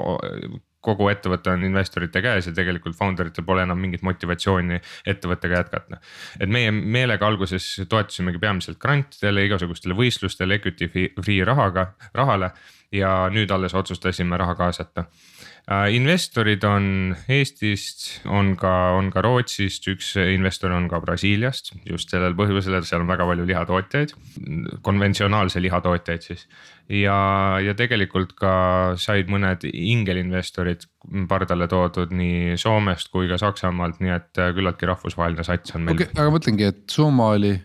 kogu 0.86 1.08
ettevõte 1.10 1.50
on 1.50 1.64
investorite 1.66 2.22
käes 2.22 2.46
ja 2.46 2.54
tegelikult 2.54 2.94
founder 2.98 3.30
itel 3.32 3.46
pole 3.46 3.64
enam 3.66 3.80
mingit 3.82 4.04
motivatsiooni 4.06 4.78
ettevõttega 5.10 5.62
jätkata. 5.62 5.98
et 6.38 6.48
meie 6.48 6.70
meelega 6.70 7.26
alguses 7.26 7.66
toetusimegi 7.90 8.38
peamiselt 8.38 8.78
grantidele, 8.78 9.48
igasugustele 9.48 9.98
võistlustele, 9.98 10.60
equity 10.60 10.90
free 10.92 11.42
rahaga, 11.44 11.88
rahale 12.14 12.52
ja 12.94 13.26
nüüd 13.32 13.50
alles 13.50 13.74
otsustasime 13.74 14.38
raha 14.38 14.54
kaasata 14.54 15.06
äh,. 15.66 15.94
investorid 15.94 16.64
on 16.64 17.16
Eestist, 17.28 18.22
on 18.30 18.54
ka, 18.56 18.72
on 18.96 19.10
ka 19.10 19.22
Rootsist, 19.24 19.88
üks 19.90 20.12
investor 20.20 20.70
on 20.76 20.88
ka 20.88 21.00
Brasiiliast 21.02 21.72
just 21.88 22.14
sellel 22.14 22.36
põhjusel, 22.38 22.78
et 22.78 22.86
seal 22.86 23.02
on 23.02 23.10
väga 23.10 23.26
palju 23.26 23.46
lihatootjaid, 23.48 24.14
konventsionaalse 24.86 25.62
lihatootjaid 25.64 26.28
siis. 26.28 26.46
ja, 26.88 27.18
ja 27.62 27.74
tegelikult 27.78 28.36
ka 28.38 28.54
said 29.02 29.32
mõned 29.32 29.66
ingelinvestorid 29.66 30.86
pardale 31.28 31.66
toodud 31.70 32.14
nii 32.14 32.54
Soomest 32.60 33.10
kui 33.10 33.30
ka 33.30 33.38
Saksamaalt, 33.42 33.98
nii 34.02 34.14
et 34.14 34.42
küllaltki 34.54 34.90
rahvusvaheline 34.92 35.46
sats 35.46 35.74
on 35.74 35.88
meil 35.88 35.98
okay,. 35.98 36.14
aga 36.14 36.34
mõtlengi, 36.38 36.70
et 36.70 36.84
summa 36.90 37.32
oli. 37.34 37.56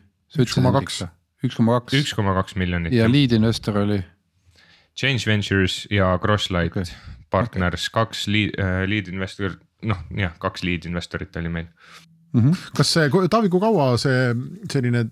üks 2.02 2.18
koma 2.18 2.34
kaks 2.38 2.58
miljonit. 2.58 2.94
ja 2.94 3.06
lead 3.10 3.38
investor 3.38 3.84
oli 3.86 4.02
Change 4.98 5.26
Ventures 5.26 5.88
ja 5.92 6.18
Crosslight 6.20 6.76
okay. 6.76 6.86
Partners 7.32 7.88
okay., 7.88 8.02
kaks 8.02 8.28
lead, 8.28 8.56
äh, 8.60 8.84
lead 8.90 9.08
investor, 9.08 9.56
noh 9.88 10.00
jah, 10.18 10.34
kaks 10.40 10.66
lead 10.68 10.86
investorit 10.90 11.36
oli 11.40 11.50
meil 11.50 11.68
mm. 12.34 12.42
-hmm. 12.42 12.72
kas 12.78 12.94
see, 12.94 13.10
Taavi, 13.30 13.50
kui 13.50 13.60
kaua 13.60 13.98
see 13.98 14.34
selline 14.72 15.06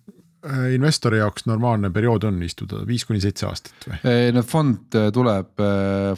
investori 0.73 1.19
jaoks 1.19 1.43
normaalne 1.49 1.89
periood 1.91 2.23
on 2.29 2.37
istuda, 2.45 2.83
viis 2.87 3.03
kuni 3.07 3.19
seitse 3.23 3.47
aastat 3.49 3.87
või? 3.89 4.13
no 4.35 4.43
fond 4.47 4.95
äh, 4.95 5.09
tuleb, 5.15 5.51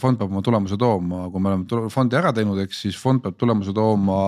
fond 0.02 0.20
peab 0.20 0.30
oma 0.30 0.44
tulemuse 0.46 0.78
tooma, 0.82 1.24
kui 1.34 1.42
me 1.42 1.56
oleme 1.56 1.90
fondi 1.94 2.20
ära 2.20 2.34
teinud, 2.36 2.60
eks 2.62 2.84
siis 2.86 3.00
fond 3.02 3.24
peab 3.24 3.40
tulemuse 3.42 3.74
tooma 3.74 4.20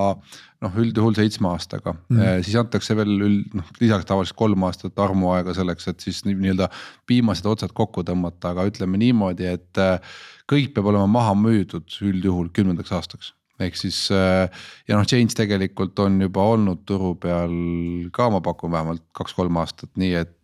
noh, 0.64 0.80
üldjuhul 0.82 1.14
seitsme 1.18 1.52
aastaga 1.52 1.94
mm, 1.94 2.18
-hmm. 2.18 2.48
siis 2.48 2.58
antakse 2.60 2.98
veel 2.98 3.14
üld 3.28 3.58
noh, 3.60 3.70
lisaks 3.82 4.10
tavaliselt 4.10 4.40
kolm 4.40 4.66
aastat 4.70 5.00
armuaega 5.06 5.54
selleks, 5.54 5.88
et 5.92 6.06
siis 6.06 6.24
nii-öelda 6.26 6.70
viimased 7.10 7.46
otsad 7.50 7.76
kokku 7.76 8.06
tõmmata, 8.08 8.54
aga 8.54 8.66
ütleme 8.72 8.98
niimoodi, 9.02 9.50
et 9.58 9.82
äh, 9.82 10.18
kõik 10.50 10.74
peab 10.74 10.90
olema 10.92 11.08
maha 11.20 11.38
müüdud 11.38 12.02
üldjuhul 12.02 12.50
kümnendaks 12.56 12.96
aastaks 12.96 13.34
ehk 13.68 13.80
siis 13.80 14.06
äh, 14.14 14.48
ja 14.88 14.98
noh, 15.00 15.06
Change 15.10 15.38
tegelikult 15.40 16.00
on 16.04 16.22
juba 16.22 16.48
olnud 16.56 16.84
turu 16.90 17.14
peal 17.22 17.54
ka, 18.16 18.30
ma 18.34 18.42
pakun 18.46 18.74
vähemalt 18.74 19.06
kaks-kolm 19.16 19.62
aastat, 19.62 19.92
nii 20.00 20.18
et. 20.24 20.42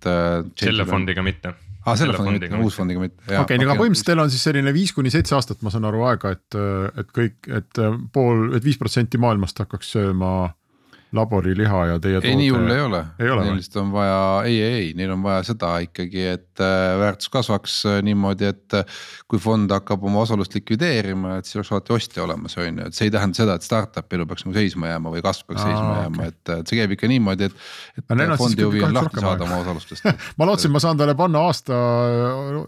selle 0.60 0.88
fondiga 0.90 1.24
on... 1.24 1.30
mitte 1.32 1.56
aa, 1.86 1.96
selle 2.00 2.16
fondiga 2.18 2.54
mitte, 2.56 2.66
uus 2.66 2.78
fondiga 2.78 3.04
mitte. 3.04 3.24
okei 3.26 3.42
okay,, 3.42 3.66
aga 3.66 3.76
põhimõtteliselt 3.80 4.12
teil 4.12 4.24
on 4.24 4.32
siis 4.34 4.46
selline 4.48 4.74
viis 4.76 4.94
kuni 4.96 5.12
seitse 5.14 5.36
aastat, 5.38 5.62
ma 5.66 5.74
saan 5.74 5.88
aru 5.90 6.06
aega, 6.10 6.34
et, 6.36 6.58
et 7.02 7.12
kõik, 7.16 7.52
et 7.60 7.84
pool, 8.16 8.50
et 8.58 8.66
viis 8.66 8.80
protsenti 8.82 9.22
maailmast 9.22 9.62
hakkaks 9.64 9.94
sööma 9.98 10.34
laboriliha 11.16 11.80
ja 11.90 11.98
teie 12.02 12.20
ei, 12.22 12.36
nii 12.38 12.50
hull 12.54 12.70
ei 12.70 12.84
ole, 12.84 13.00
neil 13.18 13.56
lihtsalt 13.58 13.80
on 13.82 13.94
vaja, 13.94 14.20
ei, 14.46 14.60
ei, 14.62 14.74
ei, 14.80 14.90
neil 14.98 15.14
on 15.16 15.24
vaja 15.26 15.42
seda 15.48 15.72
ikkagi, 15.82 16.26
et 16.36 16.62
äh, 16.62 16.94
väärtus 17.02 17.32
kasvaks 17.34 17.78
äh, 17.90 17.98
niimoodi, 18.06 18.50
et 18.52 18.76
äh, 18.78 19.00
kui 19.30 19.42
fond 19.42 19.72
hakkab 19.74 20.06
oma 20.06 20.22
osalust 20.22 20.54
likvideerima, 20.54 21.40
et 21.40 21.50
siis 21.50 21.58
oleks 21.58 21.72
alati 21.74 21.96
ostja 21.98 22.24
olemas, 22.28 22.58
on 22.62 22.82
ju, 22.84 22.90
et 22.92 22.98
see 22.98 23.10
ei 23.10 23.14
tähenda 23.16 23.42
seda, 23.42 23.56
et 23.58 23.66
startup 23.66 24.14
elu 24.18 24.28
peaks 24.30 24.46
nagu 24.46 24.58
seisma 24.58 24.92
jääma 24.92 25.14
või 25.16 25.24
kasv 25.26 25.48
peaks 25.50 25.64
Aa, 25.64 25.72
seisma 25.72 25.88
okay. 25.88 26.04
jääma, 26.06 26.30
et, 26.30 26.54
see 26.70 26.80
käib 26.82 26.94
ikka 26.98 27.10
niimoodi, 27.10 27.50
et. 27.50 27.58
ma 30.40 30.50
lootsin, 30.52 30.74
ma 30.76 30.84
saan 30.84 31.02
talle 31.02 31.18
panna 31.18 31.42
aasta, 31.50 31.82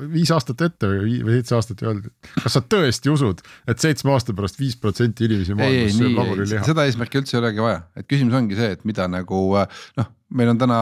viis 0.09 0.33
aastat 0.33 0.65
ette 0.65 0.89
või, 0.89 1.19
või 1.27 1.37
seitse 1.37 1.59
aastat 1.59 1.85
ja 1.85 1.93
öelda, 1.93 2.09
kas 2.41 2.57
sa 2.57 2.65
tõesti 2.65 3.13
usud, 3.13 3.45
et 3.69 3.85
seitsme 3.85 4.15
aasta 4.15 4.33
pärast 4.33 4.57
viis 4.57 4.79
protsenti 4.81 5.29
inimesi 5.29 5.53
maailmas 5.57 5.97
sööb 5.99 6.17
laboriliha? 6.17 6.65
seda 6.65 6.89
eesmärki 6.89 7.21
üldse 7.21 7.37
ei 7.37 7.43
olegi 7.43 7.63
vaja, 7.69 7.81
et 7.99 8.09
küsimus 8.09 8.30
ongi 8.37 8.57
see, 8.59 8.73
et 8.77 8.83
mida 8.87 9.07
nagu 9.11 9.45
noh 9.99 10.09
meil 10.31 10.51
on 10.51 10.59
täna 10.59 10.79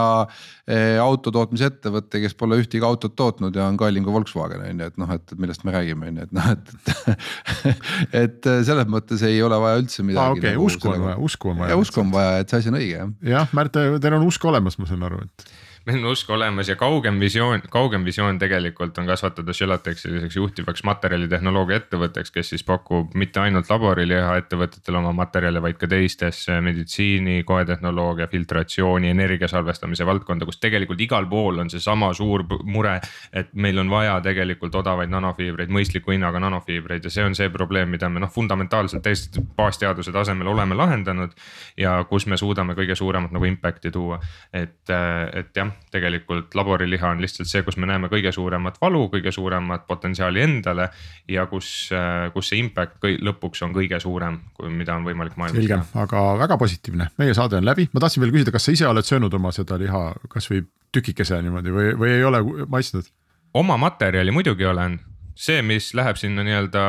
eh, 0.70 0.96
autotootmise 1.02 1.70
ettevõte, 1.70 2.20
kes 2.22 2.36
pole 2.38 2.60
ühtegi 2.60 2.84
autot 2.86 3.14
tootnud 3.18 3.56
ja 3.56 3.66
on 3.70 3.78
kallim 3.80 4.06
kui 4.06 4.14
Volkswagen 4.14 4.62
on 4.64 4.82
ju, 4.84 4.90
et 4.92 5.00
noh, 5.00 5.14
et 5.16 5.34
millest 5.40 5.64
me 5.66 5.74
räägime, 5.74 6.10
on 6.10 6.20
ju, 6.20 6.28
et 6.28 6.36
noh, 6.36 6.50
et, 6.54 6.74
et. 6.76 7.88
et 8.22 8.50
selles 8.68 8.90
mõttes 8.90 9.24
ei 9.26 9.40
ole 9.44 9.58
vaja 9.62 9.80
üldse 9.82 10.06
midagi 10.06 10.22
ah,. 10.22 10.36
okei 10.36 10.44
okay, 10.44 10.58
nagu, 10.58 10.68
usku 10.70 10.92
on 10.92 11.08
vaja, 11.08 11.18
usku 11.30 11.52
on 11.52 11.64
vaja. 11.64 11.72
ja 11.72 11.80
usku 11.80 12.04
on 12.04 12.14
vaja, 12.14 12.38
et 12.44 12.52
see 12.52 12.62
asi 12.62 12.72
on 12.72 12.78
õige 12.80 12.94
jah. 12.94 13.10
jah, 13.34 13.56
Märt, 13.58 13.74
teil 13.74 14.18
on 14.20 14.28
usk 14.28 14.46
olemas, 14.52 14.78
ma 14.80 14.88
saan 14.90 15.08
aru, 15.10 15.24
et 15.26 15.50
meil 15.86 16.04
on 16.04 16.10
usk 16.12 16.30
olemas 16.30 16.68
ja 16.68 16.76
kaugem 16.76 17.16
visioon, 17.20 17.62
kaugem 17.72 18.04
visioon 18.04 18.38
tegelikult 18.38 18.98
on 19.00 19.06
kasvatada 19.08 19.54
Gelatex 19.56 20.04
selliseks 20.04 20.36
juhtivaks 20.36 20.84
materjalitehnoloogia 20.84 21.78
ettevõtteks, 21.80 22.32
kes 22.34 22.52
siis 22.52 22.64
pakub 22.68 23.14
mitte 23.16 23.40
ainult 23.40 23.70
laboriliha 23.70 24.34
ettevõtetele 24.42 25.00
oma 25.00 25.12
materjale, 25.16 25.62
vaid 25.64 25.78
ka 25.80 25.88
teistesse 25.88 26.58
meditsiini, 26.60 27.38
koetehnoloogia, 27.48 28.28
filtratsiooni, 28.28 29.08
energia 29.14 29.48
salvestamise 29.48 30.06
valdkonda, 30.06 30.48
kus 30.48 30.60
tegelikult 30.60 31.00
igal 31.00 31.28
pool 31.30 31.62
on 31.64 31.72
seesama 31.72 32.12
suur 32.14 32.44
mure. 32.64 32.98
et 33.32 33.54
meil 33.54 33.78
on 33.78 33.90
vaja 33.90 34.20
tegelikult 34.20 34.74
odavaid 34.74 35.08
nanofiibreid, 35.10 35.70
mõistliku 35.72 36.12
hinnaga 36.12 36.40
nanofiibreid 36.40 37.04
ja 37.04 37.10
see 37.10 37.24
on 37.24 37.34
see 37.34 37.48
probleem, 37.48 37.88
mida 37.88 38.08
me 38.08 38.20
noh, 38.20 38.30
fundamentaalselt 38.30 39.02
täiesti 39.02 39.40
baasteaduse 39.56 40.12
tasemel 40.12 40.52
oleme 40.52 40.74
lahendanud. 40.74 41.32
ja 41.76 42.04
kus 42.04 42.26
me 42.26 42.36
suudame 42.36 42.74
kõige 42.74 42.94
suuremat 42.94 43.32
nagu 43.32 43.44
impact'i 43.48 43.90
tuua, 43.90 44.20
et, 44.52 44.90
et 45.32 45.56
jah 45.56 45.69
jah, 45.69 45.69
tegelikult 45.90 46.54
laboriliha 46.54 47.12
on 47.14 47.22
lihtsalt 47.22 47.48
see, 47.50 47.62
kus 47.66 47.76
me 47.80 47.88
näeme 47.90 48.10
kõige 48.12 48.32
suuremat 48.34 48.78
valu, 48.82 49.06
kõige 49.12 49.32
suuremat 49.34 49.86
potentsiaali 49.88 50.42
endale. 50.44 50.88
ja 51.28 51.46
kus, 51.46 51.90
kus 52.34 52.48
see 52.52 52.60
impact 52.60 53.04
lõpuks 53.20 53.64
on 53.66 53.74
kõige 53.76 54.00
suurem, 54.00 54.40
kui 54.54 54.70
mida 54.70 54.94
on 54.96 55.06
võimalik 55.06 55.36
maailmas 55.40 55.66
teha. 55.66 55.82
aga 56.04 56.24
väga 56.38 56.58
positiivne, 56.58 57.10
meie 57.18 57.34
saade 57.34 57.60
on 57.60 57.66
läbi, 57.66 57.88
ma 57.92 58.04
tahtsin 58.04 58.24
veel 58.24 58.34
küsida, 58.34 58.54
kas 58.54 58.68
sa 58.68 58.76
ise 58.76 58.88
oled 58.88 59.06
söönud 59.06 59.34
oma 59.34 59.52
seda 59.54 59.78
liha 59.80 60.04
kasvõi 60.28 60.64
tükikese 60.92 61.42
niimoodi 61.42 61.74
või, 61.74 61.92
või 61.98 62.14
ei 62.18 62.24
ole 62.24 62.42
maitsnud? 62.68 63.10
oma 63.54 63.76
materjali 63.80 64.30
muidugi 64.30 64.66
olen, 64.66 65.00
see, 65.34 65.62
mis 65.66 65.90
läheb 65.98 66.18
sinna 66.20 66.44
nii-öelda 66.46 66.82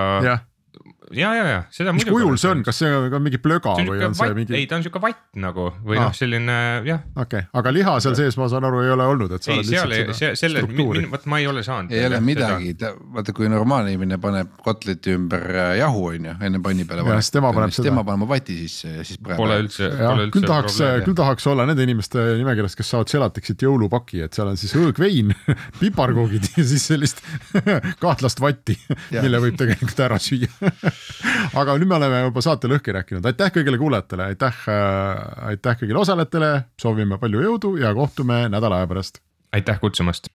ja, 1.09 1.31
ja, 1.35 1.45
ja 1.47 1.59
seda. 1.73 1.93
mis 1.95 2.05
kujul 2.05 2.37
see 2.39 2.51
on, 2.51 2.61
kas 2.65 2.77
see 2.81 2.89
on 2.93 3.07
ka 3.11 3.19
mingi 3.23 3.39
plöga 3.41 3.73
on 3.73 3.87
või 3.89 4.03
on 4.05 4.15
see 4.15 4.27
vatt, 4.27 4.37
mingi? 4.37 4.55
ei, 4.57 4.67
ta 4.69 4.77
on 4.77 4.85
siuke 4.85 5.01
vatt 5.01 5.21
nagu 5.41 5.67
või 5.81 5.97
ah. 5.97 6.07
noh, 6.07 6.15
selline 6.15 6.57
jah. 6.87 7.01
okei 7.15 7.41
okay., 7.43 7.47
aga 7.61 7.73
liha 7.73 7.95
seal 8.05 8.15
sees, 8.19 8.37
ma 8.39 8.47
saan 8.51 8.67
aru, 8.69 8.83
ei 8.85 8.93
ole 8.93 9.07
olnud, 9.13 9.33
et 9.35 9.45
sa 9.45 9.53
ei, 9.53 9.61
oled 9.61 9.71
lihtsalt 9.71 9.95
ei, 9.97 10.15
seda 10.19 10.35
selle, 10.39 10.63
vot 11.11 11.25
ma 11.31 11.41
ei 11.41 11.47
ole 11.49 11.63
saanud. 11.65 11.93
ei 11.95 12.05
ole 12.07 12.21
midagi, 12.23 12.75
vaata 13.15 13.35
kui 13.35 13.49
normaalne 13.51 13.95
inimene 13.95 14.19
paneb 14.21 14.53
kotleti 14.65 15.15
ümber 15.17 15.47
äh, 15.49 15.71
jahu 15.81 16.05
on 16.11 16.29
ju, 16.29 16.35
enne 16.49 16.61
panni 16.63 16.85
peale. 16.89 17.05
ja 17.07 17.17
siis 17.19 17.35
tema 17.35 17.53
paneb 17.55 17.73
seda. 17.75 17.89
tema 17.89 18.05
paneb 18.07 18.29
vati 18.29 18.59
sisse 18.61 18.93
ja 18.99 19.07
siis. 19.07 19.19
Pole 19.31 19.57
üldse, 19.63 19.89
pole 19.97 20.27
üldse. 20.27 20.35
küll 20.37 20.47
tahaks, 20.47 20.79
küll 21.07 21.17
tahaks 21.17 21.49
olla 21.49 21.65
nende 21.69 21.85
inimeste 21.87 22.23
nimekirjas, 22.41 22.77
kes 22.77 22.93
saavad 22.93 23.09
Gelatexit 23.11 23.65
jõulupaki, 23.65 24.21
et 24.25 24.37
seal 24.37 24.49
on 24.49 24.57
siis 24.59 24.73
õõgvein 24.77 25.33
piparkoogid 25.81 26.51
ja 26.55 26.65
siis 26.67 26.85
sellist 26.89 27.21
kahtlast 28.03 28.41
vatti, 28.41 28.77
mille 29.17 29.41
võib 29.43 29.59
tegelikult 29.59 30.05
ära 30.05 30.21
süüa 30.21 30.49
aga 31.59 31.77
nüüd 31.79 31.89
me 31.89 31.97
oleme 31.99 32.21
juba 32.27 32.43
saate 32.45 32.71
lõhki 32.71 32.95
rääkinud, 32.95 33.25
aitäh 33.31 33.53
kõigile 33.57 33.79
kuulajatele, 33.81 34.29
aitäh 34.33 34.61
äh,, 34.71 35.23
aitäh 35.53 35.79
kõigile 35.81 36.03
osalejatele, 36.03 36.51
soovime 36.81 37.19
palju 37.21 37.45
jõudu 37.47 37.75
ja 37.81 37.93
kohtume 37.97 38.43
nädala 38.51 38.81
aja 38.81 38.91
pärast. 38.91 39.23
aitäh 39.53 39.79
kutsumast. 39.81 40.31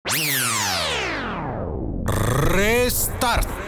Restart 2.53 3.62